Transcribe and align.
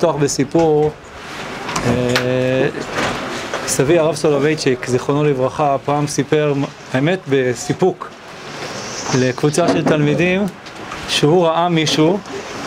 לפתוח 0.00 0.16
בסיפור. 0.16 0.90
אה, 1.86 2.68
סבי 3.66 3.98
הרב 3.98 4.14
סולובייצ'יק, 4.14 4.86
זיכרונו 4.86 5.24
לברכה, 5.24 5.76
פעם 5.84 6.06
סיפר, 6.06 6.54
האמת 6.92 7.18
בסיפוק, 7.28 8.10
לקבוצה 9.18 9.68
של 9.68 9.84
תלמידים, 9.84 10.46
שהוא 11.08 11.46
ראה 11.46 11.68
מישהו, 11.68 12.18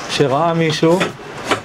שראה 0.10 0.54
מישהו, 0.54 1.00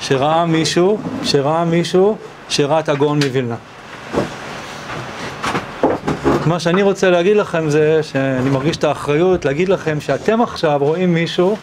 שראה 0.00 0.46
מישהו, 0.46 0.98
שראה 1.22 1.64
מישהו, 1.64 2.16
שראה 2.48 2.80
את 2.80 2.88
הגאון 2.88 3.18
מווילנה. 3.18 3.56
מה 6.46 6.60
שאני 6.60 6.82
רוצה 6.82 7.10
להגיד 7.10 7.36
לכם 7.36 7.70
זה 7.70 8.02
שאני 8.02 8.50
מרגיש 8.50 8.76
את 8.76 8.84
האחריות 8.84 9.44
להגיד 9.44 9.68
לכם 9.68 10.00
שאתם 10.00 10.42
עכשיו 10.42 10.78
רואים 10.80 11.14
מישהו 11.14 11.56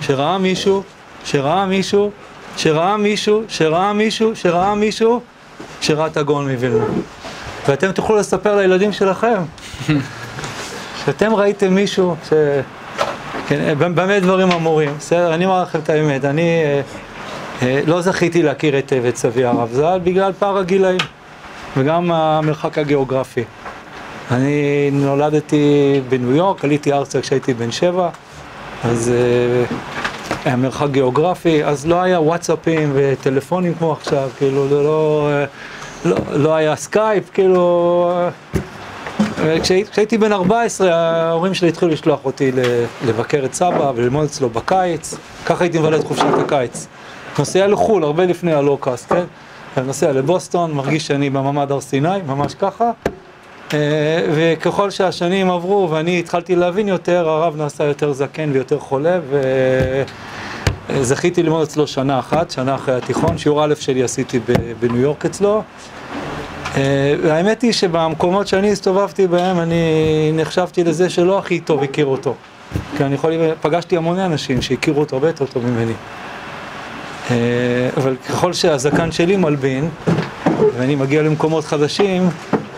שראה 0.00 0.38
מישהו, 0.38 0.82
שראה 1.24 1.66
מישהו, 1.66 2.10
שראה 2.58 2.96
מישהו, 2.96 3.42
שראה 3.48 3.92
מישהו, 3.92 4.36
שראה 4.36 4.74
מישהו, 4.74 5.20
שראה 5.80 6.06
את 6.06 6.16
הגאון 6.16 6.50
מווילנה. 6.50 6.84
ואתם 7.68 7.92
תוכלו 7.92 8.16
לספר 8.16 8.56
לילדים 8.56 8.92
שלכם 8.92 9.36
שאתם 11.04 11.34
ראיתם 11.34 11.74
מישהו, 11.74 12.16
ש... 12.28 12.32
כן, 13.48 13.74
באמת 13.94 14.22
דברים 14.22 14.52
אמורים, 14.52 14.90
בסדר? 14.98 15.34
אני 15.34 15.44
אומר 15.44 15.62
לכם 15.62 15.78
את 15.78 15.90
האמת, 15.90 16.24
אני 16.24 16.62
אה, 16.64 16.80
אה, 17.62 17.80
לא 17.86 18.00
זכיתי 18.00 18.42
להכיר 18.42 18.76
היטב 18.76 19.04
את 19.04 19.16
סבי 19.16 19.44
הרב 19.44 19.68
ז"ל 19.72 20.00
בגלל 20.04 20.32
פער 20.38 20.58
הגילאים 20.58 21.00
וגם 21.76 22.12
המרחק 22.12 22.78
הגיאוגרפי. 22.78 23.44
אני 24.30 24.90
נולדתי 24.92 26.00
בניו 26.08 26.36
יורק, 26.36 26.64
עליתי 26.64 26.92
ארצה 26.92 27.20
כשהייתי 27.20 27.54
בן 27.54 27.72
שבע, 27.72 28.08
אז 28.84 29.12
uh, 29.12 29.97
היה 30.48 30.56
מרחק 30.56 30.90
גיאוגרפי, 30.90 31.64
אז 31.64 31.86
לא 31.86 32.02
היה 32.02 32.20
וואטסאפים 32.20 32.92
וטלפונים 32.94 33.74
כמו 33.74 33.92
עכשיו, 33.92 34.30
כאילו 34.38 34.68
זה 34.68 34.74
לא, 34.74 35.30
לא, 36.04 36.16
לא 36.32 36.54
היה 36.54 36.76
סקייפ, 36.76 37.30
כאילו... 37.30 38.12
כשהייתי 39.62 40.18
בן 40.18 40.32
14, 40.32 40.94
ההורים 40.94 41.54
שלי 41.54 41.68
התחילו 41.68 41.90
לשלוח 41.90 42.24
אותי 42.24 42.52
לבקר 43.06 43.44
את 43.44 43.54
סבא 43.54 43.92
וללמוד 43.96 44.24
אצלו 44.24 44.48
בקיץ, 44.48 45.14
ככה 45.46 45.64
הייתי 45.64 45.78
מבלה 45.78 45.96
את 45.96 46.04
חופשת 46.04 46.38
הקיץ. 46.44 46.86
נוסע 47.38 47.66
לחו"ל 47.66 48.02
הרבה 48.02 48.26
לפני 48.26 48.52
ה 48.52 48.59
low 48.59 48.79
cost, 48.79 49.12
כן? 49.12 49.24
נוסע 49.86 50.12
לבוסטון, 50.12 50.72
מרגיש 50.72 51.06
שאני 51.06 51.30
במעמד 51.30 51.72
הר 51.72 51.80
סיני, 51.80 52.22
ממש 52.26 52.54
ככה. 52.54 52.90
אה, 53.74 53.78
וככל 54.34 54.90
שהשנים 54.90 55.50
עברו 55.50 55.90
ואני 55.90 56.18
התחלתי 56.18 56.56
להבין 56.56 56.88
יותר, 56.88 57.28
הרב 57.28 57.56
נעשה 57.56 57.84
יותר 57.84 58.12
זקן 58.12 58.50
ויותר 58.52 58.78
חולה 58.78 59.18
וזכיתי 60.88 61.42
ללמוד 61.42 61.62
אצלו 61.62 61.86
שנה 61.86 62.18
אחת, 62.18 62.50
שנה 62.50 62.74
אחרי 62.74 62.94
התיכון, 62.94 63.38
שיעור 63.38 63.64
א' 63.64 63.74
שלי 63.80 64.02
עשיתי 64.02 64.40
בניו 64.80 64.96
יורק 64.96 65.24
אצלו. 65.24 65.62
אה, 66.76 67.14
והאמת 67.22 67.62
היא 67.62 67.72
שבמקומות 67.72 68.46
שאני 68.48 68.72
הסתובבתי 68.72 69.26
בהם 69.26 69.60
אני 69.60 69.82
נחשבתי 70.34 70.84
לזה 70.84 71.10
שלא 71.10 71.38
הכי 71.38 71.60
טוב 71.60 71.82
הכיר 71.82 72.06
אותו. 72.06 72.34
כי 72.96 73.04
אני 73.04 73.14
יכול, 73.14 73.32
פגשתי 73.60 73.96
המוני 73.96 74.24
אנשים 74.24 74.62
שהכירו 74.62 75.00
אותו 75.00 75.16
הרבה 75.16 75.28
יותר 75.28 75.46
טוב 75.46 75.66
ממני. 75.66 75.92
אה, 77.30 77.36
אבל 77.96 78.16
ככל 78.28 78.52
שהזקן 78.52 79.12
שלי 79.12 79.36
מלבין, 79.36 79.88
ואני 80.76 80.94
מגיע 80.94 81.22
למקומות 81.22 81.64
חדשים, 81.64 82.28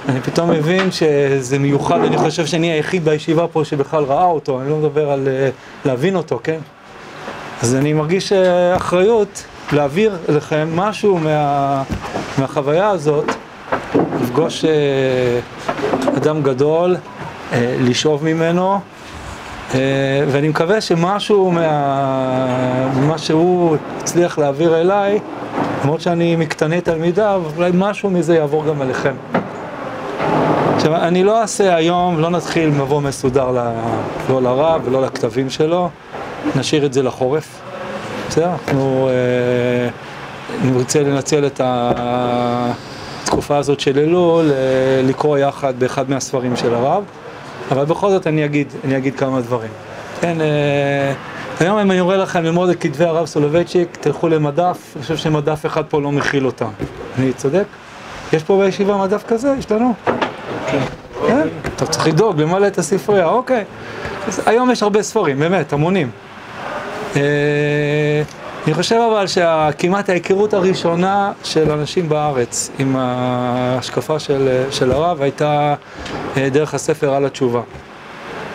אני 0.08 0.20
פתאום 0.20 0.50
מבין 0.50 0.90
שזה 0.90 1.58
מיוחד, 1.58 2.00
אני 2.00 2.18
חושב 2.18 2.46
שאני 2.46 2.70
היחיד 2.70 3.04
בישיבה 3.04 3.46
פה 3.46 3.64
שבכלל 3.64 4.04
ראה 4.04 4.24
אותו, 4.24 4.60
אני 4.60 4.70
לא 4.70 4.76
מדבר 4.76 5.10
על 5.10 5.28
אה, 5.28 5.50
להבין 5.84 6.16
אותו, 6.16 6.40
כן? 6.44 6.58
אז 7.62 7.74
אני 7.74 7.92
מרגיש 7.92 8.32
אה, 8.32 8.76
אחריות 8.76 9.44
להעביר 9.72 10.16
לכם 10.28 10.68
משהו 10.74 11.18
מה, 11.18 11.82
מהחוויה 12.38 12.88
הזאת, 12.88 13.24
לפגוש 14.22 14.64
אה, 14.64 14.70
אדם 16.16 16.42
גדול, 16.42 16.96
לשאוב 17.80 18.24
ממנו, 18.24 18.80
ואני 20.28 20.48
מקווה 20.48 20.80
שמשהו 20.80 21.50
מה, 21.50 21.66
ממה 22.96 23.18
שהוא 23.18 23.76
הצליח 24.00 24.38
להעביר 24.38 24.80
אליי, 24.80 25.18
למרות 25.82 26.00
שאני 26.00 26.36
מקטני 26.36 26.80
תלמידיו, 26.80 27.42
אולי 27.56 27.70
משהו 27.74 28.10
מזה 28.10 28.36
יעבור 28.36 28.66
גם 28.66 28.82
אליכם. 28.82 29.14
עכשיו, 30.76 30.96
אני 30.96 31.24
לא 31.24 31.40
אעשה 31.40 31.74
היום, 31.74 32.18
לא 32.18 32.30
נתחיל 32.30 32.70
מבוא 32.70 33.00
מסודר 33.00 33.50
ל... 33.50 33.70
לא 34.30 34.42
לרב 34.42 34.82
ולא 34.84 35.02
לכתבים 35.02 35.50
שלו, 35.50 35.88
נשאיר 36.56 36.86
את 36.86 36.92
זה 36.92 37.02
לחורף, 37.02 37.60
בסדר? 38.28 38.50
אנחנו 38.50 39.08
אה, 39.08 39.88
נרצה 40.64 41.02
לנצל 41.02 41.46
את 41.46 41.60
התקופה 41.64 43.56
הזאת 43.56 43.80
של 43.80 43.98
אלול, 43.98 44.50
לקרוא 45.04 45.38
יחד 45.38 45.74
באחד 45.78 46.10
מהספרים 46.10 46.56
של 46.56 46.74
הרב, 46.74 47.04
אבל 47.70 47.84
בכל 47.84 48.10
זאת 48.10 48.26
אני 48.26 48.44
אגיד, 48.44 48.66
אני 48.84 48.96
אגיד 48.96 49.16
כמה 49.16 49.40
דברים. 49.40 49.70
כן, 50.20 50.40
אה, 50.40 51.12
היום 51.60 51.78
אם 51.78 51.90
אני 51.90 52.00
אראה 52.00 52.16
לכם 52.16 52.44
ללמוד 52.44 52.70
את 52.70 52.80
כתבי 52.80 53.04
הרב 53.04 53.26
סולובייצ'יק, 53.26 53.96
תלכו 54.00 54.28
למדף, 54.28 54.92
אני 54.96 55.02
חושב 55.02 55.16
שמדף 55.16 55.66
אחד 55.66 55.82
פה 55.88 56.00
לא 56.00 56.12
מכיל 56.12 56.46
אותם. 56.46 56.68
אני 57.18 57.32
צודק? 57.32 57.64
יש 58.32 58.42
פה 58.42 58.62
בישיבה 58.64 58.96
מדף 58.96 59.24
כזה? 59.28 59.54
יש 59.58 59.70
לנו? 59.70 59.94
כן, 61.26 61.48
אתה 61.76 61.86
צריך 61.86 62.06
לדאוג, 62.06 62.40
למלא 62.40 62.66
את 62.66 62.78
הספרייה, 62.78 63.26
אוקיי. 63.26 63.64
היום 64.46 64.70
יש 64.70 64.82
הרבה 64.82 65.02
ספרים, 65.02 65.38
באמת, 65.38 65.72
המונים. 65.72 66.10
אה, 67.16 68.22
אני 68.66 68.74
חושב 68.74 68.96
אבל 69.10 69.26
שכמעט 69.26 70.08
ההיכרות 70.08 70.54
הראשונה 70.54 71.32
של 71.44 71.70
אנשים 71.70 72.08
בארץ 72.08 72.70
עם 72.78 72.96
ההשקפה 72.96 74.18
של, 74.18 74.62
של 74.70 74.92
הרב 74.92 75.22
הייתה 75.22 75.74
אה, 76.36 76.48
דרך 76.48 76.74
הספר 76.74 77.14
על 77.14 77.24
התשובה. 77.24 77.60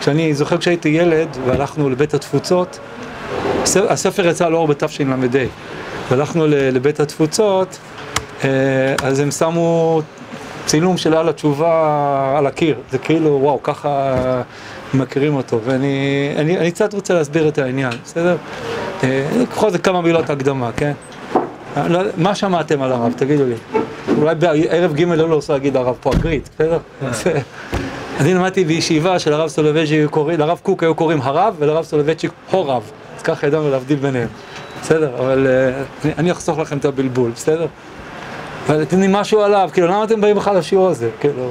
כשאני 0.00 0.34
זוכר 0.34 0.58
כשהייתי 0.58 0.88
ילד 0.88 1.28
והלכנו 1.46 1.90
לבית 1.90 2.14
התפוצות, 2.14 2.78
הספר 3.88 4.26
יצא 4.26 4.48
לאור 4.48 4.66
בתשל"ה, 4.66 5.14
והלכנו 6.10 6.46
לבית 6.48 7.00
התפוצות, 7.00 7.78
אה, 8.44 8.48
אז 9.02 9.20
הם 9.20 9.30
שמו 9.30 10.00
צילום 10.66 10.96
של 10.96 11.14
על 11.14 11.28
התשובה 11.28 12.34
על 12.38 12.46
הקיר, 12.46 12.76
זה 12.90 12.98
כאילו, 12.98 13.38
וואו, 13.42 13.62
ככה 13.62 14.14
מכירים 14.96 15.34
אותו, 15.34 15.60
ואני 15.64 16.32
אני, 16.36 16.58
אני 16.58 16.70
קצת 16.70 16.94
רוצה 16.94 17.14
להסביר 17.14 17.48
את 17.48 17.58
העניין, 17.58 17.92
בסדר? 18.04 18.36
בכל 19.02 19.70
זאת 19.70 19.80
כמה 19.80 20.00
מילות 20.00 20.30
הקדמה, 20.30 20.70
כן? 20.76 20.92
לא, 21.88 22.00
מה 22.16 22.34
שמעתם 22.34 22.82
על 22.82 22.92
הרב, 22.92 23.12
תגידו 23.16 23.44
לי. 23.44 23.54
אולי 24.18 24.34
בערב 24.34 24.94
ג' 24.94 25.02
לא 25.02 25.34
רוצה 25.34 25.52
להגיד 25.52 25.76
הרב 25.76 25.96
פה 26.00 26.10
אגרית, 26.12 26.48
בסדר? 26.54 26.78
אני 28.20 28.34
למדתי 28.34 28.64
בישיבה 28.64 29.18
של 29.18 29.32
הרב 29.32 29.48
סולובייצ'יק, 29.48 30.16
לרב 30.38 30.60
קוק 30.62 30.82
היו 30.82 30.94
קוראים 30.94 31.20
הרב 31.22 31.54
ולרב 31.58 31.84
סולובייצ'יק 31.84 32.30
הורב, 32.50 32.82
אז 33.16 33.22
ככה 33.22 33.46
ידענו 33.46 33.70
להבדיל 33.70 33.98
ביניהם, 33.98 34.28
בסדר? 34.82 35.10
אבל 35.18 35.46
אה, 35.46 36.12
אני 36.18 36.32
אחסוך 36.32 36.58
לכם 36.58 36.78
את 36.78 36.84
הבלבול, 36.84 37.30
בסדר? 37.30 37.66
אבל 38.66 38.80
יודעים 38.80 39.12
משהו 39.12 39.40
עליו, 39.40 39.70
כאילו 39.72 39.86
למה 39.86 40.04
אתם 40.04 40.20
באים 40.20 40.36
בכלל 40.36 40.56
לשיעור 40.56 40.88
הזה? 40.88 41.10
כאילו, 41.20 41.50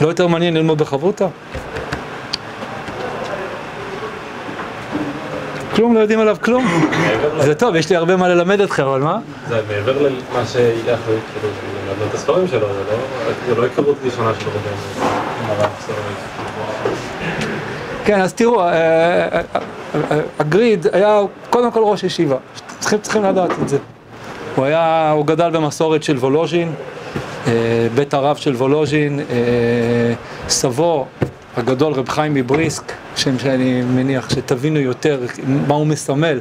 לא 0.00 0.08
יותר 0.08 0.26
מעניין 0.26 0.54
ללמוד 0.54 0.78
בחברותה? 0.78 1.26
כלום, 5.76 5.94
לא 5.94 6.00
יודעים 6.00 6.20
עליו 6.20 6.36
כלום. 6.44 6.64
זה 7.40 7.54
טוב, 7.54 7.76
יש 7.76 7.90
לי 7.90 7.96
הרבה 7.96 8.16
מה 8.16 8.28
ללמד 8.28 8.60
אתכם, 8.60 8.82
אבל 8.82 9.00
מה? 9.00 9.18
זה 9.48 9.60
מעבר 9.68 10.02
למה 10.02 10.46
שיהיה 10.46 10.94
אחרי, 10.94 11.16
כאילו, 11.32 11.54
ללמד 11.86 12.08
את 12.08 12.14
הספרים 12.14 12.48
שלו, 12.48 12.66
זה 13.46 13.54
לא 13.54 13.62
היכרות 13.62 13.96
ראשונה 14.04 14.32
שלו 14.40 14.50
כן, 18.04 18.20
אז 18.20 18.34
תראו, 18.34 18.60
אה, 18.60 18.68
אה, 18.68 19.40
אה, 20.10 20.20
הגריד 20.38 20.86
היה 20.92 21.20
קודם 21.50 21.70
כל 21.70 21.80
ראש 21.82 22.04
ישיבה, 22.04 22.36
צריכים 22.80 23.24
לדעת 23.24 23.50
את 23.62 23.68
זה. 23.68 23.78
הוא 24.56 24.64
היה, 24.64 25.10
הוא 25.10 25.26
גדל 25.26 25.50
במסורת 25.50 26.02
של 26.02 26.16
וולוז'ין, 26.16 26.72
בית 27.94 28.14
הרב 28.14 28.36
של 28.36 28.54
וולוז'ין, 28.54 29.20
סבו 30.48 31.06
הגדול 31.56 31.92
רב 31.92 32.08
חיים 32.08 32.34
מבריסק, 32.34 32.92
שם 33.16 33.38
שאני 33.38 33.82
מניח 33.82 34.30
שתבינו 34.30 34.80
יותר 34.80 35.20
מה 35.46 35.74
הוא 35.74 35.86
מסמל. 35.86 36.40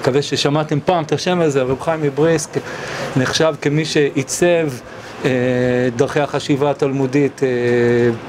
מקווה 0.00 0.22
ששמעתם 0.22 0.78
פעם 0.84 1.04
את 1.04 1.12
השם 1.12 1.40
הזה, 1.40 1.62
רב 1.62 1.80
חיים 1.80 2.02
מבריסק 2.02 2.50
נחשב 3.16 3.54
כמי 3.60 3.84
שעיצב 3.84 4.68
אה, 5.24 5.30
דרכי 5.96 6.20
החשיבה 6.20 6.70
התלמודית 6.70 7.40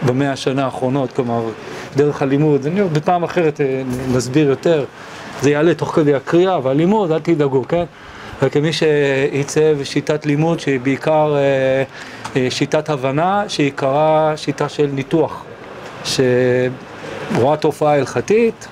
במאה 0.05 0.31
השנה 0.31 0.65
האחרונות, 0.65 1.11
כלומר 1.11 1.43
דרך 1.95 2.21
הלימוד, 2.21 2.65
אני 2.65 2.83
בפעם 2.83 3.23
אחרת 3.23 3.61
נסביר 4.13 4.49
יותר, 4.49 4.85
זה 5.41 5.51
יעלה 5.51 5.73
תוך 5.73 5.95
כדי 5.95 6.13
הקריאה 6.13 6.59
והלימוד, 6.63 7.11
אל 7.11 7.19
תדאגו, 7.19 7.67
כן? 7.67 7.83
וכמי 8.41 8.73
שעיצב 8.73 9.83
שיטת 9.83 10.25
לימוד 10.25 10.59
שהיא 10.59 10.79
בעיקר 10.79 11.35
אה, 11.35 11.83
אה, 12.35 12.51
שיטת 12.51 12.89
הבנה, 12.89 13.43
שעיקרה 13.47 14.33
שיטה 14.35 14.69
של 14.69 14.89
ניתוח, 14.93 15.43
שרואה 16.03 17.57
תופעה 17.57 17.95
הלכתית 17.95 18.67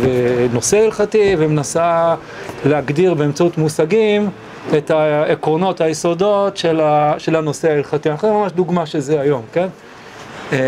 ונושא 0.00 0.78
הלכתי 0.78 1.34
ומנסה 1.38 2.14
להגדיר 2.64 3.14
באמצעות 3.14 3.58
מושגים 3.58 4.30
את 4.78 4.90
העקרונות, 4.90 5.80
היסודות 5.80 6.56
של, 6.56 6.80
ה, 6.80 7.14
של 7.18 7.36
הנושא 7.36 7.70
ההלכתי. 7.70 8.16
חושב 8.16 8.32
ממש 8.32 8.52
דוגמה 8.52 8.86
של 8.86 9.00
זה 9.00 9.20
היום, 9.20 9.42
כן? 9.52 9.66
אה, 10.52 10.58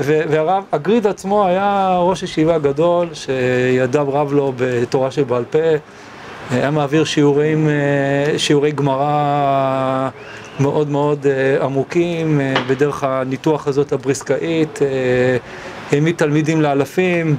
והרב, 0.00 0.64
הגריד 0.72 1.06
עצמו 1.06 1.46
היה 1.46 1.96
ראש 2.00 2.22
ישיבה 2.22 2.58
גדול, 2.58 3.08
שידיו 3.14 4.06
רב 4.12 4.32
לו 4.32 4.52
בתורה 4.56 5.10
שבעל 5.10 5.44
פה, 5.44 5.58
היה 6.50 6.70
מעביר 6.70 7.04
שיעורים, 7.04 7.68
אה, 7.68 8.38
שיעורי 8.38 8.70
גמרא 8.70 10.08
מאוד 10.60 10.90
מאוד 10.90 11.26
אה, 11.26 11.64
עמוקים, 11.64 12.40
בדרך 12.68 13.04
הניתוח 13.04 13.68
הזאת 13.68 13.92
הבריסקאית, 13.92 14.78
העמיד 15.92 16.16
תלמידים 16.16 16.62
לאלפים. 16.62 17.36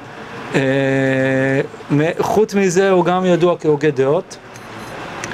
חוץ 2.20 2.56
מזה 2.56 2.90
הוא 2.90 3.06
גם 3.06 3.26
ידוע 3.26 3.56
כהוגה 3.60 3.92
דעות, 3.92 4.38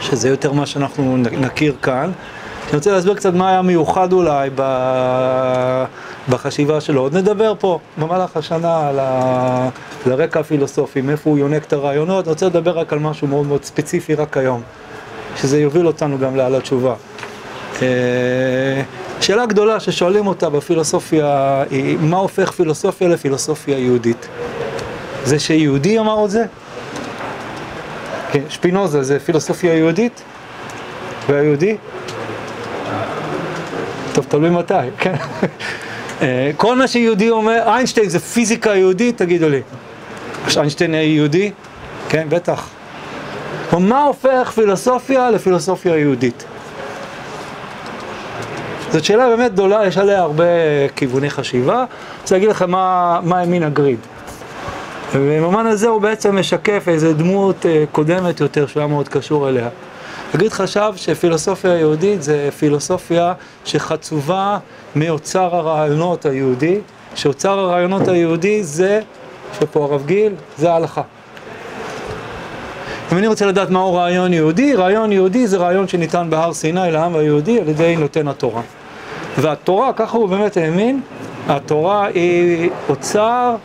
שזה 0.02 0.30
יותר 0.30 0.52
מה 0.52 0.66
שאנחנו 0.66 1.18
נכיר 1.18 1.76
כאן. 1.82 2.12
אני 2.68 2.76
רוצה 2.78 2.92
להסביר 2.92 3.16
קצת 3.16 3.34
מה 3.34 3.50
היה 3.50 3.62
מיוחד 3.62 4.14
אולי 4.14 4.50
ב... 4.56 4.64
בחשיבה 6.30 6.82
שלו. 6.82 7.02
עוד 7.02 7.18
נדבר 7.18 7.54
פה 7.60 7.80
במהלך 7.98 8.38
השנה 8.38 8.88
על, 8.88 9.00
ה... 9.00 9.70
על 10.06 10.12
הרקע 10.12 10.40
הפילוסופי, 10.40 11.02
מאיפה 11.02 11.30
הוא 11.30 11.38
יונק 11.38 11.64
את 11.64 11.74
הרעיונות. 11.74 12.26
אני 12.26 12.30
רוצה 12.30 12.46
לדבר 12.46 12.80
רק 12.80 12.94
על 12.94 13.00
משהו 13.00 13.28
מאוד 13.28 13.48
מאוד 13.48 13.64
ספציפי 13.64 14.16
רק 14.16 14.38
היום, 14.38 14.62
שזה 15.36 15.60
יוביל 15.62 15.88
אותנו 15.88 16.20
גם 16.20 16.36
לעל 16.36 16.56
התשובה. 16.56 16.96
שאלה 19.22 19.46
גדולה 19.46 19.80
ששואלים 19.80 20.28
אותה 20.28 20.50
בפילוסופיה 20.50 21.64
היא, 21.70 21.98
מה 22.02 22.18
הופך 22.18 22.52
פילוסופיה 22.52 23.08
לפילוסופיה 23.08 23.78
יהודית? 23.78 24.28
זה 25.24 25.40
שיהודי 25.40 26.00
אמר 26.00 26.26
את 26.26 26.30
זה? 26.30 26.46
כן, 28.32 28.44
שפינוזה 28.50 29.04
זה 29.04 29.20
פילוסופיה 29.20 29.74
יהודית? 29.74 30.22
והיהודי? 31.28 31.78
טוב, 34.14 34.26
תלוי 34.30 34.50
מתי, 34.50 34.74
כן? 35.00 35.16
אה, 36.22 36.52
כל 36.58 36.76
מה 36.76 36.88
שיהודי 36.88 37.30
אומר, 37.30 37.64
איינשטיין 37.66 38.10
זה 38.10 38.20
פיזיקה 38.20 38.76
יהודית, 38.76 39.18
תגידו 39.18 39.50
לי. 39.50 39.62
איינשטיין 40.58 40.94
היה 40.94 41.04
יהודי? 41.04 41.52
כן, 42.10 42.28
בטח. 42.30 42.70
מה 43.80 44.04
הופך 44.04 44.52
פילוסופיה 44.56 45.30
לפילוסופיה 45.32 45.98
יהודית? 45.98 46.46
זאת 48.92 49.04
שאלה 49.04 49.30
באמת 49.30 49.54
גדולה, 49.54 49.86
יש 49.86 49.98
עליה 49.98 50.20
הרבה 50.20 50.44
כיווני 50.96 51.30
חשיבה. 51.30 51.76
אני 51.76 51.86
רוצה 52.22 52.36
להגיד 52.36 52.50
לכם 52.50 52.72
מה, 52.72 53.20
מה 53.24 53.40
האמין 53.40 53.64
הגריד. 53.64 54.00
ובמובן 55.14 55.66
הזה 55.66 55.88
הוא 55.88 56.02
בעצם 56.02 56.40
משקף 56.40 56.84
איזו 56.88 57.14
דמות 57.14 57.66
אה, 57.66 57.84
קודמת 57.92 58.40
יותר 58.40 58.68
שהוא 58.68 58.82
היה 58.82 58.88
מאוד 58.88 59.08
קשור 59.08 59.50
אליה. 59.50 59.70
הגריד 60.34 60.52
חשב 60.52 60.94
שפילוסופיה 60.96 61.78
יהודית 61.78 62.24
זה 62.24 62.50
פילוסופיה 62.60 63.34
שחצובה 63.66 64.58
מאוצר 64.96 65.56
הרעיונות 65.56 66.26
היהודי, 66.26 66.80
שאוצר 67.16 67.60
הרעיונות 67.60 68.08
היהודי 68.08 68.64
זה, 68.64 69.02
יש 69.54 69.68
פה 69.72 69.84
הרב 69.84 70.06
גיל, 70.06 70.34
זה 70.58 70.72
ההלכה. 70.72 71.02
אם 73.12 73.18
אני 73.18 73.28
רוצה 73.28 73.46
לדעת 73.46 73.70
מהו 73.70 73.94
רעיון 73.94 74.34
יהודי, 74.34 74.76
רעיון 74.76 75.12
יהודי 75.12 75.48
זה 75.48 75.58
רעיון 75.58 75.88
שניתן 75.88 76.28
בהר 76.30 76.54
סיני 76.54 76.92
לעם 76.92 77.16
היהודי 77.16 77.60
על 77.62 77.70
ידי 77.70 77.96
נותן 77.96 78.28
התורה. 78.28 78.62
והתורה, 79.38 79.94
ככה 79.94 80.18
הוא 80.18 80.30
באמת 80.30 80.58
האמין, 80.58 81.02
התורה 81.48 82.06
היא 82.06 82.70
אוצר 82.90 83.56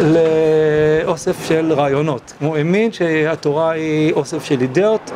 לאוסף 0.00 1.48
של 1.48 1.72
רעיונות. 1.72 2.32
הוא 2.40 2.56
האמין 2.56 2.92
שהתורה 2.92 3.70
היא 3.70 4.12
אוסף 4.12 4.44
של 4.44 4.60
אידאות. 4.60 5.10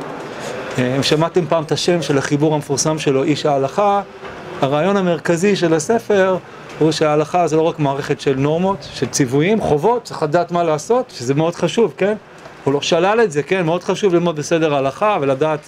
אם 0.79 1.03
שמעתם 1.03 1.47
פעם 1.47 1.63
את 1.63 1.73
השם 1.73 2.03
של 2.03 2.19
החיבור 2.19 2.55
המפורסם 2.55 2.99
שלו, 2.99 3.23
איש 3.23 3.47
ההלכה, 3.47 4.03
הרעיון 4.61 4.97
המרכזי 4.97 5.57
של 5.57 5.75
הספר 5.75 6.37
הוא 6.79 6.93
שההלכה 6.93 7.47
זה 7.47 7.57
לא 7.57 7.63
רק 7.63 7.79
מערכת 7.79 8.21
של 8.21 8.35
נורמות, 8.37 8.89
של 8.93 9.07
ציוויים, 9.07 9.61
חובות, 9.61 10.05
צריך 10.05 10.23
לדעת 10.23 10.53
מה 10.53 10.63
לעשות, 10.63 11.13
שזה 11.17 11.35
מאוד 11.35 11.55
חשוב, 11.55 11.95
כן? 11.97 12.15
הוא 12.65 12.75
לא 12.75 12.81
שלל 12.81 13.21
את 13.25 13.33
זה, 13.33 13.43
כן? 13.43 13.67
מאוד 13.67 13.85
חשוב 13.85 14.15
ללמוד 14.15 14.37
בסדר 14.37 14.75
ההלכה 14.75 15.19
ולדעת 15.21 15.61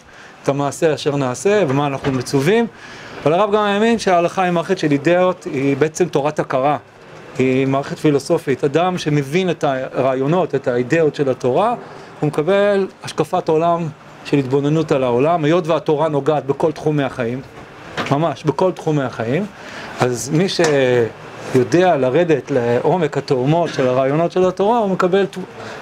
את 0.43 0.49
המעשה 0.49 0.94
אשר 0.94 1.17
נעשה 1.17 1.62
ומה 1.69 1.87
אנחנו 1.87 2.12
מצווים. 2.12 2.67
אבל 3.25 3.32
הרב 3.32 3.53
גם 3.53 3.62
האמין 3.62 3.99
שההלכה 3.99 4.43
היא 4.43 4.50
מערכת 4.50 4.79
של 4.79 4.93
אידאות, 4.93 5.44
היא 5.44 5.76
בעצם 5.76 6.09
תורת 6.09 6.38
הכרה. 6.41 6.76
היא 7.38 7.67
מערכת 7.67 7.99
פילוסופית. 7.99 8.65
אדם 8.65 8.99
שמבין 8.99 9.50
את 9.50 9.65
הרעיונות, 9.65 10.55
את 10.55 10.69
האידאות 10.69 11.15
של 11.15 11.31
התורה, 11.31 11.75
הוא 12.21 12.26
מקבל 12.26 12.87
השקפת 13.05 13.49
עולם 13.49 13.88
של 14.25 14.37
התבוננות 14.37 14.93
על 14.93 15.05
העולם, 15.05 15.44
היות 15.44 15.67
והתורה 15.67 16.09
נוגעת 16.09 16.47
בכל 16.47 16.73
תחומי 16.73 17.03
החיים, 17.03 17.41
ממש, 18.11 18.44
בכל 18.44 18.73
תחומי 18.73 19.03
החיים, 19.03 19.47
אז 20.00 20.31
מי 20.35 20.47
שיודע 20.49 21.97
לרדת 21.97 22.50
לעומק 22.50 23.19
התאומות 23.19 23.69
של 23.75 23.87
הרעיונות 23.87 24.32
של 24.32 24.49
התורה, 24.49 24.79
הוא 24.79 24.91
מקבל 24.91 25.26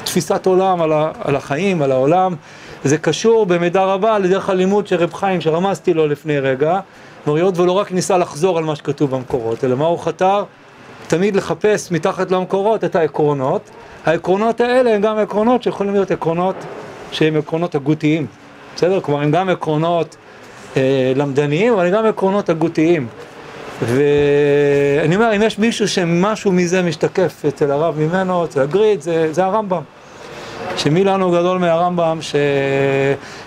תפיסת 0.04 0.46
עולם 0.46 0.82
על 1.20 1.36
החיים, 1.36 1.82
על 1.82 1.92
העולם. 1.92 2.34
זה 2.84 2.98
קשור 2.98 3.46
במידה 3.46 3.84
רבה 3.84 4.18
לדרך 4.18 4.50
הלימוד 4.50 4.86
של 4.86 4.96
רב 4.96 5.12
חיים 5.12 5.40
שרמזתי 5.40 5.94
לו 5.94 6.06
לפני 6.06 6.40
רגע, 6.40 6.80
היות 7.26 7.58
ולא 7.58 7.72
רק 7.72 7.92
ניסה 7.92 8.18
לחזור 8.18 8.58
על 8.58 8.64
מה 8.64 8.76
שכתוב 8.76 9.10
במקורות, 9.10 9.64
אלא 9.64 9.76
מה 9.76 9.84
הוא 9.84 9.98
חתר? 9.98 10.44
תמיד 11.06 11.36
לחפש 11.36 11.90
מתחת 11.90 12.30
למקורות 12.30 12.84
את 12.84 12.96
העקרונות. 12.96 13.70
העקרונות 14.06 14.60
האלה 14.60 14.94
הם 14.94 15.00
גם 15.00 15.18
עקרונות 15.18 15.62
שיכולים 15.62 15.92
להיות 15.92 16.10
עקרונות 16.10 16.56
שהם 17.12 17.36
עקרונות 17.36 17.74
הגותיים, 17.74 18.26
בסדר? 18.76 19.00
כלומר, 19.00 19.22
הם 19.22 19.30
גם 19.30 19.48
עקרונות 19.48 20.16
אה, 20.76 21.12
למדניים, 21.16 21.72
אבל 21.72 21.86
הם 21.86 21.92
גם 21.92 22.06
עקרונות 22.06 22.48
הגותיים. 22.48 23.06
ואני 23.82 25.16
אומר, 25.16 25.36
אם 25.36 25.42
יש 25.42 25.58
מישהו 25.58 25.88
שמשהו 25.88 26.52
מזה 26.52 26.82
משתקף 26.82 27.42
אצל 27.48 27.70
הרב 27.70 27.98
ממנו, 27.98 28.44
אצל 28.44 28.60
הגריד, 28.60 29.00
זה, 29.00 29.32
זה 29.32 29.44
הרמב"ם. 29.44 29.82
שמי 30.76 31.04
לנו 31.04 31.30
גדול 31.30 31.58
מהרמב"ם 31.58 32.18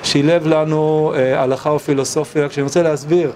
ששילב 0.03 0.47
לנו 0.47 1.13
אה, 1.15 1.41
הלכה 1.41 1.69
ופילוסופיה. 1.69 2.49
כשאני 2.49 2.63
רוצה 2.63 2.83
להסביר, 2.83 3.31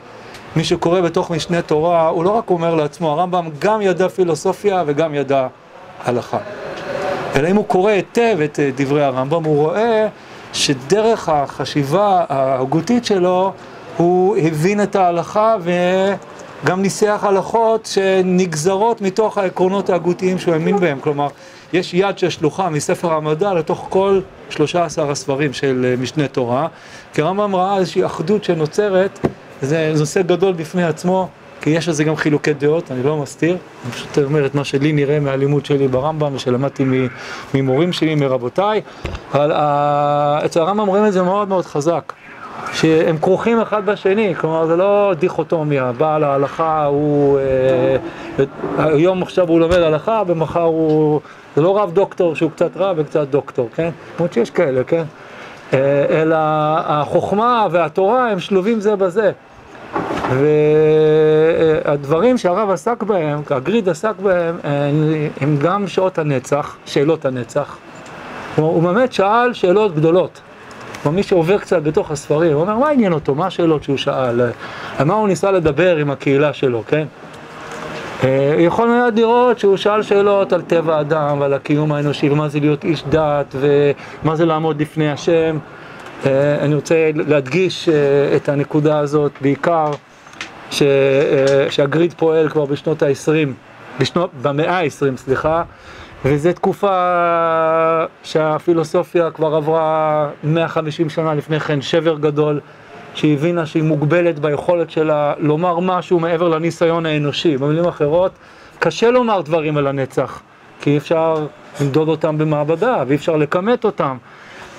מי 0.55 0.63
שקורא 0.63 1.01
בתוך 1.01 1.31
משנה 1.31 1.61
תורה, 1.61 2.07
הוא 2.07 2.23
לא 2.23 2.29
רק 2.29 2.49
אומר 2.49 2.75
לעצמו, 2.75 3.11
הרמב"ם 3.11 3.49
גם 3.59 3.81
ידע 3.81 4.09
פילוסופיה 4.09 4.83
וגם 4.85 5.13
ידע 5.13 5.47
הלכה. 6.05 6.37
אלא 7.35 7.47
אם 7.47 7.55
הוא 7.55 7.65
קורא 7.65 7.91
היטב 7.91 8.37
את 8.43 8.59
אה, 8.59 8.69
דברי 8.75 9.03
הרמב"ם, 9.03 9.43
הוא 9.43 9.55
רואה 9.55 10.07
שדרך 10.53 11.29
החשיבה 11.29 12.25
ההגותית 12.29 13.05
שלו, 13.05 13.51
הוא 13.97 14.37
הבין 14.37 14.83
את 14.83 14.95
ההלכה 14.95 15.55
וגם 16.63 16.81
ניסח 16.81 17.19
הלכות 17.23 17.85
שנגזרות 17.85 19.01
מתוך 19.01 19.37
העקרונות 19.37 19.89
ההגותיים 19.89 20.39
שהוא 20.39 20.53
האמין 20.53 20.79
בהם. 20.79 20.99
כלומר, 20.99 21.27
יש 21.73 21.93
יד 21.93 22.17
ששלוחה 22.17 22.69
מספר 22.69 23.13
המדע 23.13 23.53
לתוך 23.53 23.85
כל 23.89 24.19
13 24.49 25.11
הספרים 25.11 25.53
של 25.53 25.85
אה, 25.89 26.01
משנה 26.01 26.27
תורה, 26.27 26.67
כי 27.13 27.21
הרמב"ם 27.21 27.55
ראה 27.55 27.77
איזושהי 27.77 28.05
אחדות 28.05 28.43
שנוצרת, 28.43 29.19
זה 29.61 29.93
נושא 29.97 30.21
גדול 30.21 30.53
בפני 30.53 30.83
עצמו. 30.83 31.29
כי 31.61 31.69
יש 31.69 31.89
לזה 31.89 32.03
גם 32.03 32.15
חילוקי 32.15 32.53
דעות, 32.53 32.91
אני 32.91 33.03
לא 33.03 33.17
מסתיר, 33.17 33.57
אני 33.83 33.91
פשוט 33.91 34.17
אומר 34.17 34.45
את 34.45 34.55
מה 34.55 34.63
שלי 34.63 34.91
נראה 34.91 35.19
מהלימוד 35.19 35.65
שלי 35.65 35.87
ברמב"ם 35.87 36.35
ושלמדתי 36.35 36.85
ממורים 37.53 37.93
שלי, 37.93 38.15
מרבותיי, 38.15 38.81
אבל 39.33 39.51
אצל 40.45 40.59
הרמב"ם 40.59 40.87
רואים 40.87 41.05
את 41.05 41.13
זה 41.13 41.23
מאוד 41.23 41.47
מאוד 41.47 41.65
חזק, 41.65 42.13
שהם 42.73 43.17
כרוכים 43.17 43.61
אחד 43.61 43.85
בשני, 43.85 44.35
כלומר 44.35 44.65
זה 44.65 44.75
לא 44.75 45.13
דיכוטומיה, 45.19 45.91
בעל 45.97 46.23
ההלכה 46.23 46.85
הוא, 46.85 47.39
אה, 47.39 48.45
היום 48.77 49.23
עכשיו 49.23 49.49
הוא 49.49 49.59
לומד 49.59 49.77
הלכה 49.77 50.23
ומחר 50.27 50.63
הוא, 50.63 51.21
זה 51.55 51.61
לא 51.61 51.77
רב 51.77 51.91
דוקטור 51.93 52.35
שהוא 52.35 52.51
קצת 52.51 52.71
רב 52.75 52.95
וקצת 52.99 53.27
דוקטור, 53.27 53.69
כן? 53.75 53.89
למרות 54.15 54.33
שיש 54.33 54.49
כאלה, 54.49 54.83
כן? 54.83 55.03
אה, 55.73 56.05
אלא 56.09 56.35
החוכמה 56.85 57.67
והתורה 57.71 58.31
הם 58.31 58.39
שלובים 58.39 58.79
זה 58.79 58.95
בזה. 58.95 59.31
והדברים 61.85 62.37
שהרב 62.37 62.69
עסק 62.69 63.03
בהם, 63.03 63.41
הגריד 63.49 63.89
עסק 63.89 64.13
בהם, 64.23 64.57
הם 65.41 65.57
גם 65.57 65.87
שעות 65.87 66.17
הנצח, 66.17 66.77
שאלות 66.85 67.25
הנצח. 67.25 67.77
הוא 68.55 68.83
באמת 68.83 69.13
שאל 69.13 69.53
שאלות 69.53 69.95
גדולות. 69.95 70.41
כלומר, 71.03 71.15
מי 71.15 71.23
שעובר 71.23 71.57
קצת 71.57 71.81
בתוך 71.83 72.11
הספרים, 72.11 72.53
הוא 72.53 72.61
אומר, 72.61 72.77
מה 72.77 72.89
עניין 72.89 73.13
אותו? 73.13 73.35
מה 73.35 73.47
השאלות 73.47 73.83
שהוא 73.83 73.97
שאל? 73.97 74.41
על 74.97 75.05
מה 75.05 75.13
הוא 75.13 75.27
ניסה 75.27 75.51
לדבר 75.51 75.97
עם 75.97 76.11
הקהילה 76.11 76.53
שלו, 76.53 76.83
כן? 76.87 77.05
אה, 78.23 78.55
יכול 78.57 78.87
מאוד 78.87 79.19
לראות 79.19 79.59
שהוא 79.59 79.77
שאל 79.77 80.03
שאלות 80.03 80.53
על 80.53 80.61
טבע 80.61 80.97
האדם 80.97 81.37
ועל 81.39 81.53
הקיום 81.53 81.91
האנושי 81.91 82.29
ומה 82.29 82.49
זה 82.49 82.59
להיות 82.59 82.83
איש 82.83 83.03
דת 83.09 83.55
ומה 83.59 84.35
זה 84.35 84.45
לעמוד 84.45 84.81
לפני 84.81 85.11
השם. 85.11 85.57
אה, 86.25 86.55
אני 86.61 86.75
רוצה 86.75 87.11
להדגיש 87.15 87.89
אה, 87.89 87.95
את 88.35 88.49
הנקודה 88.49 88.99
הזאת 88.99 89.31
בעיקר. 89.41 89.91
ש, 90.71 90.81
אה, 90.81 91.71
שהגריד 91.71 92.13
פועל 92.13 92.49
כבר 92.49 92.65
בשנות 92.65 93.03
ה-20, 93.03 93.49
בשנות, 93.99 94.29
במאה 94.41 94.79
ה-20, 94.79 95.17
סליחה, 95.17 95.63
וזו 96.25 96.53
תקופה 96.53 98.05
שהפילוסופיה 98.23 99.31
כבר 99.31 99.55
עברה 99.55 100.29
150 100.43 101.09
שנה 101.09 101.33
לפני 101.33 101.59
כן, 101.59 101.81
שבר 101.81 102.17
גדול, 102.17 102.59
שהיא 103.15 103.33
הבינה 103.33 103.65
שהיא 103.65 103.83
מוגבלת 103.83 104.39
ביכולת 104.39 104.89
שלה 104.89 105.33
לומר 105.37 105.79
משהו 105.79 106.19
מעבר 106.19 106.49
לניסיון 106.49 107.05
האנושי. 107.05 107.57
במילים 107.57 107.85
אחרות, 107.85 108.31
קשה 108.79 109.11
לומר 109.11 109.41
דברים 109.41 109.77
על 109.77 109.87
הנצח, 109.87 110.41
כי 110.81 110.89
אי 110.89 110.97
אפשר 110.97 111.45
למדוד 111.81 112.07
אותם 112.07 112.37
במעבדה, 112.37 113.03
ואי 113.07 113.15
אפשר 113.15 113.35
לכמת 113.35 113.85
אותם. 113.85 114.17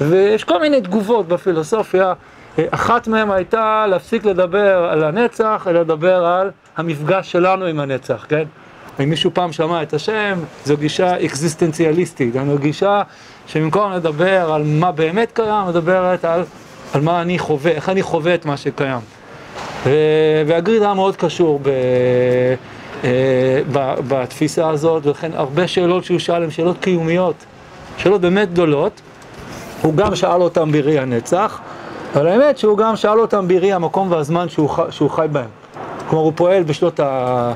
ויש 0.00 0.44
כל 0.44 0.61
מיני 0.61 0.80
תגובות 0.80 1.28
בפילוסופיה, 1.28 2.12
אחת 2.71 3.09
מהן 3.09 3.30
הייתה 3.30 3.87
להפסיק 3.88 4.25
לדבר 4.25 4.88
על 4.90 5.04
הנצח, 5.04 5.66
אלא 5.71 5.80
לדבר 5.80 6.25
על 6.25 6.50
המפגש 6.76 7.33
שלנו 7.33 7.64
עם 7.64 7.80
הנצח, 7.80 8.26
כן? 8.28 8.45
אם 9.02 9.11
מישהו 9.11 9.30
פעם 9.35 9.52
שמע 9.52 9.83
את 9.83 9.95
השם, 9.95 10.38
זו 10.64 10.76
גישה 10.76 11.25
אקזיסטנציאליסטית, 11.25 12.33
זו 12.33 12.59
גישה 12.59 13.02
שבמקום 13.47 13.92
לדבר 13.92 14.52
על 14.52 14.62
מה 14.64 14.92
באמת 14.92 15.33
קיים, 15.33 15.66
מדברת 15.69 16.25
על, 16.25 16.45
על 16.95 17.00
מה 17.00 17.23
אני 17.23 17.38
חווה, 17.38 17.73
איך 17.73 17.88
אני 17.88 18.02
חווה 18.02 18.35
את 18.35 18.45
מה 18.45 18.57
שקיים. 18.57 19.00
והגריד 20.47 20.83
היה 20.83 20.95
מאוד 20.95 21.16
קשור 21.16 21.61
ב, 21.62 21.69
אה, 23.04 23.11
ב, 23.73 23.95
בתפיסה 24.09 24.69
הזאת, 24.69 25.07
ולכן 25.07 25.30
הרבה 25.35 25.69
שאלות 25.69 26.04
שהוא 26.04 26.19
שאל 26.19 26.42
הן 26.42 26.50
שאלות 26.50 26.76
קיומיות, 26.80 27.35
שאלות 27.99 28.21
באמת 28.21 28.52
גדולות. 28.52 29.00
הוא 29.83 29.95
גם 29.95 30.16
שאל 30.16 30.42
אותם 30.42 30.73
בראי 30.73 30.99
הנצח, 30.99 31.61
אבל 32.14 32.26
האמת 32.26 32.58
שהוא 32.58 32.78
גם 32.78 32.96
שאל 32.96 33.20
אותם 33.20 33.48
בראי 33.48 33.72
המקום 33.72 34.10
והזמן 34.12 34.48
שהוא, 34.48 34.70
שהוא 34.90 35.10
חי 35.10 35.26
בהם. 35.32 35.48
כלומר, 36.08 36.24
הוא 36.24 36.32
פועל 36.36 36.62
בשנות 36.62 37.00
ה... 37.00 37.52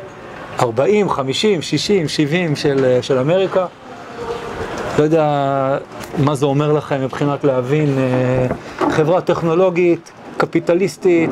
40, 0.60 1.08
50, 1.08 1.62
60, 1.62 2.08
70 2.08 2.56
של, 2.56 2.98
של 3.02 3.18
אמריקה. 3.18 3.66
לא 4.98 5.04
יודע 5.04 5.78
מה 6.18 6.34
זה 6.34 6.46
אומר 6.46 6.72
לכם 6.72 7.04
מבחינת 7.04 7.44
להבין 7.44 7.98
אה, 7.98 8.46
חברה 8.90 9.20
טכנולוגית, 9.20 10.12
קפיטליסטית, 10.36 11.30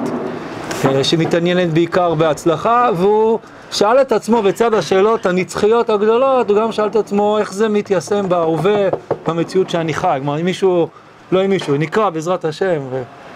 אה, 0.84 1.04
שמתעניינת 1.04 1.72
בעיקר 1.72 2.14
בהצלחה, 2.14 2.88
והוא 2.96 3.38
שאל 3.70 4.00
את 4.00 4.12
עצמו 4.12 4.42
בצד 4.42 4.74
השאלות 4.74 5.26
הנצחיות 5.26 5.90
הגדולות, 5.90 6.50
הוא 6.50 6.58
גם 6.58 6.72
שאל 6.72 6.86
את 6.86 6.96
עצמו 6.96 7.38
איך 7.38 7.52
זה 7.52 7.68
מתיישם 7.68 8.28
בהווה, 8.28 8.88
במציאות 9.26 9.70
שאני 9.70 9.94
חי. 9.94 10.18
כלומר, 10.22 10.40
אם 10.40 10.44
מישהו, 10.44 10.88
לא 11.32 11.44
אם 11.44 11.50
מישהו, 11.50 11.76
נקרא 11.76 12.10
בעזרת 12.10 12.44
השם, 12.44 12.80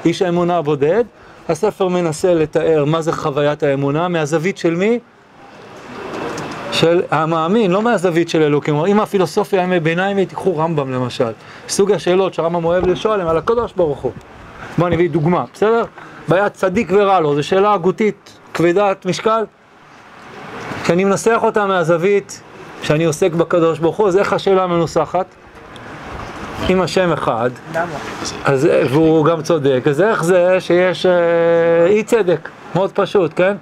איש 0.04 0.22
האמונה 0.22 0.56
הבודד, 0.56 1.04
הספר 1.48 1.88
מנסה 1.88 2.34
לתאר 2.34 2.84
מה 2.84 3.02
זה 3.02 3.12
חוויית 3.12 3.62
האמונה, 3.62 4.08
מהזווית 4.08 4.58
של 4.58 4.74
מי? 4.74 4.98
של 6.72 7.02
המאמין, 7.10 7.70
לא 7.70 7.82
מהזווית 7.82 8.28
של 8.28 8.42
אלוקים. 8.42 8.74
כלומר, 8.74 8.88
אם 8.88 9.00
הפילוסופיה 9.00 9.62
ימי 9.62 9.80
ביניים, 9.80 10.24
תיקחו 10.24 10.56
רמב"ם 10.56 10.92
למשל. 10.92 11.30
סוג 11.68 11.92
השאלות 11.92 12.34
שרמב"ם 12.34 12.64
אוהב 12.64 12.86
לשאול 12.86 13.20
הם 13.20 13.28
על 13.28 13.36
הקדוש 13.36 13.72
ברוך 13.72 13.98
הוא. 14.00 14.12
בואו 14.78 14.88
נביא 14.88 15.10
דוגמה, 15.10 15.44
בסדר? 15.54 15.84
בעיית 16.28 16.52
צדיק 16.52 16.88
ורע 16.92 17.20
לו, 17.20 17.34
זו 17.34 17.42
שאלה 17.42 17.74
הגותית 17.74 18.38
כבדת 18.54 19.06
משקל. 19.06 19.44
כשאני 20.82 21.04
מנסח 21.04 21.40
אותה 21.42 21.66
מהזווית 21.66 22.42
שאני 22.82 23.04
עוסק 23.04 23.32
בקדוש 23.32 23.78
ברוך 23.78 23.96
הוא, 23.96 24.08
אז 24.08 24.16
איך 24.16 24.32
השאלה 24.32 24.66
מנוסחת? 24.66 25.26
אם 26.70 26.80
השם 26.80 27.12
אחד, 27.12 27.50
אז, 28.44 28.68
והוא 28.90 29.24
גם 29.24 29.42
צודק, 29.42 29.82
אז 29.90 30.00
איך 30.00 30.24
זה 30.24 30.60
שיש 30.60 31.06
אה, 31.06 31.86
אי 31.86 32.02
צדק? 32.02 32.48
מאוד 32.74 32.92
פשוט, 32.92 33.32
כן? 33.36 33.56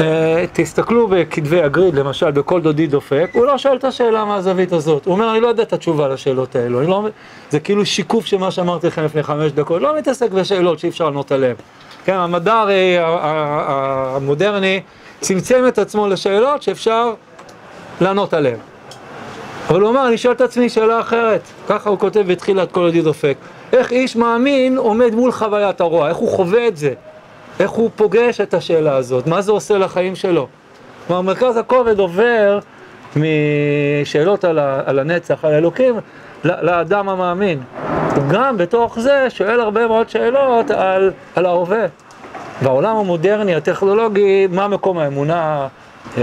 אה, 0.00 0.44
תסתכלו 0.52 1.08
בכתבי 1.08 1.62
הגריד, 1.62 1.94
למשל, 1.94 2.30
בכל 2.30 2.60
דודי 2.60 2.86
דופק, 2.86 3.30
הוא 3.32 3.46
לא 3.46 3.58
שואל 3.58 3.76
את 3.76 3.84
השאלה 3.84 4.24
מהזווית 4.24 4.72
הזאת. 4.72 5.06
הוא 5.06 5.14
אומר, 5.14 5.30
אני 5.32 5.40
לא 5.40 5.48
יודע 5.48 5.62
את 5.62 5.72
התשובה 5.72 6.08
לשאלות 6.08 6.56
האלו. 6.56 6.82
לא... 6.82 7.08
זה 7.50 7.60
כאילו 7.60 7.86
שיקוף 7.86 8.26
של 8.26 8.36
מה 8.36 8.50
שאמרתי 8.50 8.86
לכם 8.86 9.04
לפני 9.04 9.22
חמש 9.22 9.52
דקות. 9.52 9.82
לא 9.82 9.98
מתעסק 9.98 10.30
בשאלות 10.30 10.78
שאי 10.78 10.88
אפשר 10.88 11.04
לענות 11.04 11.32
עליהן. 11.32 11.54
כן, 12.04 12.14
המדע 12.14 12.54
הרי 12.54 12.96
המודרני 14.16 14.80
צמצם 15.20 15.64
את 15.68 15.78
עצמו 15.78 16.08
לשאלות 16.08 16.62
שאפשר 16.62 17.12
לענות 18.00 18.34
עליהן. 18.34 18.73
אבל 19.68 19.80
הוא 19.80 19.90
אמר, 19.90 20.08
אני 20.08 20.18
שואל 20.18 20.34
את 20.34 20.40
עצמי 20.40 20.68
שאלה 20.68 21.00
אחרת. 21.00 21.40
ככה 21.68 21.90
הוא 21.90 21.98
כותב 21.98 22.24
בתחילת 22.26 22.72
כל 22.72 22.80
דודי 22.80 23.02
דופק. 23.02 23.36
איך 23.72 23.92
איש 23.92 24.16
מאמין 24.16 24.76
עומד 24.76 25.14
מול 25.14 25.32
חוויית 25.32 25.80
הרוע? 25.80 26.08
איך 26.08 26.16
הוא 26.16 26.28
חווה 26.28 26.68
את 26.68 26.76
זה? 26.76 26.92
איך 27.60 27.70
הוא 27.70 27.90
פוגש 27.96 28.40
את 28.40 28.54
השאלה 28.54 28.96
הזאת, 28.96 29.26
מה 29.26 29.40
זה 29.40 29.52
עושה 29.52 29.78
לחיים 29.78 30.16
שלו. 30.16 30.46
כלומר, 31.06 31.22
מרכז 31.22 31.56
הכובד 31.56 31.98
עובר 31.98 32.58
משאלות 33.16 34.44
על, 34.44 34.58
ה, 34.58 34.80
על 34.86 34.98
הנצח, 34.98 35.44
על 35.44 35.52
האלוקים, 35.52 35.94
לאדם 36.44 37.08
המאמין. 37.08 37.60
הוא 38.16 38.24
גם 38.28 38.56
בתוך 38.56 38.98
זה 38.98 39.26
שואל 39.28 39.60
הרבה 39.60 39.86
מאוד 39.86 40.08
שאלות 40.08 40.70
על, 40.70 41.10
על 41.36 41.46
ההווה. 41.46 41.86
בעולם 42.62 42.96
המודרני, 42.96 43.54
הטכנולוגי, 43.54 44.46
מה 44.50 44.68
מקום 44.68 44.98
האמונה, 44.98 45.68
אה, 46.18 46.22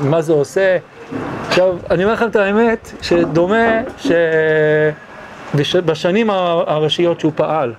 מה 0.00 0.22
זה 0.22 0.32
עושה. 0.32 0.76
עכשיו, 1.48 1.76
אני 1.90 2.04
אומר 2.04 2.14
לכם 2.14 2.28
את 2.28 2.36
האמת, 2.36 2.92
שדומה 3.02 3.80
שבשנים 5.62 6.30
הראשיות 6.30 7.20
שהוא 7.20 7.32
פעל, 7.34 7.72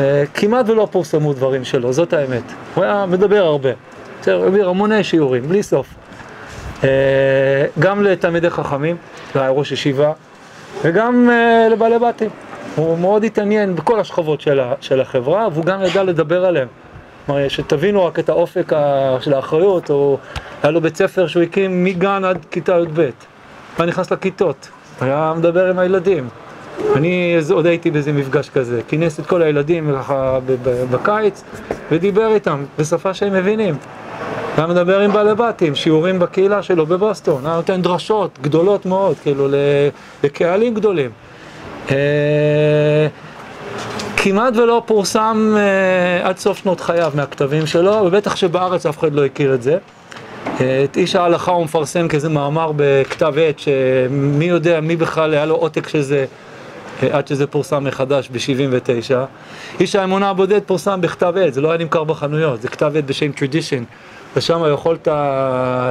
אה, 0.00 0.24
כמעט 0.34 0.68
ולא 0.68 0.88
פורסמו 0.90 1.32
דברים 1.32 1.64
שלו, 1.64 1.92
זאת 1.92 2.12
האמת. 2.12 2.42
הוא 2.74 2.84
היה 2.84 3.06
מדבר 3.06 3.44
הרבה. 3.44 3.70
בסדר, 4.20 4.42
העביר 4.42 4.68
המוני 4.68 5.04
שיעורים, 5.04 5.48
בלי 5.48 5.62
סוף. 5.62 5.86
אה, 6.84 6.88
גם 7.78 8.02
לתלמידי 8.02 8.50
חכמים, 8.50 8.96
לראש 9.34 9.72
ישיבה, 9.72 10.12
וגם 10.82 11.30
אה, 11.30 11.68
לבעלי 11.70 11.98
בתים. 11.98 12.30
הוא 12.76 12.98
מאוד 12.98 13.24
התעניין 13.24 13.74
בכל 13.76 14.00
השכבות 14.00 14.40
של 14.80 15.00
החברה, 15.00 15.48
והוא 15.52 15.64
גם 15.64 15.82
ידע 15.82 16.02
לדבר 16.02 16.44
עליהם. 16.44 16.68
כלומר, 17.26 17.48
שתבינו 17.48 18.04
רק 18.04 18.18
את 18.18 18.28
האופק 18.28 18.72
של 19.20 19.34
האחריות, 19.34 19.90
הוא 19.90 20.18
היה 20.62 20.70
לו 20.70 20.80
בית 20.80 20.96
ספר 20.96 21.26
שהוא 21.26 21.42
הקים 21.42 21.84
מגן 21.84 22.24
עד 22.24 22.38
כיתה 22.50 22.78
י"ב. 22.78 23.10
היה 23.78 23.86
נכנס 23.86 24.10
לכיתות, 24.10 24.68
היה 25.00 25.34
מדבר 25.36 25.70
עם 25.70 25.78
הילדים. 25.78 26.28
אני 26.96 27.36
עוד 27.50 27.66
הייתי 27.66 27.90
באיזה 27.90 28.12
מפגש 28.12 28.48
כזה, 28.50 28.80
כינס 28.88 29.20
את 29.20 29.26
כל 29.26 29.42
הילדים 29.42 29.92
ככה 29.98 30.38
בקיץ 30.90 31.44
ודיבר 31.90 32.34
איתם 32.34 32.64
בשפה 32.78 33.14
שהם 33.14 33.32
מבינים. 33.32 33.74
היה 34.56 34.66
מדבר 34.66 35.00
עם 35.00 35.12
בעלי 35.12 35.34
בתים, 35.34 35.74
שיעורים 35.74 36.18
בקהילה 36.18 36.62
שלו 36.62 36.86
בבוסטון, 36.86 37.46
היה 37.46 37.56
נותן 37.56 37.82
דרשות 37.82 38.38
גדולות 38.42 38.86
מאוד, 38.86 39.16
כאילו 39.22 39.48
לקהלים 40.24 40.74
גדולים. 40.74 41.10
כמעט 44.24 44.56
ולא 44.56 44.82
פורסם 44.86 45.54
אה, 45.56 46.28
עד 46.28 46.38
סוף 46.38 46.58
שנות 46.58 46.80
חייו 46.80 47.12
מהכתבים 47.14 47.66
שלו, 47.66 47.92
ובטח 47.92 48.36
שבארץ 48.36 48.86
אף 48.86 48.98
אחד 48.98 49.12
לא 49.12 49.24
הכיר 49.24 49.54
את 49.54 49.62
זה. 49.62 49.78
אה, 50.60 50.84
את 50.84 50.96
איש 50.96 51.16
ההלכה 51.16 51.52
הוא 51.52 51.64
מפרסם 51.64 52.08
כזה 52.08 52.28
מאמר 52.28 52.72
בכתב 52.76 53.34
עת, 53.38 53.58
שמי 53.58 54.44
יודע, 54.44 54.80
מי 54.80 54.96
בכלל 54.96 55.34
היה 55.34 55.46
לו 55.46 55.54
עותק 55.54 55.88
של 55.88 56.00
זה 56.00 56.24
עד 57.12 57.26
שזה 57.26 57.46
פורסם 57.46 57.84
מחדש 57.84 58.28
ב-79. 58.28 59.14
איש 59.80 59.96
האמונה 59.96 60.30
הבודד 60.30 60.60
פורסם 60.66 61.00
בכתב 61.00 61.34
עת, 61.36 61.54
זה 61.54 61.60
לא 61.60 61.70
היה 61.70 61.78
נמכר 61.78 62.04
בחנויות, 62.04 62.62
זה 62.62 62.68
כתב 62.68 62.92
עת 62.96 63.06
בשם 63.06 63.30
Tradition, 63.36 63.84
ושם 64.36 64.62
יכולת 64.72 65.08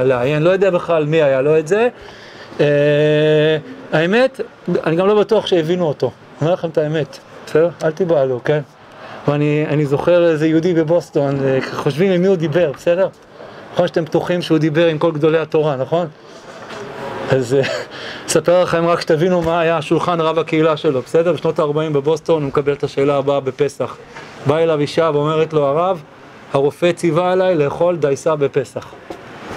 לעיין, 0.04 0.42
לא 0.42 0.50
יודע 0.50 0.70
בכלל 0.70 1.04
מי 1.04 1.22
היה 1.22 1.40
לו 1.40 1.58
את 1.58 1.68
זה. 1.68 1.88
Uh, 2.58 2.62
האמת, 3.92 4.40
אני 4.84 4.96
גם 4.96 5.06
לא 5.06 5.20
בטוח 5.20 5.46
שהבינו 5.46 5.84
אותו, 5.84 6.06
אני 6.06 6.12
אומר 6.40 6.52
לכם 6.52 6.68
את 6.68 6.78
האמת, 6.78 7.18
בסדר? 7.46 7.68
אל 7.84 7.90
תיבהלו, 7.90 8.40
כן? 8.44 8.60
ואני 9.28 9.86
זוכר 9.86 10.30
איזה 10.30 10.46
יהודי 10.46 10.74
בבוסטון, 10.74 11.40
אה, 11.44 11.58
חושבים 11.72 12.12
עם 12.12 12.20
מי 12.20 12.26
הוא 12.26 12.36
דיבר, 12.36 12.72
בסדר? 12.76 13.08
נכון 13.72 13.88
שאתם 13.88 14.04
בטוחים 14.04 14.42
שהוא 14.42 14.58
דיבר 14.58 14.86
עם 14.86 14.98
כל 14.98 15.12
גדולי 15.12 15.38
התורה, 15.38 15.76
נכון? 15.76 16.06
אז 17.30 17.54
אה, 17.54 17.62
אספר 18.26 18.62
לכם 18.62 18.86
רק 18.86 19.00
שתבינו 19.00 19.42
מה 19.42 19.60
היה 19.60 19.76
השולחן 19.76 20.20
רב 20.20 20.38
הקהילה 20.38 20.76
שלו, 20.76 21.02
בסדר? 21.02 21.32
בשנות 21.32 21.58
ה-40 21.58 21.92
בבוסטון 21.92 22.42
הוא 22.42 22.48
מקבל 22.48 22.72
את 22.72 22.84
השאלה 22.84 23.16
הבאה 23.16 23.40
בפסח. 23.40 23.96
באה 24.46 24.62
אליו 24.62 24.80
אישה 24.80 25.10
ואומרת 25.14 25.52
לו, 25.52 25.66
הרב, 25.66 26.02
הרופא 26.52 26.92
ציווה 26.92 27.32
עליי 27.32 27.54
לאכול 27.54 27.96
דייסה 27.96 28.36
בפסח. 28.36 28.86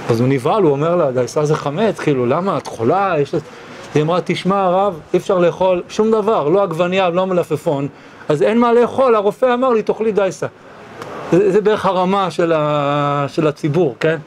אז 0.10 0.20
הוא 0.20 0.28
נבהל, 0.28 0.64
הוא 0.64 0.72
אומר 0.72 0.96
לה, 0.96 1.12
דייסה 1.12 1.46
זה 1.46 1.56
חמץ, 1.56 2.00
כאילו, 2.00 2.26
למה? 2.26 2.58
את 2.58 2.68
חולה? 2.68 3.14
יש... 3.18 3.36
היא 3.96 4.04
אמרה, 4.04 4.20
תשמע 4.26 4.64
הרב, 4.64 5.00
אי 5.14 5.20
אפשר 5.20 5.40
לאכול 5.40 5.84
שום 5.90 6.12
דבר, 6.12 6.50
לא 6.50 6.64
עגבנייה, 6.64 7.10
לא 7.10 7.28
מלפפון, 7.28 7.88
אז 8.30 8.42
אין 8.42 8.60
מה 8.60 8.74
לאכול, 8.74 9.16
הרופא 9.16 9.54
אמר 9.54 9.70
לי, 9.70 9.82
תאכלי 9.82 10.12
דייסה. 10.12 10.48
זה, 11.32 11.52
זה 11.52 11.62
בערך 11.62 11.86
הרמה 11.86 12.32
של, 12.32 12.54
ה, 12.56 13.26
של 13.28 13.48
הציבור, 13.48 13.96
כן? 14.00 14.18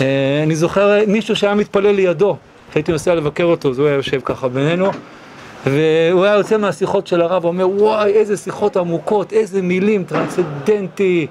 אה, 0.00 0.40
אני 0.42 0.56
זוכר 0.56 0.98
מישהו 1.06 1.36
שהיה 1.36 1.54
מתפלל 1.54 1.90
לידו, 1.90 2.36
הייתי 2.74 2.92
נוסע 2.92 3.14
לבקר 3.14 3.44
אותו, 3.44 3.70
אז 3.70 3.78
הוא 3.78 3.86
היה 3.86 3.96
יושב 3.96 4.20
ככה 4.24 4.48
בינינו, 4.48 4.90
והוא 5.66 6.24
היה 6.24 6.34
יוצא 6.34 6.56
מהשיחות 6.56 7.06
של 7.06 7.22
הרב, 7.22 7.44
ואומר, 7.44 7.68
וואי, 7.68 8.10
איזה 8.12 8.36
שיחות 8.36 8.76
עמוקות, 8.76 9.32
איזה 9.32 9.62
מילים, 9.62 10.04
טרנסצדנטי 10.04 11.26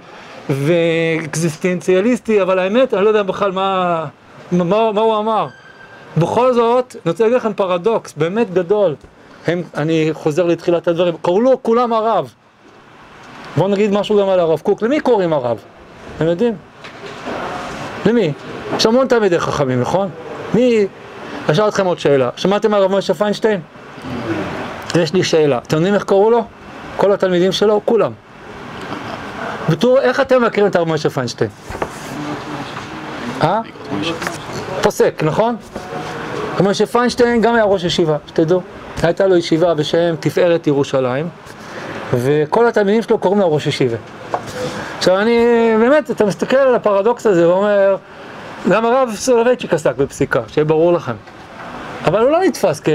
ואקזיסטנציאליסטי, 0.49 2.41
אבל 2.41 2.59
האמת, 2.59 2.93
אני 2.93 3.03
לא 3.03 3.07
יודע 3.09 3.23
בכלל 3.23 3.51
מה, 3.51 4.05
מה, 4.51 4.91
מה 4.91 5.01
הוא 5.01 5.17
אמר. 5.17 5.47
בכל 6.17 6.53
זאת, 6.53 6.95
אני 7.05 7.11
רוצה 7.11 7.23
להגיד 7.23 7.37
לכם 7.37 7.53
פרדוקס, 7.53 8.13
באמת 8.17 8.53
גדול. 8.53 8.95
הם, 9.47 9.63
אני 9.77 10.09
חוזר 10.13 10.45
לתחילת 10.45 10.87
הדברים, 10.87 11.15
קראו 11.21 11.41
לו 11.41 11.63
כולם 11.63 11.93
הרב. 11.93 12.33
בואו 13.57 13.67
נגיד 13.67 13.91
משהו 13.91 14.19
גם 14.19 14.29
על 14.29 14.39
הרב 14.39 14.59
קוק, 14.59 14.81
למי 14.81 14.99
קוראים 14.99 15.33
הרב? 15.33 15.57
אתם 16.17 16.25
יודעים? 16.25 16.55
למי? 18.05 18.33
יש 18.75 18.85
המון 18.85 19.07
תלמידי 19.07 19.39
חכמים, 19.39 19.81
נכון? 19.81 20.09
מי... 20.53 20.87
אשאל 21.51 21.67
אתכם 21.67 21.85
עוד 21.85 21.99
שאלה. 21.99 22.29
שמעתם 22.35 22.73
על 22.73 22.81
הרב 22.81 22.91
משה 22.91 23.13
פיינשטיין? 23.13 23.61
יש 24.95 25.13
לי 25.13 25.23
שאלה. 25.23 25.57
אתם 25.57 25.75
יודעים 25.75 25.93
איך 25.93 26.03
קראו 26.03 26.31
לו? 26.31 26.43
כל 26.97 27.11
התלמידים 27.11 27.51
שלו? 27.51 27.81
כולם. 27.85 28.11
בתור, 29.69 29.99
איך 29.99 30.19
אתם 30.19 30.43
מכירים 30.43 30.69
את 30.69 30.75
הרב 30.75 30.87
משה 30.87 31.09
פיינשטיין? 31.09 31.49
אה? 33.41 33.61
פוסק, 34.81 35.23
נכון? 35.23 35.55
כמו 36.59 36.73
שפיינשטיין 36.73 37.41
גם 37.41 37.55
היה 37.55 37.63
ראש 37.63 37.83
ישיבה, 37.83 38.17
שתדעו. 38.27 38.61
הייתה 39.03 39.27
לו 39.27 39.37
ישיבה 39.37 39.73
בשם 39.73 40.15
תפארת 40.19 40.67
ירושלים, 40.67 41.29
וכל 42.13 42.67
התלמידים 42.67 43.01
שלו 43.01 43.17
קוראים 43.17 43.39
לו 43.39 43.53
ראש 43.53 43.67
ישיבה. 43.67 43.97
עכשיו 44.97 45.19
אני, 45.19 45.39
באמת, 45.79 46.11
אתה 46.11 46.25
מסתכל 46.25 46.57
על 46.57 46.75
הפרדוקס 46.75 47.27
הזה 47.27 47.49
ואומר, 47.49 47.95
גם 48.69 48.85
הרב 48.85 49.09
סולובייצ'יק 49.15 49.73
עסק 49.73 49.95
בפסיקה, 49.95 50.41
שיהיה 50.47 50.65
ברור 50.65 50.93
לכם. 50.93 51.15
אבל 52.05 52.19
הוא 52.21 52.31
לא 52.31 52.39
נתפס 52.39 52.81
כ... 52.83 52.89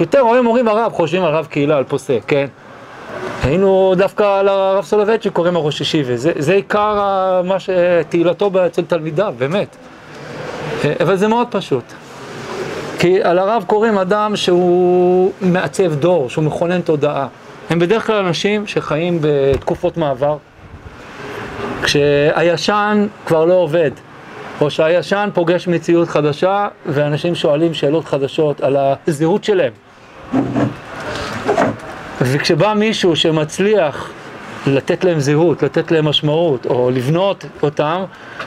יותר 0.00 0.20
רואים 0.20 0.46
אומרים 0.46 0.68
הרב, 0.68 0.92
חושבים 0.92 1.24
הרב 1.24 1.46
קהילה, 1.46 1.76
על 1.76 1.84
פוסק, 1.84 2.20
כן? 2.26 2.46
היינו 3.42 3.94
דווקא 3.96 4.38
על 4.38 4.48
הרב 4.48 4.84
סולובייצ'יק 4.84 5.32
קוראים 5.32 5.56
הראש 5.56 5.80
ישיבה. 5.80 6.16
זה, 6.16 6.32
זה 6.38 6.52
עיקר 6.52 7.42
מה 7.44 7.56
שתהילתו 7.60 8.50
אצל 8.66 8.82
תלמידיו, 8.82 9.34
באמת. 9.38 9.76
אבל 11.00 11.16
זה 11.16 11.28
מאוד 11.28 11.46
פשוט. 11.50 11.84
כי 12.98 13.22
על 13.22 13.38
הרב 13.38 13.64
קוראים 13.66 13.98
אדם 13.98 14.36
שהוא 14.36 15.32
מעצב 15.40 15.94
דור, 15.94 16.30
שהוא 16.30 16.44
מכונן 16.44 16.80
תודעה. 16.80 17.26
הם 17.70 17.78
בדרך 17.78 18.06
כלל 18.06 18.24
אנשים 18.26 18.66
שחיים 18.66 19.18
בתקופות 19.20 19.96
מעבר, 19.96 20.36
כשהישן 21.82 23.06
כבר 23.26 23.44
לא 23.44 23.54
עובד, 23.54 23.90
או 24.60 24.70
שהישן 24.70 25.28
פוגש 25.34 25.68
מציאות 25.68 26.08
חדשה, 26.08 26.68
ואנשים 26.86 27.34
שואלים 27.34 27.74
שאלות 27.74 28.04
חדשות 28.04 28.60
על 28.60 28.76
הזהות 29.06 29.44
שלהם. 29.44 29.72
וכשבא 32.20 32.74
מישהו 32.74 33.16
שמצליח 33.16 34.10
לתת 34.66 35.04
להם 35.04 35.20
זהות, 35.20 35.62
לתת 35.62 35.90
להם 35.90 36.04
משמעות, 36.04 36.66
או 36.66 36.90
לבנות 36.90 37.44
אותם, 37.62 38.04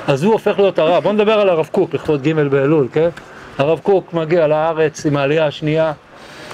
אז 0.08 0.24
הוא 0.24 0.34
הופך 0.34 0.60
להיות 0.60 0.80
הרב. 0.80 1.04
בואו 1.04 1.14
נדבר 1.14 1.34
על 1.40 1.50
הרב 1.50 1.70
קוק 1.72 1.94
לכבוד 1.94 2.24
ג' 2.24 2.34
באלול, 2.34 2.88
כן? 2.92 3.10
הרב 3.58 3.80
קוק 3.84 4.14
מגיע 4.14 4.48
לארץ 4.48 5.06
עם 5.06 5.18
העלייה 5.18 5.48
השנייה, 5.48 5.92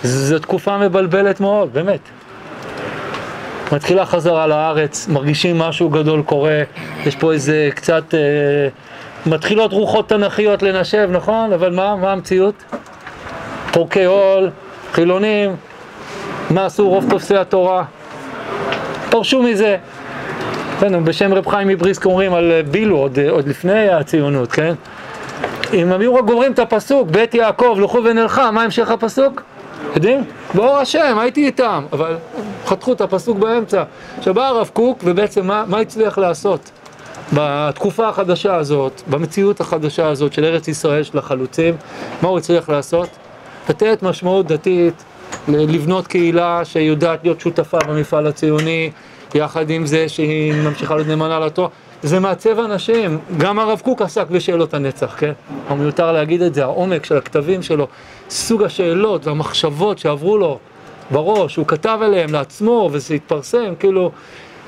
זו 0.04 0.40
תקופה 0.40 0.78
מבלבלת 0.78 1.40
מאוד, 1.40 1.74
באמת. 1.74 2.00
מתחילה 3.72 4.06
חזרה 4.06 4.48
לארץ, 4.48 5.08
מרגישים 5.08 5.60
משהו 5.60 5.90
גדול 5.90 6.24
קורה, 6.24 6.64
יש 7.06 7.16
פה 7.16 7.32
איזה 7.32 7.70
קצת, 7.76 8.14
אה, 8.14 8.20
מתחילות 9.26 9.72
רוחות 9.72 10.10
תנכיות 10.10 10.64
לנשב, 10.64 11.10
נכון? 11.12 11.54
אבל 11.54 11.76
מה, 11.76 11.96
מה 11.96 12.12
המציאות? 12.12 12.64
פורקי 13.72 14.04
עול, 14.04 14.50
חילונים, 14.94 15.56
מה 16.50 16.66
עשו 16.66 16.90
רוב 16.90 17.10
תופסי 17.10 17.36
התורה? 17.38 17.84
פרשו 19.10 19.44
מזה. 19.44 19.78
בסדר, 20.78 21.00
בשם 21.00 21.34
רב 21.34 21.48
חיים 21.48 21.68
מבריסק 21.68 22.06
אומרים 22.06 22.34
על 22.34 22.52
בילו, 22.72 22.98
עוד, 22.98 23.20
עוד 23.30 23.48
לפני 23.48 23.90
הציונות, 23.90 24.52
כן? 24.52 24.74
אם 25.74 25.92
היו 25.92 26.16
רק 26.16 26.26
גומרים 26.26 26.52
את 26.52 26.60
הפסוק, 26.60 27.08
בית 27.10 27.34
יעקב, 27.34 27.78
לכו 27.82 28.04
ונלכה, 28.04 28.52
מה 28.52 28.64
המשך 28.64 28.92
הפסוק? 28.92 29.42
יודעים? 29.96 30.24
באור 30.54 30.78
השם, 30.78 31.18
הייתי 31.20 31.46
איתם, 31.46 31.86
אבל 31.94 32.16
חתכו 32.66 32.94
את 32.94 33.02
הפסוק 33.02 33.38
באמצע. 33.38 33.84
עכשיו 34.18 34.34
בא 34.34 34.48
הרב 34.48 34.70
קוק, 34.74 35.00
ובעצם 35.04 35.48
מה, 35.48 35.64
מה 35.68 35.80
הצליח 35.80 36.18
לעשות? 36.18 36.72
בתקופה 37.34 38.10
החדשה 38.10 38.56
הזאת, 38.56 39.02
במציאות 39.08 39.62
החדשה 39.62 40.08
הזאת 40.08 40.34
של 40.34 40.46
ארץ 40.46 40.68
ישראל, 40.68 41.04
של 41.04 41.18
החלוצים, 41.18 41.76
מה 42.22 42.30
הוא 42.30 42.38
הצליח 42.38 42.70
לעשות? 42.70 43.10
לתת 43.70 44.04
משמעות 44.04 44.48
דתית, 44.48 45.04
לבנות 45.48 46.08
קהילה 46.08 46.66
שיודעת 46.66 47.20
להיות 47.24 47.40
שותפה 47.40 47.78
במפעל 47.88 48.28
הציוני, 48.28 48.92
יחד 49.36 49.70
עם 49.70 49.86
זה 49.86 50.10
שהיא 50.10 50.54
ממשיכה 50.54 50.96
להיות 50.96 51.08
נאמנה 51.08 51.40
לתואר. 51.40 51.68
זה 52.04 52.20
מעצב 52.20 52.60
אנשים, 52.60 53.20
גם 53.38 53.60
הרב 53.60 53.82
קוק 53.84 54.02
עסק 54.02 54.30
בשאלות 54.30 54.74
הנצח, 54.74 55.16
כן? 55.18 55.32
אבל 55.68 55.78
מיותר 55.78 56.12
להגיד 56.12 56.42
את 56.42 56.54
זה, 56.54 56.64
העומק 56.64 57.06
של 57.06 57.18
הכתבים 57.18 57.62
שלו, 57.62 57.88
סוג 58.30 58.64
השאלות 58.64 59.28
והמחשבות 59.28 59.98
שעברו 59.98 60.38
לו 60.38 60.58
בראש, 61.12 61.56
הוא 61.56 61.68
כתב 61.68 62.00
עליהם 62.02 62.34
לעצמו 62.34 62.90
וזה 62.92 63.14
התפרסם, 63.14 63.74
כאילו, 63.80 64.12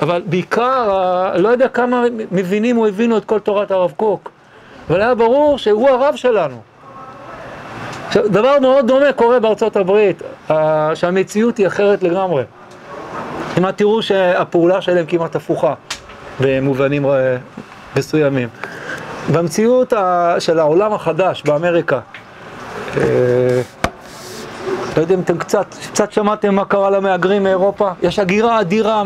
אבל 0.01 0.21
בעיקר, 0.25 1.31
לא 1.37 1.49
יודע 1.49 1.67
כמה 1.67 2.03
מבינים 2.31 2.77
או 2.77 2.87
הבינו 2.87 3.17
את 3.17 3.25
כל 3.25 3.39
תורת 3.39 3.71
הרב 3.71 3.93
קוק, 3.97 4.31
אבל 4.89 5.01
היה 5.01 5.15
ברור 5.15 5.57
שהוא 5.57 5.89
הרב 5.89 6.15
שלנו. 6.15 6.57
עכשיו, 8.07 8.27
דבר 8.27 8.59
מאוד 8.61 8.87
דומה 8.87 9.13
קורה 9.13 9.39
בארצות 9.39 9.75
הברית, 9.75 10.23
שהמציאות 10.93 11.57
היא 11.57 11.67
אחרת 11.67 12.03
לגמרי. 12.03 12.43
כמעט 13.55 13.77
תראו 13.77 14.01
שהפעולה 14.01 14.81
שלהם 14.81 15.05
כמעט 15.05 15.35
הפוכה. 15.35 15.73
במובנים 16.39 17.05
אה, 17.05 17.37
מסוימים. 17.97 18.49
במציאות 19.33 19.93
של 20.39 20.59
העולם 20.59 20.93
החדש 20.93 21.43
באמריקה, 21.43 21.99
אה, 22.97 23.01
לא 24.97 25.01
יודע 25.01 25.15
אם 25.15 25.19
אתם 25.19 25.37
קצת, 25.37 25.65
קצת 25.91 26.11
שמעתם 26.11 26.55
מה 26.55 26.65
קרה 26.65 26.89
למהגרים 26.89 27.43
מאירופה, 27.43 27.89
יש 28.01 28.19
הגירה 28.19 28.61
אדירה 28.61 29.03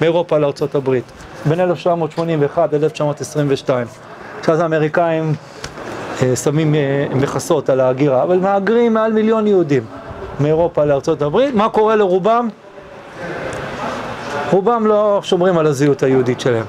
מאירופה 0.00 0.38
לארה"ב, 0.38 0.98
בין 1.46 1.60
1781 1.60 2.72
ל-1922. 2.74 3.70
עכשיו 4.40 4.62
האמריקאים 4.62 5.34
אה, 6.22 6.36
שמים 6.36 6.74
מכסות 7.14 7.68
על 7.68 7.80
ההגירה, 7.80 8.22
אבל 8.22 8.38
מהגרים 8.38 8.94
מעל 8.94 9.12
מיליון 9.12 9.46
יהודים 9.46 9.84
מאירופה 10.40 10.84
לארה"ב, 10.84 11.50
מה 11.54 11.68
קורה 11.68 11.96
לרובם? 11.96 12.48
רובם 14.50 14.86
לא 14.86 15.20
שומרים 15.22 15.58
על 15.58 15.66
הזהות 15.66 16.02
היהודית 16.02 16.40
שלהם. 16.40 16.64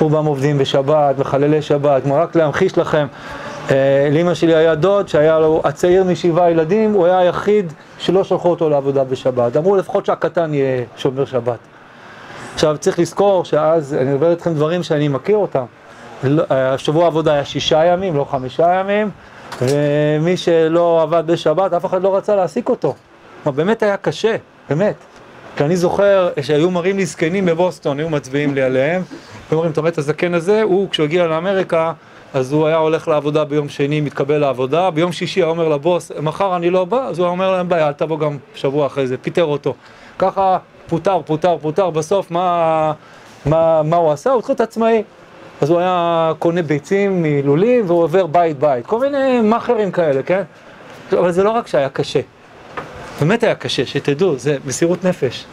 רובם 0.00 0.26
עובדים 0.26 0.58
בשבת, 0.58 1.18
מחללי 1.18 1.62
שבת, 1.62 2.02
כמו 2.02 2.14
רק 2.14 2.36
להמחיש 2.36 2.78
לכם, 2.78 3.06
אה, 3.70 4.08
לאמא 4.12 4.34
שלי 4.34 4.54
היה 4.54 4.74
דוד 4.74 5.08
שהיה 5.08 5.38
לו, 5.38 5.60
הצעיר 5.64 6.04
משבעה 6.04 6.50
ילדים, 6.50 6.92
הוא 6.92 7.06
היה 7.06 7.18
היחיד 7.18 7.72
שלא 7.98 8.24
שלחו 8.24 8.50
אותו 8.50 8.70
לעבודה 8.70 9.04
בשבת. 9.04 9.56
אמרו 9.56 9.76
לפחות 9.76 10.06
שהקטן 10.06 10.54
יהיה 10.54 10.84
שומר 10.96 11.24
שבת. 11.24 11.58
עכשיו 12.54 12.76
צריך 12.80 12.98
לזכור 12.98 13.44
שאז, 13.44 13.94
אני 13.94 14.14
מדבר 14.14 14.30
איתכם 14.30 14.54
דברים 14.54 14.82
שאני 14.82 15.08
מכיר 15.08 15.36
אותם. 15.36 15.64
לא, 16.24 16.44
העבודה 17.02 17.32
היה 17.32 17.44
שישה 17.44 17.84
ימים, 17.84 18.16
לא 18.16 18.26
חמישה 18.30 18.80
ימים, 18.80 19.10
ומי 19.62 20.36
שלא 20.36 21.02
עבד 21.02 21.24
בשבת, 21.26 21.72
אף 21.72 21.84
אחד 21.84 22.02
לא 22.02 22.16
רצה 22.16 22.36
להעסיק 22.36 22.68
אותו. 22.68 22.94
כלומר, 23.42 23.56
באמת 23.56 23.82
היה 23.82 23.96
קשה, 23.96 24.36
באמת. 24.68 24.94
כי 25.56 25.64
אני 25.64 25.76
זוכר 25.76 26.28
שהיו 26.40 26.70
מראים 26.70 26.96
לי 26.96 27.06
זקנים 27.06 27.46
בבוסטון, 27.46 27.98
היו 27.98 28.10
מצביעים 28.10 28.54
לי 28.54 28.62
עליהם, 28.62 29.02
ואומרים, 29.50 29.70
אתה 29.70 29.80
רואה 29.80 29.90
את 29.90 29.98
הזקן 29.98 30.34
הזה? 30.34 30.62
הוא, 30.62 30.90
כשהוא 30.90 31.04
הגיע 31.04 31.26
לאמריקה, 31.26 31.92
אז 32.34 32.52
הוא 32.52 32.66
היה 32.66 32.76
הולך 32.76 33.08
לעבודה 33.08 33.44
ביום 33.44 33.68
שני, 33.68 34.00
מתקבל 34.00 34.38
לעבודה, 34.38 34.90
ביום 34.90 35.12
שישי 35.12 35.40
היה 35.40 35.48
אומר 35.48 35.68
לבוס, 35.68 36.12
מחר 36.22 36.56
אני 36.56 36.70
לא 36.70 36.84
בא, 36.84 37.06
אז 37.06 37.18
הוא 37.18 37.28
אומר 37.28 37.52
להם, 37.52 37.68
ביי, 37.68 37.86
אל 37.86 37.92
תבוא 37.92 38.18
גם 38.18 38.38
שבוע 38.54 38.86
אחרי 38.86 39.06
זה, 39.06 39.16
פיטר 39.16 39.44
אותו. 39.44 39.74
ככה 40.18 40.58
פוטר, 40.86 41.20
פוטר, 41.26 41.56
פוטר, 41.62 41.90
בסוף 41.90 42.30
מה, 42.30 42.92
מה, 43.46 43.82
מה 43.82 43.96
הוא 43.96 44.12
עשה? 44.12 44.30
הוא 44.30 44.38
התחיל 44.38 44.52
להיות 44.52 44.60
עצמאי. 44.60 45.02
אז 45.60 45.70
הוא 45.70 45.78
היה 45.78 46.32
קונה 46.38 46.62
ביצים 46.62 47.22
מלולים 47.22 47.84
והוא 47.86 48.02
עובר 48.02 48.26
בית 48.26 48.58
בית, 48.58 48.86
כל 48.86 49.00
מיני 49.00 49.40
מאכערים 49.40 49.90
כאלה, 49.90 50.22
כן? 50.22 50.42
אבל 51.12 51.30
זה 51.30 51.42
לא 51.42 51.50
רק 51.50 51.66
שהיה 51.66 51.88
קשה, 51.88 52.20
באמת 53.20 53.42
היה 53.42 53.54
קשה, 53.54 53.86
שתדעו, 53.86 54.38
זה 54.38 54.56
מסירות 54.64 55.04
נפש, 55.04 55.44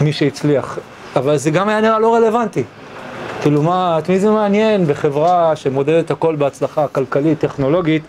מי 0.00 0.12
שהצליח. 0.12 0.78
אבל 1.16 1.36
זה 1.36 1.50
גם 1.50 1.68
היה 1.68 1.80
נראה 1.80 1.98
לא 1.98 2.14
רלוונטי. 2.14 2.64
כאילו 3.40 3.62
מה, 3.62 3.98
את 3.98 4.08
מי 4.08 4.18
זה 4.18 4.30
מעניין 4.30 4.86
בחברה 4.86 5.56
שמודדת 5.56 6.10
הכל 6.10 6.36
בהצלחה 6.36 6.88
כלכלית, 6.88 7.38
טכנולוגית, 7.38 8.02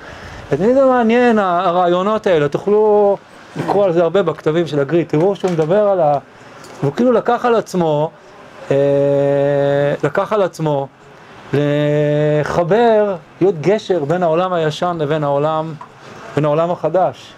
את 0.54 0.60
מי 0.60 0.73
זה 0.73 0.86
מעניין 0.86 1.39
הרעיונות 1.39 2.28
האלה, 2.28 2.47
תוכלו 2.47 3.17
לקרוא 3.56 3.86
על 3.86 3.93
זה 3.93 4.04
הרבה 4.04 4.23
בכתבים 4.23 4.67
של 4.67 4.80
הגריד, 4.80 5.08
תראו 5.08 5.36
שהוא 5.36 5.52
מדבר 5.52 5.88
על 5.88 6.00
ה... 6.00 6.17
והוא 6.82 6.93
כאילו 6.93 7.12
לקח 7.12 7.45
על 7.45 7.56
עצמו, 7.56 8.12
אה, 8.71 8.76
לקח 10.04 10.34
על 10.34 10.41
עצמו 10.41 10.88
לחבר, 11.54 13.15
להיות 13.41 13.62
גשר 13.62 14.06
בין 14.06 14.23
העולם 14.23 14.54
הישן 14.54 14.97
לבין 15.00 15.23
העולם, 15.23 15.73
בין 16.36 16.45
העולם 16.45 16.71
החדש. 16.71 17.34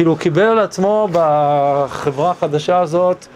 כאילו 0.00 0.16
קיבל 0.16 0.42
על 0.42 0.58
עצמו 0.58 1.08
בחברה 1.12 2.30
החדשה 2.30 2.78
הזאת, 2.78 3.26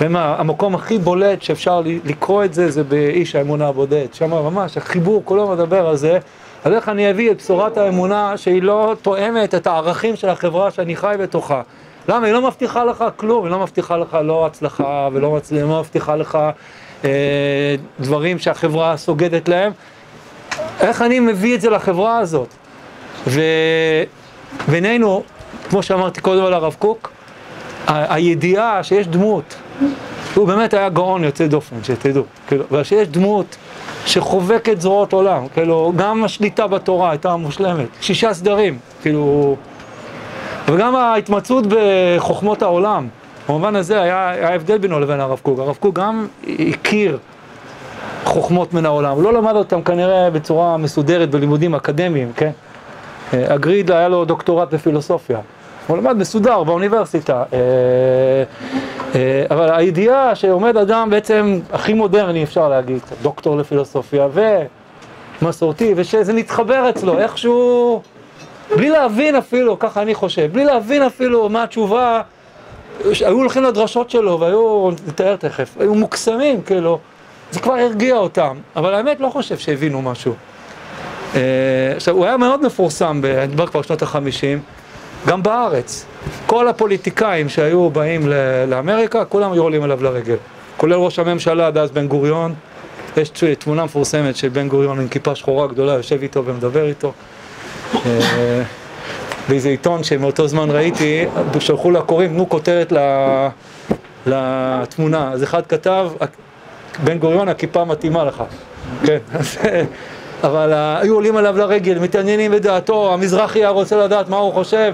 המקום 0.00 0.74
הכי 0.74 0.98
בולט 0.98 1.42
שאפשר 1.42 1.82
לקרוא 2.04 2.44
את 2.44 2.54
זה, 2.54 2.70
זה 2.70 2.84
באיש 2.84 3.34
האמונה 3.34 3.68
הבודד. 3.68 4.06
שם 4.12 4.30
ממש, 4.30 4.76
החיבור, 4.76 5.22
כולו 5.24 5.48
מדבר 5.48 5.86
על 5.88 5.96
זה, 5.96 6.18
אז 6.64 6.72
איך 6.72 6.88
אני 6.88 7.10
אביא 7.10 7.30
את 7.30 7.36
בשורת 7.36 7.76
האמונה 7.76 8.36
שהיא 8.36 8.62
לא 8.62 8.94
תואמת 9.02 9.54
את 9.54 9.66
הערכים 9.66 10.16
של 10.16 10.28
החברה 10.28 10.70
שאני 10.70 10.96
חי 10.96 11.14
בתוכה? 11.20 11.62
למה? 12.08 12.26
היא 12.26 12.34
לא 12.34 12.42
מבטיחה 12.42 12.84
לך 12.84 13.04
כלום, 13.16 13.44
היא 13.44 13.50
לא 13.50 13.58
מבטיחה 13.58 13.96
לך 13.96 14.18
לא 14.24 14.46
הצלחה 14.46 15.08
ולא 15.12 15.30
מצ... 15.30 15.52
לא 15.52 15.80
מבטיחה 15.80 16.16
לך 16.16 16.38
אה, 17.04 17.10
דברים 18.00 18.38
שהחברה 18.38 18.96
סוגדת 18.96 19.48
להם. 19.48 19.72
איך 20.80 21.02
אני 21.02 21.20
מביא 21.20 21.54
את 21.54 21.60
זה 21.60 21.70
לחברה 21.70 22.18
הזאת? 22.18 22.48
ובינינו, 23.26 25.22
כמו 25.70 25.82
שאמרתי 25.82 26.20
קודם 26.20 26.44
על 26.44 26.54
הרב 26.54 26.76
קוק, 26.78 27.10
ה- 27.86 28.14
הידיעה 28.14 28.82
שיש 28.82 29.06
דמות, 29.06 29.54
הוא 30.34 30.46
באמת 30.48 30.74
היה 30.74 30.88
גאון 30.88 31.24
יוצא 31.24 31.46
דופן, 31.46 31.76
שתדעו, 31.82 32.22
כאילו, 32.46 32.64
אבל 32.70 32.82
שיש 32.84 33.08
דמות 33.08 33.56
שחובקת 34.06 34.80
זרועות 34.80 35.12
עולם, 35.12 35.46
כאילו, 35.54 35.92
גם 35.96 36.24
השליטה 36.24 36.66
בתורה 36.66 37.10
הייתה 37.10 37.36
מושלמת, 37.36 37.86
שישה 38.00 38.34
סדרים, 38.34 38.78
כאילו, 39.02 39.56
וגם 40.68 40.96
ההתמצאות 40.96 41.64
בחוכמות 41.68 42.62
העולם, 42.62 43.08
במובן 43.48 43.76
הזה 43.76 44.02
היה, 44.02 44.30
היה 44.30 44.54
הבדל 44.54 44.78
בינו 44.78 45.00
לבין 45.00 45.20
הרב 45.20 45.38
קוק, 45.42 45.58
הרב 45.58 45.76
קוק 45.80 45.94
גם 45.94 46.26
הכיר 46.72 47.18
חוכמות 48.24 48.74
מן 48.74 48.86
העולם, 48.86 49.12
הוא 49.12 49.22
לא 49.22 49.32
למד 49.32 49.54
אותם 49.54 49.82
כנראה 49.82 50.30
בצורה 50.30 50.76
מסודרת 50.76 51.30
בלימודים 51.30 51.74
אקדמיים, 51.74 52.32
כן? 52.36 52.50
אגריד 53.34 53.90
היה 53.90 54.08
לו 54.08 54.24
דוקטורט 54.24 54.74
בפילוסופיה, 54.74 55.38
הוא 55.88 55.96
למד 55.96 56.16
מסודר 56.16 56.62
באוניברסיטה, 56.62 57.44
אה, 57.52 57.58
אה, 59.14 59.44
אבל 59.50 59.70
הידיעה 59.70 60.34
שעומד 60.34 60.76
אדם 60.76 61.10
בעצם 61.10 61.60
הכי 61.72 61.94
מודרני 61.94 62.42
אפשר 62.44 62.68
להגיד, 62.68 63.00
דוקטור 63.22 63.56
לפילוסופיה 63.56 64.28
ומסורתי, 65.42 65.92
ושזה 65.96 66.32
מתחבר 66.32 66.90
אצלו 66.90 67.18
איכשהו, 67.18 68.02
בלי 68.76 68.90
להבין 68.90 69.36
אפילו, 69.36 69.78
ככה 69.78 70.02
אני 70.02 70.14
חושב, 70.14 70.52
בלי 70.52 70.64
להבין 70.64 71.02
אפילו 71.02 71.48
מה 71.48 71.62
התשובה, 71.62 72.22
היו 73.04 73.36
הולכים 73.36 73.62
לדרשות 73.62 74.10
שלו 74.10 74.40
והיו, 74.40 74.90
נתאר 75.08 75.36
תכף, 75.36 75.76
היו 75.80 75.94
מוקסמים, 75.94 76.62
כאילו, 76.62 76.98
זה 77.50 77.60
כבר 77.60 77.74
הרגיע 77.74 78.16
אותם, 78.16 78.56
אבל 78.76 78.94
האמת 78.94 79.20
לא 79.20 79.28
חושב 79.28 79.58
שהבינו 79.58 80.02
משהו. 80.02 80.34
אה, 81.34 81.40
עכשיו, 81.96 82.14
הוא 82.14 82.24
היה 82.24 82.36
מאוד 82.36 82.66
מפורסם, 82.66 83.20
אני 83.24 83.46
מדבר 83.46 83.66
כבר 83.66 83.82
שנות 83.82 84.02
החמישים, 84.02 84.60
גם 85.26 85.42
בארץ. 85.42 86.06
כל 86.46 86.68
הפוליטיקאים 86.68 87.48
שהיו 87.48 87.90
באים 87.90 88.28
לאמריקה, 88.68 89.24
כולם 89.24 89.52
היו 89.52 89.62
עולים 89.62 89.82
עליו 89.82 90.02
לרגל. 90.02 90.36
כולל 90.76 90.94
ראש 90.94 91.18
הממשלה 91.18 91.70
דאז 91.70 91.90
בן 91.90 92.08
גוריון. 92.08 92.54
יש 93.16 93.30
תמונה 93.58 93.84
מפורסמת 93.84 94.36
של 94.36 94.48
בן 94.48 94.68
גוריון 94.68 95.00
עם 95.00 95.08
כיפה 95.08 95.34
שחורה 95.34 95.66
גדולה, 95.66 95.92
יושב 95.92 96.22
איתו 96.22 96.44
ומדבר 96.44 96.86
איתו. 96.86 97.12
אה, 97.94 98.62
באיזה 99.48 99.68
עיתון 99.68 100.04
שמאותו 100.04 100.48
זמן 100.48 100.70
ראיתי, 100.70 101.26
שלחו 101.60 101.90
לקוראים, 101.90 102.30
תנו 102.30 102.48
כותרת 102.48 102.92
לתמונה. 104.26 105.32
אז 105.32 105.42
אחד 105.42 105.66
כתב, 105.66 106.10
בן 107.04 107.18
גוריון, 107.18 107.48
הכיפה 107.48 107.84
מתאימה 107.84 108.24
לך. 108.24 108.42
כן, 109.04 109.18
אבל 110.44 110.72
uh, 110.72 111.02
היו 111.02 111.14
עולים 111.14 111.36
עליו 111.36 111.58
לרגל, 111.58 111.98
מתעניינים 111.98 112.50
בדעתו, 112.50 113.12
המזרחי 113.14 113.58
היה 113.58 113.68
רוצה 113.68 113.96
לדעת 113.96 114.28
מה 114.28 114.36
הוא 114.36 114.52
חושב, 114.52 114.92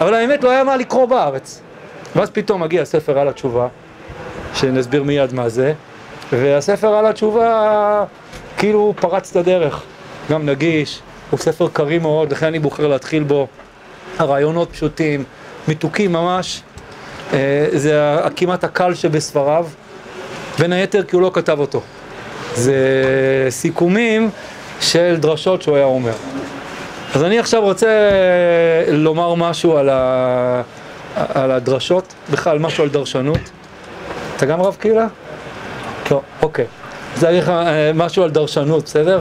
אבל 0.00 0.14
האמת 0.14 0.44
לא 0.44 0.50
היה 0.50 0.64
מה 0.64 0.76
לקרוא 0.76 1.06
בארץ. 1.06 1.60
ואז 2.16 2.30
פתאום 2.30 2.62
מגיע 2.62 2.84
ספר 2.84 3.18
על 3.18 3.28
התשובה, 3.28 3.68
שנסביר 4.54 5.02
מיד 5.02 5.34
מה 5.34 5.48
זה, 5.48 5.72
והספר 6.32 6.94
על 6.94 7.06
התשובה 7.06 8.04
כאילו 8.58 8.94
פרץ 9.00 9.30
את 9.30 9.36
הדרך, 9.36 9.82
גם 10.30 10.46
נגיש, 10.46 11.02
הוא 11.30 11.38
ספר 11.38 11.68
קריא 11.72 11.98
מאוד, 11.98 12.32
לכן 12.32 12.46
אני 12.46 12.58
בוחר 12.58 12.86
להתחיל 12.86 13.22
בו. 13.22 13.46
הרעיונות 14.18 14.70
פשוטים, 14.72 15.24
מתוקים 15.68 16.12
ממש, 16.12 16.62
uh, 17.30 17.34
זה 17.72 18.16
כמעט 18.36 18.64
הקל 18.64 18.94
שבספריו, 18.94 19.66
בין 20.58 20.72
היתר 20.72 21.02
כי 21.02 21.16
הוא 21.16 21.22
לא 21.22 21.30
כתב 21.34 21.60
אותו. 21.60 21.80
זה 22.54 22.76
סיכומים 23.50 24.30
של 24.80 25.16
דרשות 25.16 25.62
שהוא 25.62 25.76
היה 25.76 25.84
אומר. 25.84 26.12
אז 27.14 27.24
אני 27.24 27.38
עכשיו 27.38 27.62
רוצה 27.62 28.10
לומר 28.88 29.34
משהו 29.34 29.76
על, 29.76 29.88
ה... 29.88 30.62
על 31.16 31.50
הדרשות, 31.50 32.14
בכלל 32.30 32.58
משהו 32.58 32.84
על 32.84 32.90
דרשנות. 32.90 33.38
אתה 34.36 34.46
גם 34.46 34.62
רב 34.62 34.76
קהילה? 34.80 35.06
לא, 36.10 36.20
אוקיי. 36.42 36.66
אז 37.16 37.24
אני 37.24 37.38
לך 37.38 37.52
משהו 37.94 38.22
על 38.22 38.30
דרשנות, 38.30 38.84
בסדר? 38.84 39.20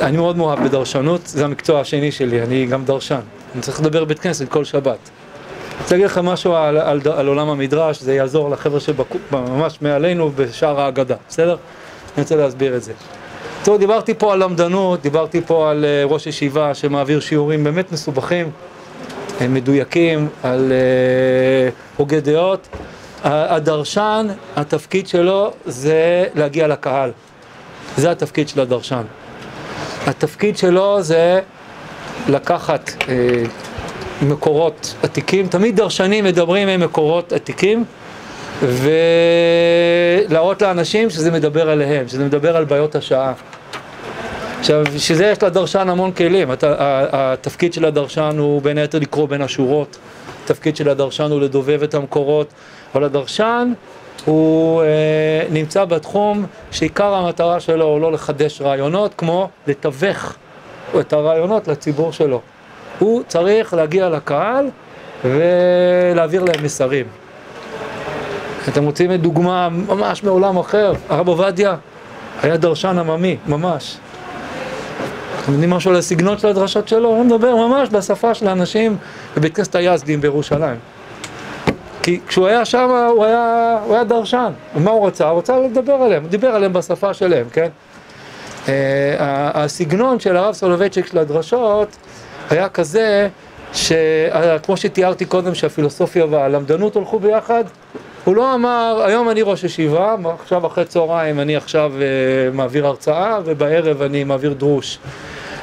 אני 0.00 0.16
מאוד 0.16 0.36
מאוהב 0.36 0.64
בדרשנות, 0.64 1.26
זה 1.26 1.44
המקצוע 1.44 1.80
השני 1.80 2.12
שלי, 2.12 2.42
אני 2.42 2.66
גם 2.66 2.84
דרשן. 2.84 3.20
אני 3.54 3.62
צריך 3.62 3.80
לדבר 3.80 4.04
בבית 4.04 4.18
כנסת 4.18 4.48
כל 4.48 4.64
שבת. 4.64 4.86
אני 4.86 5.82
רוצה 5.82 5.94
להגיד 5.94 6.06
לכם 6.06 6.24
משהו 6.24 6.54
על, 6.54 6.78
על, 6.78 7.00
על 7.16 7.26
עולם 7.26 7.48
המדרש, 7.48 8.00
זה 8.00 8.14
יעזור 8.14 8.50
לחבר'ה 8.50 8.80
שממש 8.80 9.78
מעלינו 9.82 10.30
בשער 10.36 10.80
ההגדה, 10.80 11.16
בסדר? 11.28 11.56
אני 12.16 12.22
רוצה 12.22 12.36
להסביר 12.36 12.76
את 12.76 12.82
זה. 12.82 12.92
טוב, 13.64 13.78
דיברתי 13.78 14.14
פה 14.14 14.32
על 14.32 14.44
למדנות, 14.44 15.02
דיברתי 15.02 15.40
פה 15.46 15.70
על 15.70 15.84
uh, 15.84 16.12
ראש 16.12 16.26
ישיבה 16.26 16.74
שמעביר 16.74 17.20
שיעורים 17.20 17.64
באמת 17.64 17.92
מסובכים, 17.92 18.50
uh, 19.38 19.42
מדויקים, 19.48 20.28
על 20.42 20.72
uh, 20.72 21.74
הוגי 21.96 22.20
דעות. 22.20 22.68
הדרשן, 23.24 24.26
התפקיד 24.56 25.08
שלו 25.08 25.52
זה 25.66 26.26
להגיע 26.34 26.68
לקהל. 26.68 27.10
זה 27.96 28.10
התפקיד 28.10 28.48
של 28.48 28.60
הדרשן. 28.60 29.02
התפקיד 30.06 30.56
שלו 30.56 31.02
זה 31.02 31.40
לקחת 32.28 32.88
uh, 32.88 33.04
מקורות 34.22 34.94
עתיקים, 35.02 35.46
תמיד 35.46 35.76
דרשנים 35.76 36.24
מדברים 36.24 36.68
עם 36.68 36.80
מקורות 36.80 37.32
עתיקים 37.32 37.84
ולהראות 38.62 40.62
לאנשים 40.62 41.10
שזה 41.10 41.30
מדבר 41.30 41.70
עליהם, 41.70 42.08
שזה 42.08 42.24
מדבר 42.24 42.56
על 42.56 42.64
בעיות 42.64 42.94
השעה. 42.94 43.32
עכשיו, 44.60 44.84
בשביל 44.94 45.18
זה 45.18 45.26
יש 45.26 45.42
לדרשן 45.42 45.88
המון 45.88 46.12
כלים, 46.12 46.50
הת, 46.50 46.64
התפקיד 47.12 47.72
של 47.72 47.84
הדרשן 47.84 48.36
הוא 48.38 48.62
בין 48.62 48.78
היתר 48.78 48.98
לקרוא 48.98 49.28
בין 49.28 49.42
השורות, 49.42 49.98
התפקיד 50.44 50.76
של 50.76 50.88
הדרשן 50.88 51.30
הוא 51.30 51.40
לדובב 51.40 51.82
את 51.82 51.94
המקורות, 51.94 52.46
אבל 52.94 53.04
הדרשן 53.04 53.72
הוא 54.24 54.82
אה, 54.82 54.86
נמצא 55.50 55.84
בתחום 55.84 56.46
שעיקר 56.70 57.14
המטרה 57.14 57.60
שלו 57.60 57.84
הוא 57.84 58.00
לא 58.00 58.12
לחדש 58.12 58.60
רעיונות, 58.60 59.14
כמו 59.14 59.48
לתווך 59.66 60.34
את 61.00 61.12
הרעיונות 61.12 61.68
לציבור 61.68 62.12
שלו. 62.12 62.40
הוא 62.98 63.22
צריך 63.28 63.74
להגיע 63.74 64.08
לקהל 64.08 64.66
ולהעביר 65.24 66.44
להם 66.44 66.64
מסרים. 66.64 67.06
אתם 68.70 68.84
רוצים 68.84 69.12
את 69.12 69.20
דוגמה 69.22 69.68
ממש 69.68 70.24
מעולם 70.24 70.56
אחר, 70.56 70.92
הרב 71.08 71.28
עובדיה 71.28 71.76
היה 72.42 72.56
דרשן 72.56 72.98
עממי, 72.98 73.36
ממש. 73.46 73.96
אתם 75.42 75.52
יודעים 75.52 75.70
משהו 75.70 75.90
על 75.90 75.96
הסגנון 75.96 76.38
של 76.38 76.48
הדרשות 76.48 76.88
שלו? 76.88 77.08
הוא 77.08 77.24
מדבר 77.24 77.56
ממש 77.56 77.88
בשפה 77.88 78.34
של 78.34 78.48
האנשים 78.48 78.96
בבית 79.36 79.56
כנסת 79.56 79.74
היזדים 79.74 80.20
בירושלים. 80.20 80.76
כי 82.02 82.20
כשהוא 82.26 82.46
היה 82.46 82.64
שם 82.64 83.08
הוא 83.14 83.24
היה, 83.24 83.78
הוא 83.86 83.94
היה 83.94 84.04
דרשן, 84.04 84.52
ומה 84.76 84.90
הוא 84.90 85.06
רצה? 85.06 85.28
הוא 85.28 85.38
רצה 85.38 85.58
לדבר 85.58 85.92
עליהם, 85.92 86.22
הוא 86.22 86.30
דיבר 86.30 86.48
עליהם 86.48 86.72
בשפה 86.72 87.14
שלהם, 87.14 87.46
כן? 87.52 87.68
Uh, 88.66 88.68
הסגנון 89.54 90.20
של 90.20 90.36
הרב 90.36 90.54
סולובייצ'יק 90.54 91.06
של 91.06 91.18
הדרשות 91.18 91.96
היה 92.50 92.68
כזה 92.68 93.28
שכמו 93.72 94.76
שתיארתי 94.76 95.24
קודם 95.24 95.54
שהפילוסופיה 95.54 96.26
והלמדנות 96.30 96.96
הלכו 96.96 97.18
ביחד, 97.18 97.64
הוא 98.24 98.36
לא 98.36 98.54
אמר, 98.54 99.02
היום 99.06 99.30
אני 99.30 99.42
ראש 99.42 99.64
ישיבה, 99.64 100.16
עכשיו 100.40 100.66
אחרי 100.66 100.84
צהריים 100.84 101.40
אני 101.40 101.56
עכשיו 101.56 101.92
uh, 101.96 102.56
מעביר 102.56 102.86
הרצאה 102.86 103.38
ובערב 103.44 104.02
אני 104.02 104.24
מעביר 104.24 104.52
דרוש. 104.52 104.98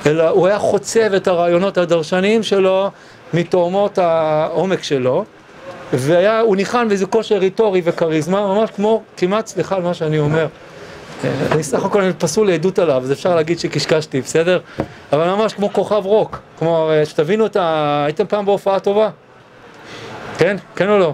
אלא 0.06 0.30
הוא 0.30 0.48
היה 0.48 0.60
חוצב 0.60 1.14
את 1.14 1.28
הרעיונות 1.28 1.78
הדרשניים 1.78 2.44
שלו 2.44 2.90
מתאומות 3.34 3.98
העומק 3.98 4.84
שלו, 4.84 5.26
והוא 5.94 6.56
ניחן 6.56 6.88
באיזה 6.88 7.06
כושר 7.06 7.38
ריטורי 7.38 7.82
וכריזמה, 7.84 8.48
ממש 8.48 8.70
כמו, 8.76 9.04
כמעט, 9.18 9.48
סליחה 9.48 9.76
על 9.76 9.82
מה 9.82 9.94
שאני 9.94 10.20
אומר. 10.20 10.48
אני 11.52 11.64
סך 11.64 11.86
הכל 11.86 12.12
פסול 12.18 12.48
לעדות 12.48 12.80
עליו, 12.80 13.02
אז 13.04 13.12
אפשר 13.12 13.36
להגיד 13.36 13.60
שקשקשתי, 13.60 14.22
בסדר? 14.22 14.60
אבל 15.14 15.28
ממש 15.28 15.54
כמו 15.54 15.74
כוכב 15.74 16.06
רוק. 16.06 16.40
כלומר, 16.60 17.06
שתבינו 17.06 17.46
את 17.46 17.56
ה... 17.56 18.04
הייתם 18.06 18.26
פעם 18.28 18.46
בהופעה 18.46 18.80
טובה? 18.80 19.10
כן? 20.38 20.58
כן 20.76 20.90
או 20.90 20.98
לא? 20.98 21.14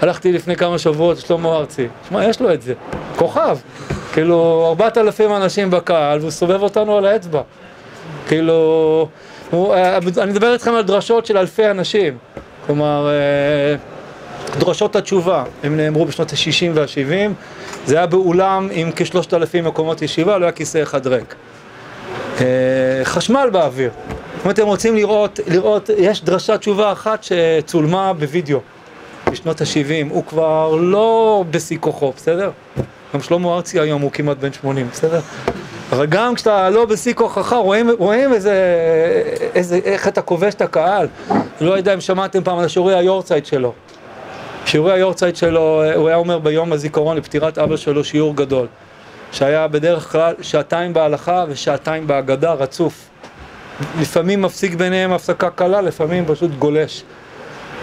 הלכתי 0.00 0.32
לפני 0.32 0.56
כמה 0.56 0.78
שבועות 0.78 1.18
לשלמה 1.18 1.56
ארצי. 1.56 1.88
שמע, 2.08 2.24
יש 2.24 2.40
לו 2.40 2.52
את 2.52 2.62
זה. 2.62 2.74
כוכב. 3.16 3.58
כאילו, 4.12 4.66
ארבעת 4.68 4.98
אלפים 4.98 5.36
אנשים 5.36 5.70
בקהל, 5.70 6.18
והוא 6.18 6.30
סובב 6.30 6.62
אותנו 6.62 6.96
על 6.96 7.06
האצבע. 7.06 7.40
כאילו... 8.28 9.08
הוא, 9.50 9.74
אני 10.18 10.32
מדבר 10.32 10.52
איתכם 10.52 10.74
על 10.74 10.82
דרשות 10.82 11.26
של 11.26 11.36
אלפי 11.36 11.70
אנשים. 11.70 12.18
כלומר, 12.66 13.08
דרשות 14.58 14.96
התשובה, 14.96 15.44
הם 15.62 15.76
נאמרו 15.76 16.04
בשנות 16.04 16.32
ה-60 16.32 16.70
וה-70, 16.74 17.32
זה 17.86 17.96
היה 17.96 18.06
באולם 18.06 18.68
עם 18.72 18.90
כשלושת 18.96 19.34
אלפים 19.34 19.64
מקומות 19.64 20.02
ישיבה, 20.02 20.38
לא 20.38 20.44
היה 20.44 20.52
כיסא 20.52 20.82
אחד 20.82 21.06
ריק. 21.06 21.34
אה, 22.40 22.44
חשמל 23.04 23.48
באוויר. 23.52 23.90
אם 24.46 24.50
אתם 24.50 24.66
רוצים 24.66 24.96
לראות, 24.96 25.40
לראות, 25.46 25.90
יש 25.98 26.24
דרשת 26.24 26.60
תשובה 26.60 26.92
אחת 26.92 27.24
שצולמה 27.24 28.12
בווידאו 28.12 28.60
בשנות 29.30 29.60
ה-70, 29.60 30.10
הוא 30.10 30.24
כבר 30.24 30.76
לא 30.80 31.44
בשיא 31.50 31.76
כוחו, 31.80 32.12
בסדר? 32.16 32.50
גם 33.14 33.20
שלמה 33.20 33.54
ארצי 33.54 33.80
היום 33.80 34.02
הוא 34.02 34.10
כמעט 34.10 34.36
בן 34.36 34.52
80, 34.52 34.88
בסדר? 34.92 35.20
אבל 35.92 36.06
גם 36.06 36.34
כשאתה 36.34 36.70
לא 36.70 36.84
בשיא 36.84 37.14
כוחך, 37.14 37.52
רואים, 37.52 37.90
רואים 37.98 38.32
איזה, 38.32 38.54
איזה, 39.54 39.80
איך 39.84 40.08
אתה 40.08 40.22
כובש 40.22 40.54
את 40.54 40.62
הקהל. 40.62 41.08
לא 41.60 41.76
יודע 41.76 41.94
אם 41.94 42.00
שמעתם 42.00 42.44
פעם 42.44 42.58
על 42.58 42.68
שיעורי 42.68 42.94
היורצייט 42.94 43.46
שלו. 43.46 43.72
שיעורי 44.72 44.92
היורצייט 44.92 45.36
שלו, 45.36 45.82
הוא 45.94 46.08
היה 46.08 46.16
אומר 46.16 46.38
ביום 46.38 46.72
הזיכרון 46.72 47.16
לפטירת 47.16 47.58
אבא 47.58 47.76
שלו 47.76 48.04
שיעור 48.04 48.36
גדול. 48.36 48.66
שהיה 49.32 49.68
בדרך 49.68 50.12
כלל 50.12 50.34
שעתיים 50.42 50.92
בהלכה 50.92 51.44
ושעתיים 51.48 52.06
בהגדה 52.06 52.52
רצוף. 52.52 53.08
לפעמים 54.00 54.42
מפסיק 54.42 54.74
ביניהם 54.74 55.12
הפסקה 55.12 55.50
קלה, 55.50 55.80
לפעמים 55.80 56.24
פשוט 56.26 56.50
גולש. 56.58 57.02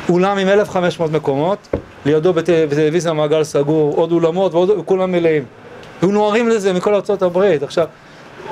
אולם 0.09 0.37
עם 0.37 0.47
1,500 0.47 1.11
מקומות, 1.11 1.67
לידו 2.05 2.33
בטלוויזיה 2.33 3.13
מעגל 3.13 3.43
סגור, 3.43 3.95
עוד 3.95 4.11
אולמות 4.11 4.53
וכולם 4.53 5.11
מלאים. 5.11 5.43
היו 6.01 6.11
נוערים 6.11 6.49
לזה 6.49 6.73
מכל 6.73 6.93
ארצות 6.93 7.21
הברית. 7.21 7.63
עכשיו, 7.63 7.87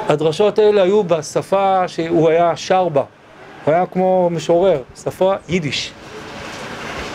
הדרשות 0.10 0.60
האלה 0.60 0.84
היו 0.84 1.04
בשפה 1.04 1.88
שהוא 1.88 2.30
היה 2.30 2.56
שר 2.56 2.90
בה. 2.90 3.04
הוא 3.66 3.74
היה 3.74 3.86
כמו 3.86 4.30
משורר, 4.32 4.82
שפה 5.04 5.34
יידיש. 5.50 5.92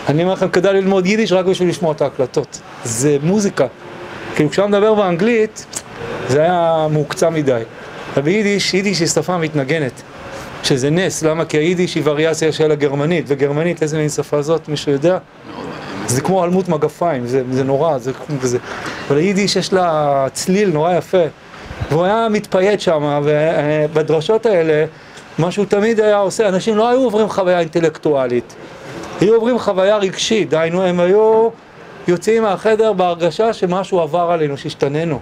אני 0.08 0.22
אומר 0.22 0.32
לכם, 0.32 0.48
כדאי 0.48 0.74
ללמוד 0.74 1.06
יידיש 1.06 1.32
רק 1.32 1.44
בשביל 1.44 1.68
לשמוע 1.68 1.92
את 1.92 2.00
ההקלטות. 2.00 2.60
זה 2.84 3.16
מוזיקה. 3.22 3.66
כאילו 4.34 4.50
כשהוא 4.50 4.66
מדבר 4.66 4.94
באנגלית, 4.94 5.66
זה 6.28 6.42
היה 6.42 6.86
מוקצע 6.90 7.30
מדי. 7.30 7.62
אבל 8.14 8.22
ביידיש, 8.22 8.74
יידיש 8.74 9.00
היא 9.00 9.08
שפה 9.08 9.38
מתנגנת. 9.38 10.02
שזה 10.62 10.90
נס, 10.90 11.22
למה? 11.22 11.44
כי 11.44 11.56
היידיש 11.56 11.94
היא 11.94 12.02
וריאציה 12.06 12.52
של 12.52 12.70
הגרמנית, 12.70 13.24
וגרמנית, 13.28 13.82
איזה 13.82 13.98
מין 13.98 14.08
שפה 14.08 14.42
זאת, 14.42 14.68
מישהו 14.68 14.92
יודע? 14.92 15.18
זה 16.06 16.20
כמו 16.20 16.44
אלמות 16.44 16.68
מגפיים, 16.68 17.26
זה, 17.26 17.42
זה 17.50 17.64
נורא, 17.64 17.98
זה 17.98 18.12
כמו 18.12 18.40
כזה. 18.40 18.58
אבל 19.08 19.16
היידיש 19.16 19.56
יש 19.56 19.72
לה 19.72 20.26
צליל 20.32 20.70
נורא 20.70 20.94
יפה. 20.94 21.22
והוא 21.90 22.04
היה 22.04 22.28
מתפייט 22.30 22.80
שם, 22.80 23.20
ובדרשות 23.24 24.46
האלה, 24.46 24.84
מה 25.38 25.50
שהוא 25.50 25.66
תמיד 25.66 26.00
היה 26.00 26.16
עושה, 26.16 26.48
אנשים 26.48 26.76
לא 26.76 26.88
היו 26.88 27.00
עוברים 27.00 27.28
חוויה 27.28 27.60
אינטלקטואלית, 27.60 28.54
היו 29.22 29.35
עוברים 29.35 29.58
חוויה 29.58 29.96
רגשית, 29.96 30.50
דהיינו, 30.50 30.82
הם 30.82 31.00
היו 31.00 31.48
יוצאים 32.08 32.42
מהחדר 32.42 32.92
בהרגשה 32.92 33.52
שמשהו 33.52 34.00
עבר 34.00 34.30
עלינו, 34.30 34.56
שהשתננו. 34.56 35.20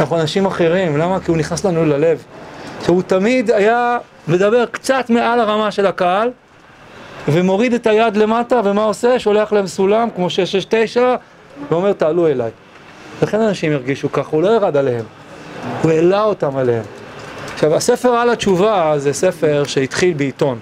אנחנו 0.00 0.20
אנשים 0.20 0.46
אחרים, 0.46 0.96
למה? 0.96 1.20
כי 1.20 1.30
הוא 1.30 1.38
נכנס 1.38 1.64
לנו 1.64 1.84
ללב. 1.84 2.22
שהוא 2.84 3.02
תמיד 3.02 3.50
היה 3.50 3.98
מדבר 4.28 4.66
קצת 4.66 5.10
מעל 5.10 5.40
הרמה 5.40 5.70
של 5.70 5.86
הקהל, 5.86 6.30
ומוריד 7.28 7.74
את 7.74 7.86
היד 7.86 8.16
למטה, 8.16 8.60
ומה 8.64 8.84
עושה? 8.84 9.18
שולח 9.18 9.52
להם 9.52 9.66
סולם, 9.66 10.08
כמו 10.16 10.30
669, 10.30 11.16
ואומר 11.70 11.92
תעלו 11.92 12.26
אליי. 12.26 12.50
לכן 13.22 13.40
אנשים 13.40 13.72
הרגישו 13.72 14.12
ככה, 14.12 14.30
הוא 14.30 14.42
לא 14.42 14.48
ירד 14.48 14.76
עליהם, 14.76 15.04
הוא 15.82 15.90
העלה 15.90 16.22
אותם 16.22 16.56
עליהם. 16.56 16.84
עכשיו, 17.54 17.74
הספר 17.74 18.08
על 18.08 18.30
התשובה 18.30 18.94
זה 18.96 19.12
ספר 19.12 19.62
שהתחיל 19.66 20.14
בעיתון. 20.14 20.58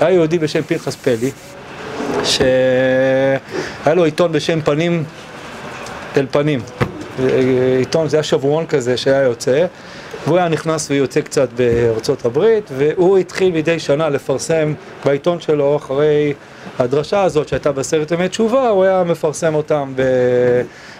היה 0.00 0.10
יהודי 0.10 0.38
בשם 0.38 0.62
פנחס 0.62 0.96
פלי, 0.96 1.30
שהיה 2.24 3.94
לו 3.94 4.04
עיתון 4.04 4.32
בשם 4.32 4.60
פנים 4.60 5.04
אל 6.16 6.26
פנים. 6.30 6.60
עיתון, 7.78 8.08
זה 8.08 8.16
היה 8.16 8.22
שבועון 8.22 8.66
כזה 8.66 8.96
שהיה 8.96 9.22
יוצא, 9.22 9.66
והוא 10.26 10.38
היה 10.38 10.48
נכנס 10.48 10.90
ויוצא 10.90 11.20
קצת 11.20 11.48
בארצות 11.52 12.24
הברית, 12.24 12.70
והוא 12.76 13.18
התחיל 13.18 13.52
מדי 13.52 13.78
שנה 13.78 14.08
לפרסם 14.08 14.74
בעיתון 15.04 15.40
שלו, 15.40 15.76
אחרי 15.76 16.32
הדרשה 16.78 17.22
הזאת 17.22 17.48
שהייתה 17.48 17.72
בסרט 17.72 18.10
ימי 18.10 18.28
תשובה, 18.28 18.68
הוא 18.68 18.84
היה 18.84 19.04
מפרסם 19.04 19.54
אותם 19.54 19.92
ב... 19.96 20.02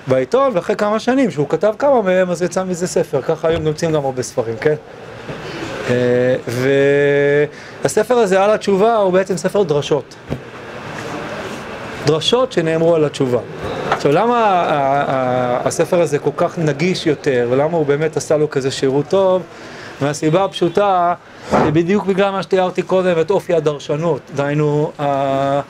בעיתון, 0.07 0.51
ואחרי 0.55 0.77
כמה 0.77 0.99
שנים 0.99 1.31
שהוא 1.31 1.49
כתב 1.49 1.75
כמה 1.79 2.03
מהם, 2.03 2.31
אז 2.31 2.43
יצא 2.43 2.65
מזה 2.65 2.87
ספר, 2.87 3.23
ככה 3.23 3.49
היום 3.49 3.63
נמצאים 3.63 3.93
גם 3.93 4.05
הרבה 4.05 4.23
ספרים, 4.23 4.57
כן? 4.57 4.75
אה, 5.91 6.37
והספר 7.83 8.15
הזה 8.15 8.43
על 8.45 8.51
התשובה 8.51 8.97
הוא 8.97 9.13
בעצם 9.13 9.37
ספר 9.37 9.63
דרשות. 9.63 10.15
דרשות 12.07 12.53
שנאמרו 12.53 12.95
על 12.95 13.05
התשובה. 13.05 13.39
עכשיו, 13.91 14.13
למה 14.13 14.65
הספר 15.65 16.01
הזה 16.01 16.19
כל 16.19 16.31
כך 16.37 16.59
נגיש 16.59 17.07
יותר, 17.07 17.49
ולמה 17.51 17.77
הוא 17.77 17.87
באמת 17.87 18.17
עשה 18.17 18.37
לו 18.37 18.51
כזה 18.51 18.71
שירות 18.71 19.09
טוב? 19.09 19.43
מהסיבה 20.01 20.45
הפשוטה, 20.45 21.15
בדיוק 21.53 22.05
בגלל 22.05 22.31
מה 22.31 22.43
שתיארתי 22.43 22.83
קודם, 22.83 23.21
את 23.21 23.31
אופי 23.31 23.55
הדרשנות. 23.55 24.21
דהיינו, 24.35 24.93
אה, 25.01 25.61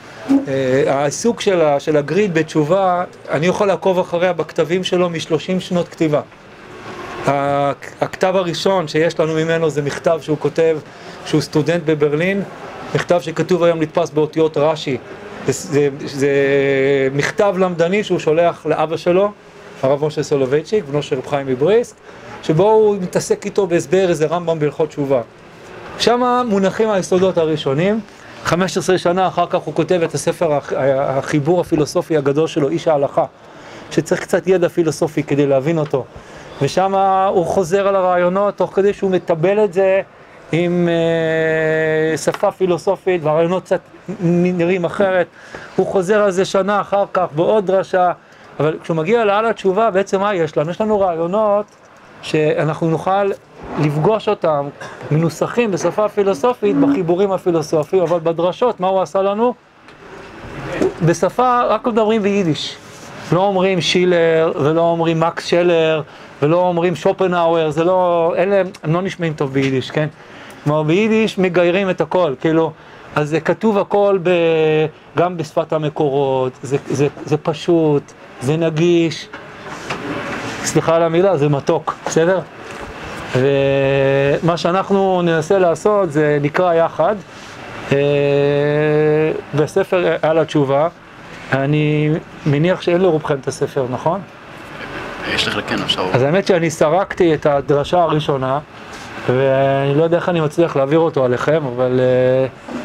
העיסוק 0.87 1.41
של 1.79 1.97
הגריד 1.97 2.33
בתשובה, 2.33 3.03
אני 3.29 3.47
יכול 3.47 3.67
לעקוב 3.67 3.99
אחריה 3.99 4.33
בכתבים 4.33 4.83
שלו 4.83 5.09
משלושים 5.09 5.59
שנות 5.59 5.87
כתיבה. 5.87 6.21
הכתב 8.01 8.33
הראשון 8.35 8.87
שיש 8.87 9.19
לנו 9.19 9.33
ממנו 9.33 9.69
זה 9.69 9.81
מכתב 9.81 10.19
שהוא 10.21 10.37
כותב, 10.39 10.77
שהוא 11.25 11.41
סטודנט 11.41 11.81
בברלין, 11.85 12.43
מכתב 12.95 13.19
שכתוב 13.21 13.63
היום 13.63 13.81
נתפס 13.81 14.09
באותיות 14.09 14.57
רש"י, 14.57 14.97
זה, 15.47 15.89
זה 16.05 16.29
מכתב 17.13 17.55
למדני 17.57 18.03
שהוא 18.03 18.19
שולח 18.19 18.65
לאבא 18.65 18.97
שלו, 18.97 19.31
הרב 19.83 20.05
משה 20.05 20.23
סולובייצ'יק, 20.23 20.83
בנו 20.85 21.03
של 21.03 21.17
רב 21.17 21.27
חיים 21.27 21.47
מבריסק, 21.47 21.95
שבו 22.43 22.71
הוא 22.71 22.95
מתעסק 23.01 23.45
איתו 23.45 23.67
בהסבר 23.67 24.09
איזה 24.09 24.25
רמב"ם 24.25 24.59
בהלכות 24.59 24.89
תשובה. 24.89 25.21
שם 25.99 26.43
מונחים 26.47 26.89
היסודות 26.89 27.37
הראשונים, 27.37 27.99
15 28.43 28.97
שנה 28.97 29.27
אחר 29.27 29.45
כך 29.49 29.59
הוא 29.59 29.73
כותב 29.73 30.01
את 30.03 30.13
הספר 30.13 30.59
החיבור 30.97 31.61
הפילוסופי 31.61 32.17
הגדול 32.17 32.47
שלו, 32.47 32.69
איש 32.69 32.87
ההלכה, 32.87 33.25
שצריך 33.91 34.21
קצת 34.21 34.47
ידע 34.47 34.69
פילוסופי 34.69 35.23
כדי 35.23 35.45
להבין 35.47 35.77
אותו. 35.77 36.05
ושם 36.61 36.95
הוא 37.33 37.45
חוזר 37.45 37.87
על 37.87 37.95
הרעיונות 37.95 38.57
תוך 38.57 38.75
כדי 38.75 38.93
שהוא 38.93 39.11
מטבל 39.11 39.63
את 39.63 39.73
זה 39.73 40.01
עם 40.51 40.89
אה, 40.91 42.17
שפה 42.17 42.51
פילוסופית 42.51 43.23
והרעיונות 43.23 43.63
קצת 43.63 43.79
נראים 44.19 44.85
אחרת. 44.85 45.27
הוא 45.75 45.87
חוזר 45.87 46.23
על 46.23 46.31
זה 46.31 46.45
שנה 46.45 46.81
אחר 46.81 47.05
כך 47.13 47.25
בעוד 47.35 47.65
דרשה, 47.65 48.11
אבל 48.59 48.77
כשהוא 48.83 48.97
מגיע 48.97 49.25
לעל 49.25 49.45
התשובה, 49.45 49.91
בעצם 49.91 50.19
מה 50.19 50.35
יש 50.35 50.57
לנו? 50.57 50.71
יש 50.71 50.81
לנו 50.81 50.99
רעיונות 50.99 51.65
שאנחנו 52.21 52.89
נוכל 52.89 53.29
לפגוש 53.79 54.29
אותם 54.29 54.67
מנוסחים 55.11 55.71
בשפה 55.71 56.09
פילוסופית 56.09 56.77
בחיבורים 56.77 57.31
הפילוסופיים, 57.31 58.03
אבל 58.03 58.19
בדרשות, 58.19 58.79
מה 58.79 58.87
הוא 58.87 59.01
עשה 59.01 59.21
לנו? 59.21 59.53
בשפה, 61.05 61.61
רק 61.61 61.87
מדברים 61.87 62.21
ביידיש. 62.21 62.75
לא 63.31 63.39
אומרים 63.39 63.81
שילר, 63.81 64.51
ולא 64.55 64.81
אומרים 64.81 65.19
מקס 65.19 65.45
שלר, 65.45 66.01
ולא 66.41 66.57
אומרים 66.57 66.95
שופנהאואר, 66.95 67.69
זה 67.69 67.83
לא, 67.83 68.33
אלה, 68.37 68.61
הם 68.83 68.93
לא 68.93 69.01
נשמעים 69.01 69.33
טוב 69.33 69.53
ביידיש, 69.53 69.91
כן? 69.91 70.07
כלומר 70.63 70.83
ביידיש 70.83 71.37
מגיירים 71.37 71.89
את 71.89 72.01
הכל, 72.01 72.33
כאילו, 72.41 72.71
אז 73.15 73.29
זה 73.29 73.39
כתוב 73.39 73.77
הכל 73.77 74.19
ב, 74.23 74.29
גם 75.17 75.37
בשפת 75.37 75.73
המקורות, 75.73 76.53
זה, 76.63 76.77
זה, 76.89 77.07
זה 77.25 77.37
פשוט, 77.37 78.03
זה 78.41 78.57
נגיש, 78.57 79.27
סליחה 80.63 80.95
על 80.95 81.03
המילה, 81.03 81.37
זה 81.37 81.49
מתוק, 81.49 81.95
בסדר? 82.05 82.39
ומה 83.35 84.57
שאנחנו 84.57 85.21
ננסה 85.21 85.59
לעשות 85.59 86.11
זה 86.11 86.37
נקרא 86.41 86.73
יחד 86.73 87.15
אה, 87.91 87.97
בספר 89.55 90.15
על 90.21 90.37
התשובה, 90.37 90.87
אני 91.53 92.09
מניח 92.45 92.81
שאין 92.81 93.01
לרובכם 93.01 93.35
את 93.41 93.47
הספר, 93.47 93.85
נכון? 93.89 94.21
יש 95.33 95.47
לך 95.47 95.59
כן, 95.67 95.81
אפשר... 95.81 96.05
אז 96.13 96.21
האמת 96.21 96.47
שאני 96.47 96.69
סרקתי 96.69 97.33
את 97.33 97.45
הדרשה 97.45 98.01
הראשונה 98.01 98.59
ואני 99.27 99.95
לא 99.95 100.03
יודע 100.03 100.17
איך 100.17 100.29
אני 100.29 100.41
מצליח 100.41 100.75
להעביר 100.75 100.99
אותו 100.99 101.25
עליכם, 101.25 101.63
אבל 101.75 101.99
uh, 101.99 102.75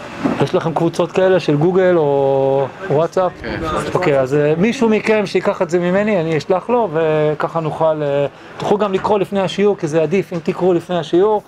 יש 0.46 0.54
לכם 0.54 0.74
קבוצות 0.74 1.12
כאלה 1.12 1.40
של 1.40 1.56
גוגל 1.56 1.94
או 1.96 2.66
וואטסאפ? 2.90 3.32
כן. 3.42 3.60
אוקיי, 3.94 4.20
אז 4.20 4.34
uh, 4.34 4.60
מישהו 4.60 4.88
מכם 4.88 5.26
שיקח 5.26 5.62
את 5.62 5.70
זה 5.70 5.78
ממני, 5.78 6.20
אני 6.20 6.38
אשלח 6.38 6.68
לו, 6.68 6.88
וככה 6.92 7.60
נוכל... 7.60 8.02
Uh, 8.02 8.58
תוכלו 8.60 8.78
גם 8.78 8.92
לקרוא 8.92 9.18
לפני 9.18 9.40
השיעור, 9.40 9.76
כי 9.78 9.86
זה 9.86 10.02
עדיף 10.02 10.32
אם 10.32 10.38
תקראו 10.42 10.74
לפני 10.74 10.98
השיעור. 10.98 11.42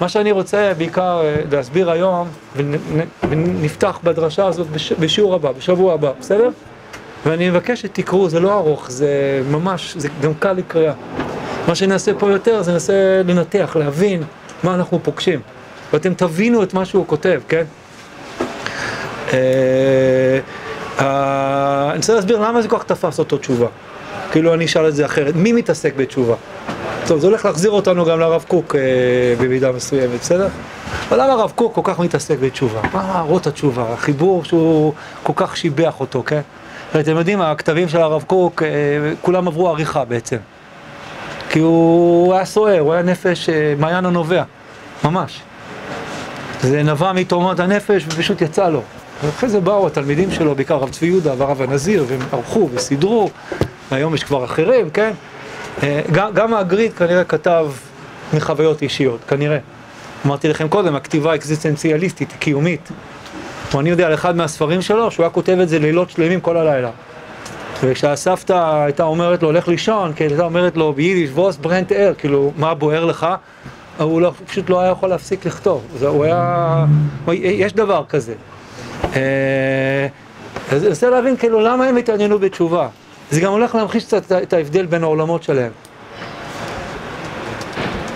מה 0.00 0.08
שאני 0.08 0.32
רוצה 0.32 0.72
בעיקר 0.78 1.20
uh, 1.20 1.54
להסביר 1.54 1.90
היום, 1.90 2.28
ונפתח 3.22 3.98
בדרשה 4.04 4.46
הזאת 4.46 4.66
בש, 4.66 4.92
בשיעור 4.92 5.34
הבא, 5.34 5.52
בשבוע 5.52 5.94
הבא, 5.94 6.12
בסדר? 6.20 6.48
ואני 7.26 7.50
מבקש 7.50 7.82
שתקראו, 7.82 8.28
זה 8.28 8.40
לא 8.40 8.52
ארוך, 8.52 8.90
זה 8.90 9.42
ממש, 9.50 9.94
זה 9.96 10.08
גם 10.22 10.34
קל 10.34 10.52
לקריאה. 10.52 10.92
מה 11.68 11.74
שנעשה 11.74 12.14
פה 12.18 12.30
יותר 12.30 12.62
זה 12.62 12.72
ננסה 12.72 13.22
לנתח, 13.26 13.76
להבין 13.78 14.22
מה 14.62 14.74
אנחנו 14.74 14.98
פוגשים. 15.02 15.40
ואתם 15.92 16.14
תבינו 16.14 16.62
את 16.62 16.74
מה 16.74 16.84
שהוא 16.84 17.06
כותב, 17.06 17.40
כן? 17.48 17.64
אה, 19.32 19.38
אני 21.90 21.96
רוצה 21.96 22.14
להסביר 22.14 22.38
למה 22.38 22.62
זה 22.62 22.68
כל 22.68 22.78
כך 22.78 22.84
תפס 22.84 23.18
אותו 23.18 23.38
תשובה. 23.38 23.66
כאילו 24.32 24.54
אני 24.54 24.64
אשאל 24.64 24.88
את 24.88 24.94
זה 24.94 25.06
אחרת. 25.06 25.34
מי 25.36 25.52
מתעסק 25.52 25.94
בתשובה? 25.96 26.34
טוב, 27.06 27.20
זה 27.20 27.26
הולך 27.26 27.44
להחזיר 27.44 27.70
אותנו 27.70 28.04
גם 28.04 28.20
לרב 28.20 28.44
קוק 28.48 28.76
אה, 28.76 28.80
במידה 29.38 29.72
מסוימת, 29.72 30.20
בסדר? 30.20 30.48
אבל 31.08 31.22
למה 31.22 31.32
הרב 31.32 31.52
קוק 31.54 31.74
כל 31.74 31.80
כך 31.84 31.98
מתעסק 32.00 32.38
בתשובה? 32.40 32.80
מה 32.92 33.06
מהרות 33.12 33.46
התשובה? 33.46 33.92
החיבור 33.92 34.44
שהוא 34.44 34.92
כל 35.22 35.32
כך 35.36 35.56
שיבח 35.56 36.00
אותו, 36.00 36.22
כן? 36.26 36.40
ואתם 36.94 37.16
יודעים, 37.16 37.40
הכתבים 37.40 37.88
של 37.88 38.00
הרב 38.00 38.24
קוק, 38.26 38.62
אה, 38.62 38.68
כולם 39.20 39.48
עברו 39.48 39.68
עריכה 39.68 40.04
בעצם. 40.04 40.36
כי 41.50 41.58
הוא 41.58 42.34
היה 42.34 42.44
סוער, 42.44 42.80
הוא 42.80 42.92
היה 42.92 43.02
נפש, 43.02 43.48
אה, 43.48 43.74
מעיין 43.78 44.06
הנובע, 44.06 44.42
ממש. 45.04 45.40
זה 46.62 46.82
נבע 46.82 47.12
מתאומות 47.12 47.60
הנפש 47.60 48.04
ופשוט 48.08 48.42
יצא 48.42 48.68
לו. 48.68 48.82
ואחרי 49.22 49.48
זה 49.48 49.60
באו 49.60 49.86
התלמידים 49.86 50.30
שלו, 50.30 50.54
בעיקר 50.54 50.74
הרב 50.74 50.90
צבי 50.90 51.06
יהודה 51.06 51.32
והרב 51.38 51.62
הנזיר, 51.62 52.04
והם 52.08 52.20
ערכו 52.32 52.68
וסידרו, 52.72 53.30
והיום 53.90 54.14
יש 54.14 54.24
כבר 54.24 54.44
אחרים, 54.44 54.90
כן? 54.90 55.12
אה, 55.82 56.00
גם, 56.12 56.34
גם 56.34 56.54
האגריד 56.54 56.92
כנראה 56.92 57.24
כתב 57.24 57.66
מחוויות 58.34 58.82
אישיות, 58.82 59.20
כנראה. 59.28 59.58
אמרתי 60.26 60.48
לכם 60.48 60.68
קודם, 60.68 60.96
הכתיבה 60.96 61.32
האקזיסטנציאליסטית, 61.32 62.32
קיומית. 62.38 62.88
אני 63.74 63.90
יודע 63.90 64.06
על 64.06 64.14
אחד 64.14 64.36
מהספרים 64.36 64.82
שלו, 64.82 65.10
שהוא 65.10 65.24
היה 65.24 65.30
כותב 65.30 65.58
את 65.62 65.68
זה 65.68 65.78
לילות 65.78 66.10
שלמים 66.10 66.40
כל 66.40 66.56
הלילה. 66.56 66.90
וכשהסבתא 67.82 68.82
הייתה 68.84 69.02
אומרת 69.02 69.42
לו, 69.42 69.52
לך 69.52 69.68
לישון, 69.68 70.12
כי 70.12 70.24
הייתה 70.24 70.44
אומרת 70.44 70.76
לו 70.76 70.92
ביידיש, 70.92 71.30
ווס 71.30 71.56
ברנט 71.56 71.92
אר, 71.92 72.12
כאילו, 72.18 72.52
מה 72.56 72.74
בוער 72.74 73.04
לך? 73.04 73.26
הוא 73.98 74.20
לא, 74.20 74.32
פשוט 74.46 74.70
לא 74.70 74.80
היה 74.80 74.90
יכול 74.90 75.08
להפסיק 75.08 75.46
לכתוב. 75.46 75.82
זה, 75.98 76.08
הוא 76.08 76.24
היה... 76.24 76.84
יש 77.32 77.72
דבר 77.72 78.04
כזה. 78.08 78.34
אה, 79.16 80.06
אז 80.72 80.82
אני 80.82 80.88
רוצה 80.88 81.10
להבין, 81.10 81.36
כאילו, 81.36 81.60
למה 81.60 81.86
הם 81.86 81.96
התעניינו 81.96 82.38
בתשובה? 82.38 82.88
זה 83.30 83.40
גם 83.40 83.52
הולך 83.52 83.74
להמחיש 83.74 84.04
קצת 84.04 84.32
את 84.32 84.52
ההבדל 84.52 84.86
בין 84.86 85.02
העולמות 85.02 85.42
שלהם. 85.42 85.70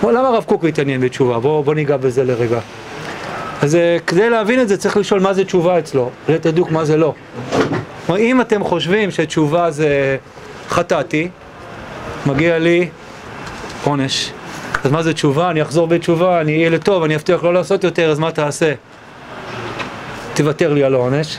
למה 0.03 0.27
הרב 0.27 0.43
קוק 0.43 0.65
התעניין 0.65 1.01
בתשובה? 1.01 1.39
בואו 1.39 1.63
בוא 1.63 1.73
ניגע 1.73 1.97
בזה 1.97 2.23
לרגע. 2.23 2.59
אז 3.61 3.75
אה, 3.75 3.97
כדי 4.07 4.29
להבין 4.29 4.61
את 4.61 4.67
זה 4.67 4.77
צריך 4.77 4.97
לשאול 4.97 5.19
מה 5.19 5.33
זה 5.33 5.45
תשובה 5.45 5.79
אצלו, 5.79 6.09
לתדוק 6.29 6.71
מה 6.71 6.85
זה 6.85 6.97
לא. 6.97 7.13
כלומר, 8.05 8.21
אם 8.21 8.41
אתם 8.41 8.63
חושבים 8.63 9.11
שתשובה 9.11 9.71
זה 9.71 10.17
חטאתי, 10.69 11.29
מגיע 12.25 12.59
לי 12.59 12.89
עונש. 13.83 14.31
אז 14.83 14.91
מה 14.91 15.03
זה 15.03 15.13
תשובה? 15.13 15.49
אני 15.49 15.61
אחזור 15.61 15.87
בתשובה, 15.87 16.41
אני 16.41 16.57
אהיה 16.57 16.69
לטוב, 16.69 17.03
אני 17.03 17.15
אבטיח 17.15 17.43
לא 17.43 17.53
לעשות 17.53 17.83
יותר, 17.83 18.11
אז 18.11 18.19
מה 18.19 18.31
תעשה? 18.31 18.73
תוותר 20.37 20.73
לי 20.73 20.83
על 20.83 20.93
העונש. 20.93 21.37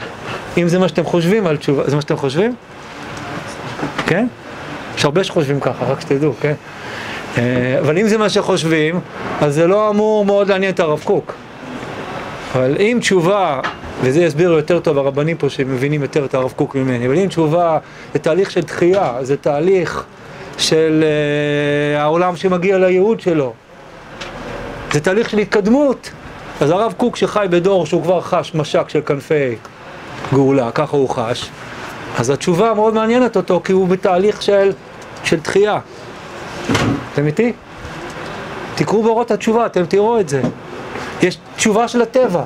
אם 0.59 0.69
זה 0.69 0.79
מה 0.79 0.89
שאתם 0.89 1.05
חושבים 1.05 1.47
על 1.47 1.57
תשובה, 1.57 1.91
זה 1.91 1.97
מה 1.97 2.03
שאתם 2.03 2.17
חושבים? 2.17 2.55
כן? 4.07 4.27
יש 4.97 5.05
הרבה 5.05 5.25
שחושבים 5.25 5.61
ככה, 5.61 5.85
רק 5.85 6.01
שתדעו, 6.01 6.33
כן? 6.41 6.55
אה, 7.39 7.79
אבל 7.81 7.99
אם 7.99 8.09
זה 8.09 8.19
מה 8.19 8.29
שחושבים, 8.29 9.01
אז 9.41 9.55
זה 9.55 9.67
לא 9.67 9.91
אמור 9.91 10.25
מאוד 10.25 10.49
לעניין 10.49 10.73
את 10.73 10.81
הרב 10.81 11.01
קוק. 11.05 11.35
אבל 12.55 12.77
אם 12.81 12.99
תשובה, 13.01 13.61
וזה 14.03 14.21
יסביר 14.21 14.53
יותר 14.53 14.81
טוב 14.81 14.99
הרבנים 14.99 15.37
פה 15.37 15.51
שמבינים 15.51 16.03
יותר 16.03 16.25
את 16.25 16.35
הרב 16.35 16.53
קוק 16.57 16.75
ממני, 16.75 17.07
אבל 17.07 17.19
אם 17.19 17.27
תשובה 17.27 17.79
זה 18.13 18.19
תהליך 18.19 18.51
של 18.51 18.61
דחייה, 18.61 19.13
זה 19.23 19.37
תהליך 19.37 20.05
של 20.59 21.05
uh, 21.05 22.01
העולם 22.01 22.37
שמגיע 22.37 22.79
לייעוד 22.79 23.21
שלו, 23.21 23.53
זה 24.93 25.01
תהליך 25.01 25.31
של 25.31 25.39
התקדמות. 25.39 26.11
אז 26.61 26.71
הרב 26.71 26.95
קוק 26.97 27.17
שחי 27.17 27.47
בדור 27.51 27.87
שהוא 27.87 28.03
כבר 28.03 28.21
חש 28.21 28.55
משק 28.55 28.89
של 28.89 29.01
כנפי 29.01 29.57
גאולה, 30.33 30.71
ככה 30.71 30.97
הוא 30.97 31.09
חש, 31.09 31.51
אז 32.19 32.31
התשובה 32.31 32.75
מאוד 32.75 32.95
מעניינת 32.95 33.37
אותו 33.37 33.61
כי 33.65 33.73
הוא 33.73 33.89
בתהליך 33.89 34.43
של, 34.43 34.73
של 35.25 35.41
דחייה. 35.41 35.79
אתם 37.13 37.27
איתי? 37.27 37.53
תקראו 38.75 39.03
באורות 39.03 39.31
התשובה, 39.31 39.67
אתם 39.67 39.87
תראו 39.87 40.21
את 40.21 40.29
זה. 40.29 40.43
יש 41.23 41.39
תשובה 41.57 41.89
של 41.89 42.03
הטבע. 42.03 42.43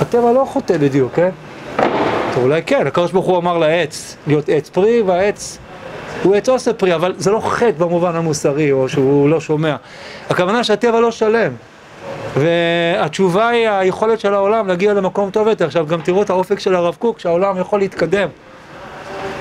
הטבע 0.00 0.32
לא 0.32 0.44
חוטא 0.44 0.78
בדיוק, 0.78 1.12
כן? 1.14 1.30
טוב, 2.34 2.44
אולי 2.44 2.62
כן, 2.62 2.86
הקדוש 2.86 3.12
ברוך 3.12 3.26
הוא 3.26 3.38
אמר 3.38 3.58
לעץ 3.58 4.16
להיות 4.26 4.48
עץ 4.48 4.68
פרי, 4.68 5.02
והעץ 5.02 5.58
הוא 6.22 6.34
עץ 6.34 6.48
עושה 6.48 6.72
פרי, 6.72 6.94
אבל 6.94 7.14
זה 7.18 7.30
לא 7.30 7.40
חטא 7.40 7.78
במובן 7.78 8.16
המוסרי, 8.16 8.72
או 8.72 8.88
שהוא 8.88 9.28
לא 9.28 9.40
שומע. 9.40 9.76
הכוונה 10.30 10.64
שהטבע 10.64 11.00
לא 11.00 11.10
שלם. 11.10 11.52
והתשובה 12.36 13.48
היא 13.48 13.68
היכולת 13.68 14.20
של 14.20 14.34
העולם 14.34 14.68
להגיע 14.68 14.94
למקום 14.94 15.30
טוב 15.30 15.48
יותר. 15.48 15.64
עכשיו 15.64 15.86
גם 15.86 16.00
תראו 16.00 16.22
את 16.22 16.30
האופק 16.30 16.58
של 16.58 16.74
הרב 16.74 16.96
קוק, 16.98 17.20
שהעולם 17.20 17.60
יכול 17.60 17.78
להתקדם. 17.78 18.28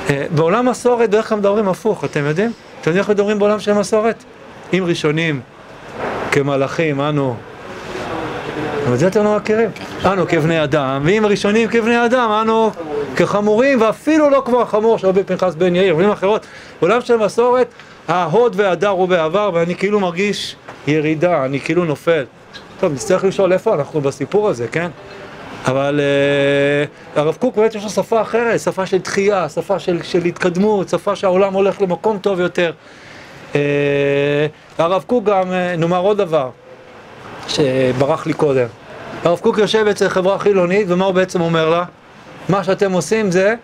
אה, 0.10 0.26
בעולם 0.36 0.70
מסורת 0.70 1.10
דרך 1.10 1.30
כלל 1.30 1.38
מדברים 1.38 1.70
הפוך, 1.70 2.06
אתם 2.06 2.26
יודעים? 2.26 2.52
אתם 2.82 2.90
יודעים 2.90 3.02
איך 3.02 3.10
מדברים 3.10 3.40
בעולם 3.40 3.60
של 3.60 3.74
מסורת? 3.74 4.24
אם 4.74 4.84
ראשונים 4.88 5.42
כמלאכים, 6.32 7.02
אנו 7.02 7.36
אבל 8.88 8.96
זה 8.96 9.08
אתם 9.08 9.24
לא 9.24 9.36
מכירים. 9.36 9.70
אנו 10.06 10.28
כבני 10.28 10.64
אדם, 10.64 11.02
ואם 11.06 11.26
הראשונים 11.26 11.70
כבני 11.70 12.06
אדם, 12.06 12.32
אנו 12.42 12.72
כחמורים, 13.16 13.82
ואפילו 13.82 14.30
לא 14.30 14.42
כמו 14.46 14.62
החמור 14.62 14.98
של 14.98 15.08
רבי 15.08 15.24
פנחס 15.24 15.56
בן 15.56 15.76
יאיר. 15.76 15.94
במילים 15.94 16.12
אחרות, 16.12 16.46
עולם 16.80 17.02
של 17.02 17.18
מסורת, 17.18 17.68
ההוד 18.08 18.54
והדר 18.58 18.90
הוא 18.90 19.08
בעבר, 19.08 19.52
ואני 19.54 19.76
כאילו 19.76 20.00
מרגיש 20.00 20.56
ירידה, 20.88 21.46
אני 21.46 21.60
כאילו 21.60 21.86
נופל. 21.86 22.24
טוב, 22.80 22.94
נצטרך 22.94 23.24
לשאול 23.24 23.54
איפה 23.54 23.74
אנחנו 23.74 24.02
בסיפור 24.02 24.50
הזה, 24.50 24.68
כן? 24.68 24.92
אבל 25.66 26.00
uh, 27.16 27.20
הרב 27.20 27.36
קוק 27.40 27.56
באמת 27.56 27.76
יש 27.76 27.84
לו 27.84 27.90
שפה 27.90 28.22
אחרת, 28.22 28.60
שפה 28.60 28.86
של 28.86 28.98
דחייה, 28.98 29.50
שפה 29.50 29.80
של, 29.80 30.04
של 30.04 30.26
התקדמות, 30.26 30.90
שפה 30.90 31.16
שהעולם 31.16 31.54
הולך 31.54 31.82
למקום 31.82 32.18
טוב 32.18 32.40
יותר. 32.40 32.72
Uh, 33.54 33.56
הרב 34.78 35.04
קוק 35.08 35.24
גם, 35.24 35.44
uh, 35.44 35.78
נאמר 35.78 36.00
עוד 36.00 36.18
דבר, 36.18 36.50
שברח 37.48 38.26
לי 38.26 38.34
קודם. 38.34 38.68
הרב 39.24 39.40
קוק 39.40 39.58
יושב 39.58 39.88
אצל 39.88 40.10
חברה 40.10 40.40
חילונית, 40.40 40.86
ומה 40.90 41.06
הוא 41.06 41.14
בעצם 41.14 41.42
אומר 41.42 41.70
לה? 41.70 41.84
מה 42.50 42.64
שאתם 42.64 42.92
עושים 42.92 43.32
זה, 43.32 43.56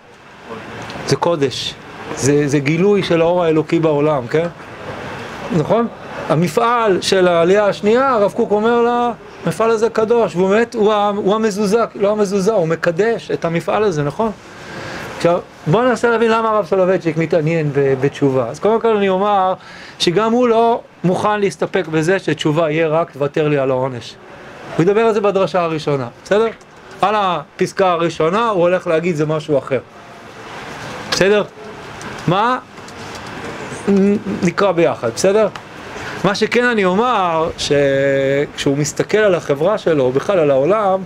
זה 1.08 1.16
קודש. 1.16 1.74
זה, 2.16 2.48
זה 2.48 2.60
גילוי 2.60 3.04
של 3.04 3.22
האור 3.22 3.44
האלוקי 3.44 3.80
בעולם, 3.80 4.28
כן? 4.28 4.48
נכון? 5.58 5.88
המפעל 6.30 7.02
של 7.02 7.28
העלייה 7.28 7.66
השנייה, 7.66 8.10
הרב 8.10 8.32
קוק 8.32 8.52
אומר 8.52 8.82
לה, 8.82 9.12
המפעל 9.46 9.72
הזה 9.72 9.90
קדוש, 9.90 10.36
והוא 10.36 10.50
באמת, 10.50 10.76
הוא, 10.76 10.94
הוא 10.94 11.36
המזוזה, 11.36 11.84
לא 11.96 12.12
המזוזה, 12.12 12.54
הוא 12.54 12.68
מקדש 12.68 13.32
את 13.32 13.46
המפעל 13.46 13.84
הזה, 13.84 14.04
נכון? 14.04 14.32
עכשיו, 15.18 15.40
בואו 15.68 15.84
ננסה 15.84 16.10
להבין 16.10 16.32
למה 16.32 16.50
הרב 16.50 16.66
סולובייצ'יק 16.66 17.18
מתעניין 17.18 17.72
בתשובה. 17.74 18.48
אז 18.50 18.60
קודם 18.60 18.82
כל 18.82 18.96
אני 18.98 19.10
אומר 19.10 19.54
שגם 20.00 20.32
הוא 20.32 20.48
לא 20.48 20.82
מוכן 21.04 21.40
להסתפק 21.40 21.88
בזה 21.88 22.20
שתשובה 22.20 22.72
יהיה 22.72 22.88
רק 22.88 23.12
תוותר 23.12 23.48
לי 23.48 23.58
על 23.58 23.72
העונש. 23.72 24.16
הוא 24.78 24.84
ידבר 24.84 25.02
על 25.02 25.14
זה 25.14 25.22
בדרשה 25.22 25.62
הראשונה, 25.62 26.08
בסדר? 26.24 26.48
על 27.02 27.16
הפסקה 27.18 27.92
הראשונה 27.92 28.50
הוא 28.50 28.62
הולך 28.62 28.88
להגיד 28.88 29.16
זה 29.16 29.26
משהו 29.26 29.58
אחר. 29.58 29.80
בסדר? 31.12 31.44
מה? 32.28 32.58
נקרא 34.44 34.72
ביחד, 34.72 35.10
בסדר? 35.16 35.48
מה 36.24 36.36
שכן 36.36 36.64
אני 36.64 36.86
אומר, 36.86 37.50
שכשהוא 37.58 38.78
מסתכל 38.78 39.18
על 39.18 39.36
החברה 39.36 39.78
שלו, 39.78 40.12
בכלל 40.12 40.40
על 40.40 40.52
העולם, 40.52 41.02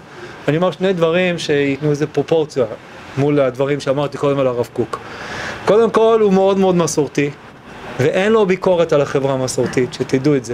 אני 0.47 0.58
אומר 0.58 0.71
שני 0.71 0.93
דברים 0.93 1.39
שייתנו 1.39 1.89
איזה 1.89 2.08
פרופורציה 2.08 2.65
מול 3.17 3.39
הדברים 3.39 3.80
שאמרתי 3.80 4.17
קודם 4.17 4.39
על 4.39 4.47
הרב 4.47 4.69
קוק. 4.73 4.99
קודם 5.65 5.91
כל, 5.91 6.19
הוא 6.21 6.34
מאוד 6.34 6.58
מאוד 6.58 6.75
מסורתי, 6.75 7.30
ואין 7.99 8.32
לו 8.32 8.45
ביקורת 8.45 8.93
על 8.93 9.01
החברה 9.01 9.34
המסורתית, 9.34 9.93
שתדעו 9.93 10.36
את 10.36 10.45
זה. 10.45 10.54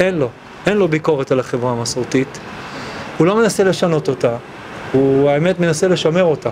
אין 0.00 0.18
לו. 0.18 0.28
אין 0.66 0.76
לו 0.76 0.88
ביקורת 0.88 1.32
על 1.32 1.40
החברה 1.40 1.72
המסורתית. 1.72 2.38
הוא 3.18 3.26
לא 3.26 3.36
מנסה 3.36 3.64
לשנות 3.64 4.08
אותה, 4.08 4.36
הוא 4.92 5.30
האמת 5.30 5.60
מנסה 5.60 5.88
לשמר 5.88 6.24
אותה. 6.24 6.50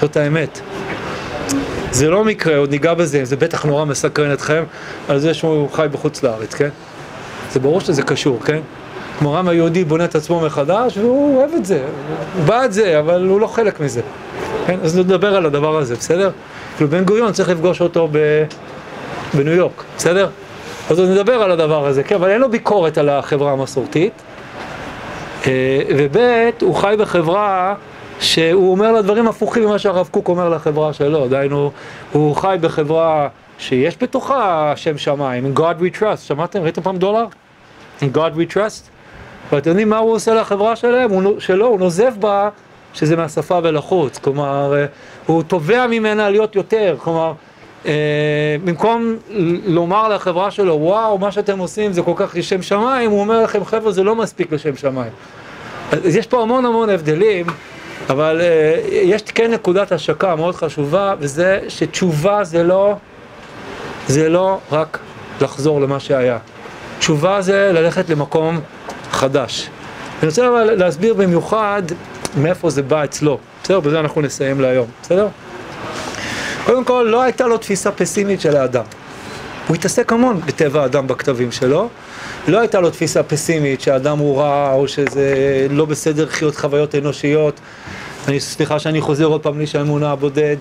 זאת 0.00 0.16
האמת. 0.16 0.60
זה 1.96 2.10
לא 2.10 2.24
מקרה, 2.24 2.56
עוד 2.56 2.70
ניגע 2.70 2.94
בזה, 2.94 3.24
זה 3.24 3.36
בטח 3.36 3.64
נורא 3.64 3.84
מסקרן 3.84 4.32
אתכם 4.32 4.64
על 5.08 5.18
זה 5.18 5.34
שהוא 5.34 5.70
חי 5.70 5.86
בחוץ 5.92 6.22
לארץ, 6.22 6.54
כן? 6.54 6.68
זה 7.52 7.60
ברור 7.60 7.80
שזה 7.80 8.02
קשור, 8.02 8.40
כן? 8.44 8.58
כמו 9.18 9.36
העם 9.36 9.48
היהודי 9.48 9.84
בונה 9.84 10.04
את 10.04 10.14
עצמו 10.14 10.40
מחדש 10.40 10.98
והוא 10.98 11.36
אוהב 11.36 11.50
את 11.56 11.66
זה, 11.66 11.84
הוא 12.36 12.44
בעד 12.44 12.70
זה, 12.70 12.98
אבל 12.98 13.26
הוא 13.26 13.40
לא 13.40 13.46
חלק 13.46 13.80
מזה. 13.80 14.00
כן? 14.66 14.78
אז 14.82 14.98
נדבר 14.98 15.36
על 15.36 15.46
הדבר 15.46 15.76
הזה, 15.76 15.94
בסדר? 15.94 16.30
כאילו 16.76 16.90
בן 16.90 17.04
גוריון 17.04 17.32
צריך 17.32 17.48
לפגוש 17.48 17.80
אותו 17.80 18.08
ב... 18.12 18.44
בניו 19.34 19.52
יורק, 19.52 19.84
בסדר? 19.96 20.28
אז 20.90 20.98
עוד 20.98 21.08
נדבר 21.08 21.42
על 21.42 21.50
הדבר 21.50 21.86
הזה, 21.86 22.02
כן? 22.02 22.14
אבל 22.14 22.30
אין 22.30 22.40
לו 22.40 22.50
ביקורת 22.50 22.98
על 22.98 23.08
החברה 23.08 23.52
המסורתית. 23.52 24.12
אה, 25.46 25.52
וב' 25.96 26.18
הוא 26.60 26.74
חי 26.74 26.94
בחברה 26.98 27.74
שהוא 28.20 28.70
אומר 28.70 28.92
לה 28.92 29.02
דברים 29.02 29.28
הפוכים 29.28 29.64
ממה 29.64 29.78
שהרב 29.78 30.08
קוק 30.10 30.28
אומר 30.28 30.48
לחברה 30.48 30.92
שלו, 30.92 31.28
דהיינו, 31.28 31.70
הוא 32.12 32.36
חי 32.36 32.56
בחברה 32.60 33.28
שיש 33.58 33.96
בתוכה 34.00 34.72
שם 34.76 34.98
שמיים, 34.98 35.52
in 35.52 35.58
God 35.58 35.80
we 35.80 36.00
trust, 36.00 36.16
שמעתם? 36.16 36.62
ראיתם 36.62 36.82
פעם 36.82 36.96
דולר? 36.96 37.26
in 38.00 38.04
God 38.14 38.36
we 38.36 38.54
trust? 38.54 38.88
ואתם 39.52 39.70
יודעים 39.70 39.90
מה 39.90 39.98
הוא 39.98 40.12
עושה 40.12 40.34
לחברה 40.34 40.76
שלהם? 40.76 41.10
הוא, 41.10 41.40
שלו, 41.40 41.66
הוא 41.66 41.78
נוזף 41.78 42.12
בה 42.20 42.48
שזה 42.94 43.16
מהשפה 43.16 43.58
ולחוץ, 43.62 44.18
כלומר, 44.18 44.74
אה, 44.76 44.86
הוא 45.26 45.42
תובע 45.42 45.86
ממנה 45.86 46.30
להיות 46.30 46.56
יותר, 46.56 46.96
כלומר, 46.98 47.32
אה, 47.86 47.92
במקום 48.64 49.16
לומר 49.66 50.08
לחברה 50.08 50.50
שלו, 50.50 50.74
וואו, 50.80 51.18
מה 51.18 51.32
שאתם 51.32 51.58
עושים 51.58 51.92
זה 51.92 52.02
כל 52.02 52.12
כך 52.16 52.36
לשם 52.36 52.62
שמיים, 52.62 53.10
הוא 53.10 53.20
אומר 53.20 53.42
לכם, 53.42 53.64
חבר'ה, 53.64 53.92
זה 53.92 54.02
לא 54.02 54.16
מספיק 54.16 54.52
לשם 54.52 54.76
שמיים. 54.76 55.12
אז 55.92 56.16
יש 56.16 56.26
פה 56.26 56.42
המון 56.42 56.64
המון 56.64 56.90
הבדלים, 56.90 57.46
אבל 58.10 58.40
אה, 58.40 58.80
יש 58.90 59.22
כן 59.22 59.52
נקודת 59.52 59.92
השקה 59.92 60.36
מאוד 60.36 60.54
חשובה, 60.54 61.14
וזה 61.18 61.60
שתשובה 61.68 62.44
זה 62.44 62.62
לא, 62.62 62.96
זה 64.08 64.28
לא 64.28 64.58
רק 64.72 64.98
לחזור 65.40 65.80
למה 65.80 66.00
שהיה. 66.00 66.38
תשובה 66.98 67.42
זה 67.42 67.70
ללכת 67.74 68.08
למקום 68.10 68.60
חדש. 69.10 69.68
אני 70.22 70.28
רוצה 70.28 70.48
אבל 70.48 70.74
להסביר 70.74 71.14
במיוחד 71.14 71.82
מאיפה 72.36 72.70
זה 72.70 72.82
בא 72.82 73.04
אצלו. 73.04 73.38
בסדר? 73.62 73.80
בזה 73.80 74.00
אנחנו 74.00 74.20
נסיים 74.20 74.60
להיום. 74.60 74.86
בסדר? 75.02 75.28
קודם 76.64 76.84
כל, 76.84 77.06
לא 77.10 77.22
הייתה 77.22 77.46
לו 77.46 77.58
תפיסה 77.58 77.92
פסימית 77.92 78.40
של 78.40 78.56
האדם. 78.56 78.84
הוא 79.68 79.74
התעסק 79.74 80.12
המון 80.12 80.40
בטבע 80.46 80.82
האדם 80.82 81.06
בכתבים 81.06 81.52
שלו. 81.52 81.88
לא 82.48 82.60
הייתה 82.60 82.80
לו 82.80 82.90
תפיסה 82.90 83.22
פסימית 83.22 83.80
שהאדם 83.80 84.18
הוא 84.18 84.38
רע, 84.38 84.72
או 84.72 84.88
שזה 84.88 85.66
לא 85.70 85.84
בסדר 85.84 86.24
לחיות 86.24 86.56
חוויות 86.56 86.94
אנושיות. 86.94 87.60
אני, 88.28 88.40
סליחה 88.40 88.78
שאני 88.78 89.00
חוזר 89.00 89.24
עוד 89.24 89.42
פעם 89.42 89.58
לאיש 89.58 89.74
האמונה 89.74 90.10
הבודד. 90.10 90.56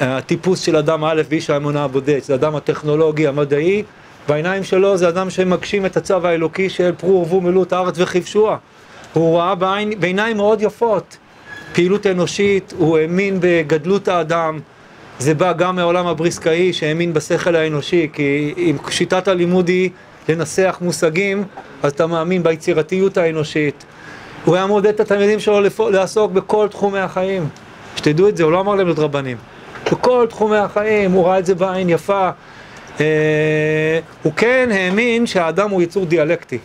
הטיפוס 0.00 0.60
של 0.60 0.76
אדם 0.76 1.04
א' 1.04 1.22
באיש 1.28 1.50
האמונה 1.50 1.84
הבודד, 1.84 2.22
זה 2.22 2.34
אדם 2.34 2.56
הטכנולוגי, 2.56 3.26
המדעי, 3.26 3.82
בעיניים 4.28 4.64
שלו 4.64 4.96
זה 4.96 5.08
אדם 5.08 5.30
שמגשים 5.30 5.86
את 5.86 5.96
הצו 5.96 6.26
האלוקי 6.26 6.68
של 6.68 6.92
פרו 6.98 7.20
ורבו 7.20 7.40
מילאו 7.40 7.62
את 7.62 7.72
הארץ 7.72 7.94
וכבשוה. 7.98 8.56
הוא 9.12 9.38
ראה 9.38 9.54
בעין, 9.54 10.00
בעיניים 10.00 10.36
מאוד 10.36 10.62
יפות 10.62 11.16
פעילות 11.72 12.06
אנושית, 12.06 12.74
הוא 12.78 12.98
האמין 12.98 13.38
בגדלות 13.40 14.08
האדם. 14.08 14.60
זה 15.18 15.34
בא 15.34 15.52
גם 15.52 15.76
מהעולם 15.76 16.06
הבריסקאי 16.06 16.72
שהאמין 16.72 17.14
בשכל 17.14 17.56
האנושי, 17.56 18.08
כי 18.12 18.54
אם 18.56 18.76
שיטת 18.90 19.28
הלימוד 19.28 19.68
היא 19.68 19.90
לנסח 20.28 20.78
מושגים, 20.80 21.44
אז 21.82 21.92
אתה 21.92 22.06
מאמין 22.06 22.42
ביצירתיות 22.42 23.16
האנושית. 23.16 23.84
הוא 24.44 24.56
היה 24.56 24.66
מעודד 24.66 24.94
את 24.94 25.00
התלמידים 25.00 25.40
שלו 25.40 25.60
לעסוק 25.90 26.32
בכל 26.32 26.68
תחומי 26.68 26.98
החיים. 26.98 27.48
שתדעו 27.96 28.28
את 28.28 28.36
זה, 28.36 28.44
הוא 28.44 28.52
לא 28.52 28.60
אמר 28.60 28.74
להם 28.74 28.86
להיות 28.86 28.98
רבנים. 28.98 29.36
בכל 29.92 30.26
תחומי 30.28 30.56
החיים, 30.56 31.12
הוא 31.12 31.26
ראה 31.26 31.38
את 31.38 31.46
זה 31.46 31.54
בעין 31.54 31.88
יפה. 31.88 32.30
אה, 33.00 34.00
הוא 34.22 34.32
כן 34.36 34.68
האמין 34.72 35.26
שהאדם 35.26 35.70
הוא 35.70 35.82
יצור 35.82 36.06
דיאלקטי. 36.06 36.58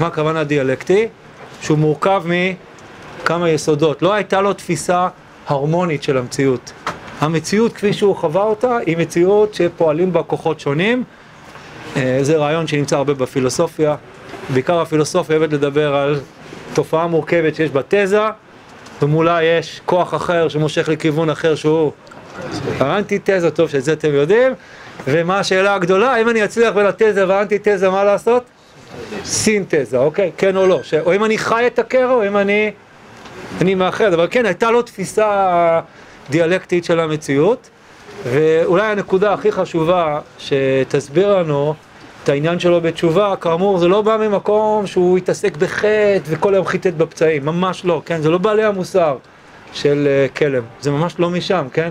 מה 0.00 0.06
הכוונה 0.06 0.44
דיאלקטי? 0.44 1.08
שהוא 1.60 1.78
מורכב 1.78 2.22
מכמה 3.22 3.50
יסודות. 3.50 4.02
לא 4.02 4.14
הייתה 4.14 4.40
לו 4.40 4.52
תפיסה 4.52 5.08
הרמונית 5.46 6.02
של 6.02 6.18
המציאות. 6.18 6.72
המציאות 7.20 7.72
כפי 7.72 7.92
שהוא 7.92 8.16
חווה 8.16 8.42
אותה 8.42 8.78
היא 8.86 8.96
מציאות 8.96 9.54
שפועלים 9.54 10.12
בה 10.12 10.22
כוחות 10.22 10.60
שונים. 10.60 11.04
אה, 11.96 12.18
זה 12.22 12.36
רעיון 12.36 12.66
שנמצא 12.66 12.96
הרבה 12.96 13.14
בפילוסופיה. 13.14 13.96
בעיקר 14.50 14.80
הפילוסופיה 14.80 15.36
אוהבת 15.36 15.52
לדבר 15.52 15.96
על 15.96 16.20
תופעה 16.74 17.06
מורכבת 17.06 17.54
שיש 17.54 17.70
בה 17.70 17.80
תזה, 17.88 18.20
ומולה 19.02 19.42
יש 19.42 19.80
כוח 19.86 20.14
אחר 20.14 20.48
שמושך 20.48 20.88
לכיוון 20.88 21.30
אחר 21.30 21.54
שהוא 21.54 21.92
האנטי-תזה, 22.80 23.50
טוב 23.50 23.68
שאת 23.68 23.84
זה 23.84 23.92
אתם 23.92 24.14
יודעים. 24.14 24.52
ומה 25.08 25.38
השאלה 25.38 25.74
הגדולה, 25.74 26.20
אם 26.20 26.28
אני 26.28 26.44
אצליח 26.44 26.74
בין 26.74 26.86
התזה 26.86 27.28
והאנטי-תזה, 27.28 27.90
מה 27.90 28.04
לעשות? 28.04 28.44
סינתזה, 29.24 29.98
אוקיי? 29.98 30.30
כן 30.36 30.56
או 30.56 30.66
לא. 30.66 30.80
ש... 30.82 30.94
או 30.94 31.14
אם 31.14 31.24
אני 31.24 31.38
חי 31.38 31.66
את 31.66 31.78
הקרע, 31.78 32.12
או 32.12 32.26
אם 32.26 32.36
אני, 32.36 32.70
אני 33.60 33.74
מאחד. 33.74 34.12
אבל 34.12 34.28
כן, 34.30 34.46
הייתה 34.46 34.70
לו 34.70 34.82
תפיסה 34.82 35.80
דיאלקטית 36.30 36.84
של 36.84 37.00
המציאות, 37.00 37.70
ואולי 38.24 38.86
הנקודה 38.86 39.32
הכי 39.32 39.52
חשובה 39.52 40.20
שתסביר 40.38 41.38
לנו 41.38 41.74
את 42.26 42.30
העניין 42.30 42.58
שלו 42.58 42.80
בתשובה, 42.80 43.34
כאמור, 43.40 43.78
זה 43.78 43.88
לא 43.88 44.02
בא 44.02 44.16
ממקום 44.16 44.86
שהוא 44.86 45.18
התעסק 45.18 45.56
בחטא 45.56 46.18
וכל 46.24 46.54
היום 46.54 46.66
חיטט 46.66 46.92
בפצעים, 46.92 47.46
ממש 47.46 47.84
לא, 47.84 48.02
כן? 48.06 48.20
זה 48.20 48.30
לא 48.30 48.38
בעלי 48.38 48.64
המוסר 48.64 49.16
של 49.72 50.08
uh, 50.32 50.36
כלם, 50.38 50.62
זה 50.80 50.90
ממש 50.90 51.14
לא 51.18 51.30
משם, 51.30 51.66
כן? 51.72 51.90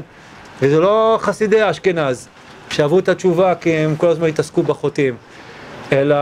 וזה 0.61 0.79
לא 0.79 1.17
חסידי 1.21 1.69
אשכנז, 1.69 2.27
שאהבו 2.69 2.99
את 2.99 3.09
התשובה 3.09 3.55
כי 3.55 3.71
הם 3.71 3.95
כל 3.95 4.07
הזמן 4.07 4.27
התעסקו 4.27 4.63
בחוטאים. 4.63 5.15
אלא 5.91 6.15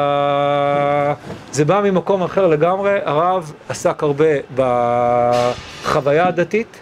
זה 1.51 1.65
בא 1.65 1.81
ממקום 1.83 2.23
אחר 2.23 2.47
לגמרי, 2.47 2.99
הרב 3.05 3.53
עסק 3.69 4.03
הרבה 4.03 4.33
בחוויה 4.55 6.27
הדתית, 6.27 6.79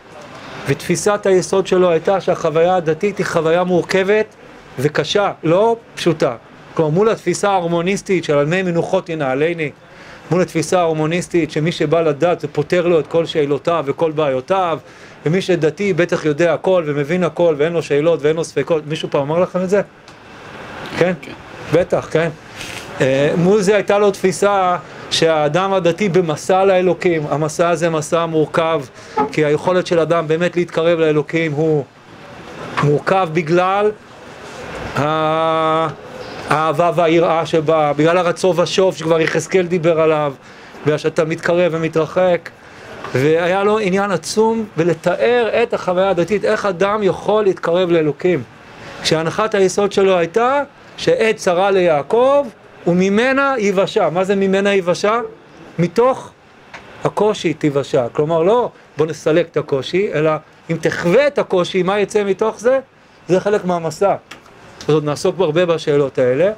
ותפיסת 0.67 1.25
היסוד 1.25 1.67
שלו 1.67 1.89
הייתה 1.89 2.21
שהחוויה 2.21 2.75
הדתית 2.75 3.17
היא 3.17 3.25
חוויה 3.25 3.63
מורכבת 3.63 4.35
וקשה, 4.79 5.31
לא 5.43 5.75
פשוטה. 5.95 6.35
כלומר, 6.73 6.91
מול 6.91 7.09
התפיסה 7.09 7.49
ההרמוניסטית 7.49 8.23
של 8.23 8.37
על 8.37 8.45
מי 8.45 8.63
מנוחות 8.63 9.09
ינעלני, 9.09 9.71
מול 10.31 10.41
התפיסה 10.41 10.79
ההרמוניסטית 10.79 11.51
שמי 11.51 11.71
שבא 11.71 12.01
לדת 12.01 12.39
זה 12.39 12.47
פותר 12.47 12.87
לו 12.87 12.99
את 12.99 13.07
כל 13.07 13.25
שאלותיו 13.25 13.83
וכל 13.87 14.11
בעיותיו, 14.11 14.79
ומי 15.25 15.41
שדתי 15.41 15.93
בטח 15.93 16.25
יודע 16.25 16.53
הכל 16.53 16.83
ומבין 16.85 17.23
הכל 17.23 17.55
ואין 17.57 17.73
לו 17.73 17.83
שאלות 17.83 18.19
ואין 18.21 18.35
לו 18.35 18.43
ספקות. 18.43 18.83
מישהו 18.87 19.09
פעם 19.11 19.21
אמר 19.21 19.39
לכם 19.39 19.59
את 19.63 19.69
זה? 19.69 19.81
כן? 20.97 21.13
כן. 21.21 21.31
בטח, 21.73 22.07
כן. 22.11 22.29
אה, 23.01 23.33
מול 23.37 23.61
זה 23.61 23.75
הייתה 23.75 23.97
לו 23.97 24.11
תפיסה 24.11 24.77
שהאדם 25.11 25.73
הדתי 25.73 26.09
במסע 26.09 26.65
לאלוקים, 26.65 27.23
המסע 27.29 27.69
הזה 27.69 27.89
מסע 27.89 28.25
מורכב, 28.25 28.81
כי 29.31 29.45
היכולת 29.45 29.87
של 29.87 29.99
אדם 29.99 30.27
באמת 30.27 30.55
להתקרב 30.55 30.99
לאלוקים 30.99 31.51
הוא 31.51 31.83
מורכב 32.83 33.29
בגלל 33.33 33.91
האהבה 36.51 36.91
והיראה 36.95 37.45
שבה, 37.45 37.93
בגלל 37.93 38.17
הרצון 38.17 38.59
ושוב 38.59 38.95
שכבר 38.95 39.21
יחזקאל 39.21 39.65
דיבר 39.65 40.01
עליו, 40.01 40.33
בגלל 40.85 40.97
שאתה 40.97 41.25
מתקרב 41.25 41.71
ומתרחק. 41.75 42.49
והיה 43.15 43.63
לו 43.63 43.79
עניין 43.79 44.11
עצום 44.11 44.65
בלתאר 44.77 45.49
את 45.63 45.73
החוויה 45.73 46.09
הדתית, 46.09 46.45
איך 46.45 46.65
אדם 46.65 47.03
יכול 47.03 47.43
להתקרב 47.43 47.91
לאלוקים. 47.91 48.43
כשהנחת 49.01 49.55
היסוד 49.55 49.91
שלו 49.91 50.17
הייתה 50.17 50.63
שעת 50.97 51.35
צרה 51.35 51.71
ליעקב 51.71 52.47
וממנה 52.87 53.53
ייוושע. 53.57 54.09
מה 54.09 54.23
זה 54.23 54.35
ממנה 54.35 54.73
ייוושע? 54.73 55.19
מתוך 55.79 56.31
הקושי 57.03 57.53
תיוושע. 57.53 58.07
כלומר, 58.11 58.43
לא 58.43 58.69
בוא 58.97 59.05
נסלק 59.05 59.47
את 59.51 59.57
הקושי, 59.57 60.09
אלא 60.13 60.31
אם 60.71 60.77
תחווה 60.81 61.27
את 61.27 61.39
הקושי, 61.39 61.83
מה 61.83 61.99
יצא 61.99 62.23
מתוך 62.23 62.59
זה? 62.59 62.79
זה 63.27 63.39
חלק 63.39 63.65
מהמסע. 63.65 64.15
אז 64.87 64.93
עוד 64.93 65.03
נעסוק 65.03 65.39
הרבה 65.39 65.65
בשאלות 65.65 66.17
האלה. 66.17 66.51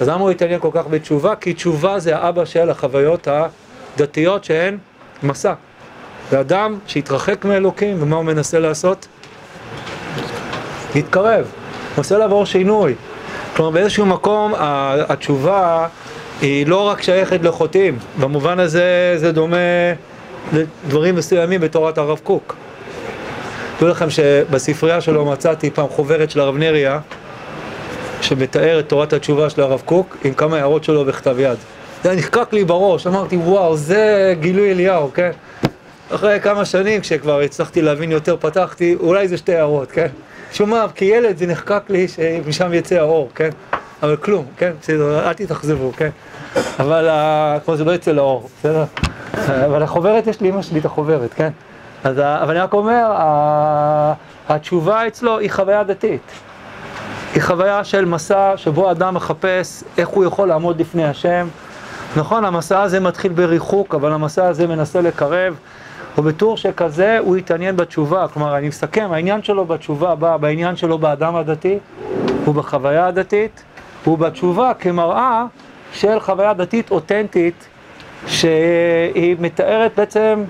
אז 0.00 0.08
למה 0.08 0.20
הוא 0.20 0.30
התעניין 0.30 0.60
כל 0.60 0.70
כך 0.72 0.86
בתשובה? 0.86 1.36
כי 1.36 1.54
תשובה 1.54 1.98
זה 1.98 2.16
האבא 2.16 2.44
של 2.44 2.70
החוויות 2.70 3.28
הדתיות 3.96 4.44
שהן 4.44 4.78
מסע. 5.22 5.52
זה 6.30 6.40
אדם 6.40 6.78
שהתרחק 6.86 7.44
מאלוקים, 7.44 8.02
ומה 8.02 8.16
הוא 8.16 8.24
מנסה 8.24 8.58
לעשות? 8.58 9.06
להתקרב, 10.94 11.46
מנסה 11.98 12.18
לעבור 12.18 12.46
שינוי. 12.46 12.94
כלומר 13.56 13.70
באיזשהו 13.70 14.06
מקום 14.06 14.54
התשובה 15.08 15.88
היא 16.40 16.66
לא 16.66 16.88
רק 16.88 17.02
שייכת 17.02 17.42
לחוטאים, 17.42 17.98
במובן 18.20 18.60
הזה 18.60 19.14
זה 19.16 19.32
דומה 19.32 19.56
לדברים 20.52 21.14
מסוימים 21.14 21.60
בתורת 21.60 21.98
הרב 21.98 22.20
קוק. 22.24 22.56
תדעו 23.76 23.88
לכם 23.88 24.10
שבספרייה 24.10 25.00
שלו 25.00 25.24
מצאתי 25.24 25.70
פעם 25.70 25.88
חוברת 25.88 26.30
של 26.30 26.40
הרב 26.40 26.56
נריה 26.56 27.00
שמתאר 28.20 28.80
את 28.80 28.88
תורת 28.88 29.12
התשובה 29.12 29.50
של 29.50 29.60
הרב 29.62 29.82
קוק 29.84 30.16
עם 30.24 30.34
כמה 30.34 30.56
הערות 30.56 30.84
שלו 30.84 31.04
בכתב 31.04 31.38
יד. 31.38 31.58
זה 32.04 32.16
נחקק 32.16 32.52
לי 32.52 32.64
בראש, 32.64 33.06
אמרתי 33.06 33.36
וואו 33.36 33.76
זה 33.76 34.34
גילוי 34.40 34.70
אליהו, 34.70 35.10
כן? 35.14 35.30
אחרי 36.10 36.40
כמה 36.40 36.64
שנים 36.64 37.00
כשכבר 37.00 37.40
הצלחתי 37.40 37.82
להבין 37.82 38.12
יותר 38.12 38.36
פתחתי, 38.40 38.96
אולי 39.00 39.28
זה 39.28 39.36
שתי 39.36 39.54
הערות, 39.54 39.90
כן? 39.90 40.06
שומע, 40.52 40.86
כילד 40.94 41.38
זה 41.38 41.46
נחקק 41.46 41.82
לי 41.88 42.08
שמשם 42.08 42.74
יצא 42.74 42.94
האור, 42.94 43.30
כן? 43.34 43.50
אבל 44.02 44.16
כלום, 44.16 44.44
כן? 44.56 44.70
בסדר, 44.82 45.28
אל 45.28 45.32
תתאכזבו, 45.32 45.92
כן? 45.96 46.10
אבל 46.78 47.08
כמו 47.64 47.76
זה 47.76 47.84
לא 47.84 47.92
יצא 47.92 48.12
לאור, 48.12 48.48
בסדר? 48.58 48.84
אבל 49.48 49.82
החוברת, 49.82 50.26
יש 50.26 50.40
לי 50.40 50.48
אמא 50.48 50.62
שלי 50.62 50.80
את 50.80 50.84
החוברת, 50.84 51.34
כן? 51.34 51.50
אז, 52.04 52.18
אבל 52.18 52.50
אני 52.50 52.60
רק 52.60 52.72
אומר, 52.72 53.12
התשובה 54.48 55.06
אצלו 55.06 55.38
היא 55.38 55.50
חוויה 55.50 55.84
דתית. 55.84 56.47
היא 57.34 57.42
חוויה 57.42 57.84
של 57.84 58.04
מסע 58.04 58.52
שבו 58.56 58.90
אדם 58.90 59.14
מחפש 59.14 59.84
איך 59.98 60.08
הוא 60.08 60.24
יכול 60.24 60.48
לעמוד 60.48 60.80
לפני 60.80 61.04
השם. 61.04 61.48
נכון, 62.16 62.44
המסע 62.44 62.82
הזה 62.82 63.00
מתחיל 63.00 63.32
בריחוק, 63.32 63.94
אבל 63.94 64.12
המסע 64.12 64.46
הזה 64.46 64.66
מנסה 64.66 65.00
לקרב. 65.00 65.54
ובטור 66.18 66.56
שכזה 66.56 67.18
הוא 67.18 67.36
התעניין 67.36 67.76
בתשובה, 67.76 68.26
כלומר 68.28 68.56
אני 68.56 68.68
מסכם, 68.68 69.08
העניין 69.12 69.42
שלו 69.42 69.64
בתשובה 69.64 70.14
בא 70.14 70.36
בעניין 70.36 70.76
שלו 70.76 70.98
באדם 70.98 71.36
הדתי, 71.36 71.78
הוא 72.44 72.54
בחוויה 72.54 73.06
הדתית, 73.06 73.62
הוא 74.04 74.18
בתשובה 74.18 74.72
כמראה 74.74 75.44
של 75.92 76.20
חוויה 76.20 76.54
דתית 76.54 76.90
אותנטית, 76.90 77.68
שהיא 78.26 79.36
מתארת 79.40 79.92
בעצם 79.96 80.44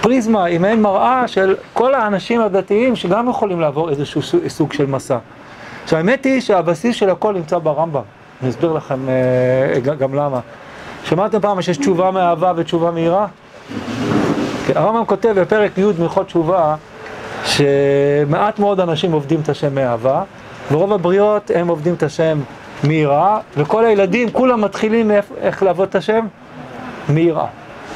פריזמה, 0.00 0.44
היא 0.44 0.60
מעין 0.60 0.82
מראה 0.82 1.28
של 1.28 1.56
כל 1.72 1.94
האנשים 1.94 2.40
הדתיים 2.40 2.96
שגם 2.96 3.28
יכולים 3.28 3.60
לעבור 3.60 3.90
איזשהו 3.90 4.22
סוג 4.48 4.72
של 4.72 4.86
מסע. 4.86 5.18
עכשיו 5.88 5.98
האמת 5.98 6.24
היא 6.24 6.40
שהבסיס 6.40 6.96
של 6.96 7.10
הכל 7.10 7.34
נמצא 7.34 7.58
ברמב"ם, 7.58 8.00
אני 8.42 8.50
אסביר 8.50 8.72
לכם 8.72 9.08
אה, 9.08 9.94
גם 9.94 10.14
למה. 10.14 10.40
שמעתם 11.04 11.40
פעם 11.40 11.62
שיש 11.62 11.76
תשובה 11.76 12.10
מאהבה 12.10 12.52
ותשובה 12.56 12.90
מהירה? 12.90 13.26
כן, 14.66 14.72
הרמב"ם 14.76 15.04
כותב 15.04 15.40
בפרק 15.40 15.78
י' 15.78 15.84
מלכות 15.98 16.26
תשובה 16.26 16.74
שמעט 17.44 18.58
מאוד 18.58 18.80
אנשים 18.80 19.12
עובדים 19.12 19.40
את 19.40 19.48
השם 19.48 19.74
מאהבה 19.74 20.22
ורוב 20.72 20.92
הבריות 20.92 21.50
הם 21.54 21.68
עובדים 21.68 21.94
את 21.94 22.02
השם 22.02 22.40
מיראה 22.84 23.38
וכל 23.56 23.84
הילדים 23.84 24.30
כולם 24.30 24.60
מתחילים 24.60 25.10
איך, 25.10 25.24
איך 25.40 25.62
לעבוד 25.62 25.88
את 25.88 25.94
השם? 25.94 26.26
מיראה. 27.08 27.46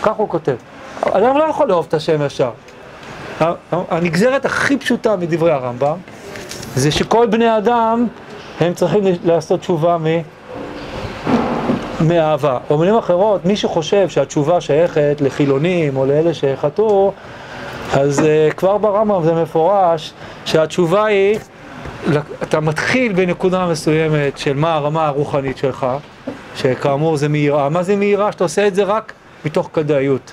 כך 0.02 0.14
הוא 0.14 0.28
כותב. 0.28 0.56
אדם 1.02 1.38
לא 1.38 1.44
יכול 1.44 1.68
לאהוב 1.68 1.86
את 1.88 1.94
השם 1.94 2.22
ישר. 2.26 2.50
הנגזרת 3.70 4.44
הכי 4.44 4.76
פשוטה 4.76 5.16
מדברי 5.16 5.52
הרמב"ם 5.52 5.96
זה 6.76 6.90
שכל 6.90 7.26
בני 7.26 7.56
אדם 7.56 8.06
הם 8.60 8.74
צריכים 8.74 9.00
לעשות 9.24 9.60
תשובה 9.60 9.98
מ... 9.98 10.06
מאהבה. 12.08 12.58
במילים 12.70 12.96
אחרות, 12.96 13.44
מי 13.44 13.56
שחושב 13.56 14.08
שהתשובה 14.08 14.60
שייכת 14.60 15.16
לחילונים 15.20 15.96
או 15.96 16.06
לאלה 16.06 16.34
שחטאו, 16.34 17.12
אז 17.92 18.18
uh, 18.18 18.54
כבר 18.54 18.78
ברמב"ם 18.78 19.24
זה 19.24 19.34
מפורש 19.34 20.12
שהתשובה 20.44 21.04
היא, 21.04 21.38
אתה 22.42 22.60
מתחיל 22.60 23.12
בנקודה 23.12 23.66
מסוימת 23.66 24.38
של 24.38 24.56
מה 24.56 24.74
הרמה 24.74 25.06
הרוחנית 25.06 25.56
שלך, 25.56 25.86
שכאמור 26.56 27.16
זה 27.16 27.28
מהירה. 27.28 27.68
מה 27.68 27.82
זה 27.82 27.96
מהירה? 27.96 28.32
שאתה 28.32 28.44
עושה 28.44 28.66
את 28.66 28.74
זה 28.74 28.82
רק 28.82 29.12
מתוך 29.44 29.70
כדאיות. 29.72 30.32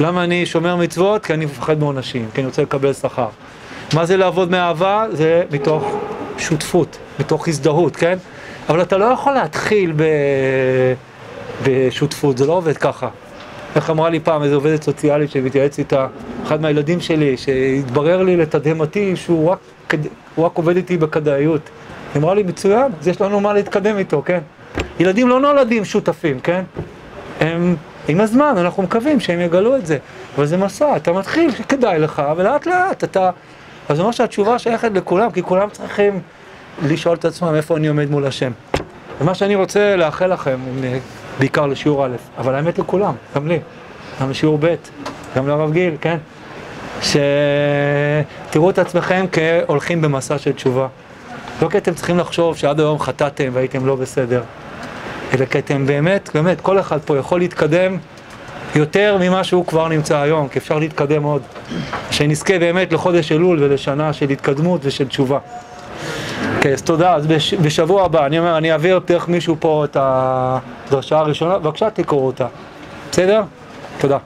למה 0.00 0.24
אני 0.24 0.46
שומר 0.46 0.76
מצוות? 0.76 1.26
כי 1.26 1.34
אני 1.34 1.44
מפחד 1.44 1.78
מעונשים, 1.78 2.28
כי 2.34 2.40
אני 2.40 2.46
רוצה 2.46 2.62
לקבל 2.62 2.92
שכר. 2.92 3.28
מה 3.94 4.06
זה 4.06 4.16
לעבוד 4.16 4.50
מאהבה? 4.50 5.06
זה 5.12 5.42
מתוך 5.50 5.96
שותפות, 6.38 6.98
מתוך 7.20 7.48
הזדהות, 7.48 7.96
כן? 7.96 8.18
אבל 8.68 8.82
אתה 8.82 8.98
לא 8.98 9.04
יכול 9.04 9.32
להתחיל 9.32 9.92
ב... 9.96 10.02
בשותפות, 11.64 12.38
זה 12.38 12.46
לא 12.46 12.52
עובד 12.52 12.76
ככה. 12.76 13.08
איך 13.76 13.90
אמרה 13.90 14.10
לי 14.10 14.20
פעם 14.20 14.42
איזו 14.42 14.54
עובדת 14.54 14.82
סוציאלית 14.82 15.30
שמתייעץ 15.30 15.78
איתה, 15.78 16.06
אחד 16.46 16.60
מהילדים 16.60 17.00
שלי, 17.00 17.36
שהתברר 17.36 18.22
לי 18.22 18.36
לתדהמתי 18.36 19.16
שהוא 19.16 19.50
רק, 19.50 19.58
רק 20.38 20.52
עובד 20.54 20.76
איתי 20.76 20.96
בכדאיות. 20.96 21.60
היא 22.14 22.22
אמרה 22.22 22.34
לי, 22.34 22.42
מצוין, 22.42 22.92
אז 23.00 23.08
יש 23.08 23.20
לנו 23.20 23.40
מה 23.40 23.52
להתקדם 23.52 23.98
איתו, 23.98 24.22
כן? 24.24 24.38
ילדים 25.00 25.28
לא 25.28 25.40
נולדים 25.40 25.84
שותפים, 25.84 26.40
כן? 26.40 26.62
הם, 27.40 27.76
עם 28.08 28.20
הזמן, 28.20 28.54
אנחנו 28.58 28.82
מקווים 28.82 29.20
שהם 29.20 29.40
יגלו 29.40 29.76
את 29.76 29.86
זה. 29.86 29.98
אבל 30.36 30.46
זה 30.46 30.56
מסע, 30.56 30.96
אתה 30.96 31.12
מתחיל, 31.12 31.50
כדאי 31.68 31.98
לך, 31.98 32.22
ולאט 32.36 32.66
לאט 32.66 33.04
אתה... 33.04 33.30
אז 33.88 33.96
זה 33.96 34.02
אומר 34.02 34.12
שהתשובה 34.12 34.58
שייכת 34.58 34.90
לכולם, 34.94 35.30
כי 35.30 35.42
כולם 35.42 35.70
צריכים 35.70 36.20
לשאול 36.82 37.16
את 37.16 37.24
עצמם 37.24 37.54
איפה 37.54 37.76
אני 37.76 37.88
עומד 37.88 38.10
מול 38.10 38.26
השם. 38.26 38.52
ומה 39.20 39.34
שאני 39.34 39.54
רוצה 39.54 39.96
לאחל 39.96 40.32
לכם, 40.32 40.58
בעיקר 41.38 41.66
לשיעור 41.66 42.06
א', 42.06 42.16
אבל 42.38 42.54
האמת 42.54 42.78
לכולם, 42.78 43.14
גם 43.34 43.48
לי, 43.48 43.58
גם 44.20 44.30
לשיעור 44.30 44.58
ב', 44.60 44.74
גם 45.36 45.48
לרב 45.48 45.72
גיל, 45.72 45.94
כן? 46.00 46.16
שתראו 47.02 48.70
את 48.70 48.78
עצמכם 48.78 49.26
כהולכים 49.32 50.02
במסע 50.02 50.38
של 50.38 50.52
תשובה. 50.52 50.86
לא 51.62 51.68
כי 51.68 51.78
אתם 51.78 51.94
צריכים 51.94 52.18
לחשוב 52.18 52.56
שעד 52.56 52.80
היום 52.80 52.98
חטאתם 52.98 53.48
והייתם 53.52 53.86
לא 53.86 53.96
בסדר, 53.96 54.42
אלא 55.34 55.44
כי 55.44 55.58
אתם 55.58 55.86
באמת, 55.86 56.30
באמת, 56.34 56.60
כל 56.60 56.80
אחד 56.80 56.98
פה 57.04 57.18
יכול 57.18 57.40
להתקדם 57.40 57.96
יותר 58.76 59.16
ממה 59.20 59.44
שהוא 59.44 59.66
כבר 59.66 59.88
נמצא 59.88 60.18
היום, 60.18 60.48
כי 60.48 60.58
אפשר 60.58 60.78
להתקדם 60.78 61.22
עוד. 61.22 61.42
שנזכה 62.10 62.58
באמת 62.58 62.92
לחודש 62.92 63.32
אלול 63.32 63.62
ולשנה 63.62 64.12
של 64.12 64.30
התקדמות 64.30 64.80
ושל 64.84 65.08
תשובה. 65.08 65.38
אוקיי, 66.56 66.72
אז 66.72 66.82
תודה. 66.82 67.14
אז 67.14 67.26
בש, 67.26 67.54
בשבוע 67.54 68.04
הבא, 68.04 68.26
אני 68.26 68.38
אומר, 68.38 68.58
אני 68.58 68.72
אעביר 68.72 69.00
דרך 69.06 69.28
מישהו 69.28 69.56
פה 69.60 69.84
את 69.84 69.96
הדרשה 70.00 71.18
הראשונה, 71.18 71.58
בבקשה 71.58 71.90
תקראו 71.90 72.26
אותה. 72.26 72.46
בסדר? 73.12 73.42
תודה. 73.98 74.18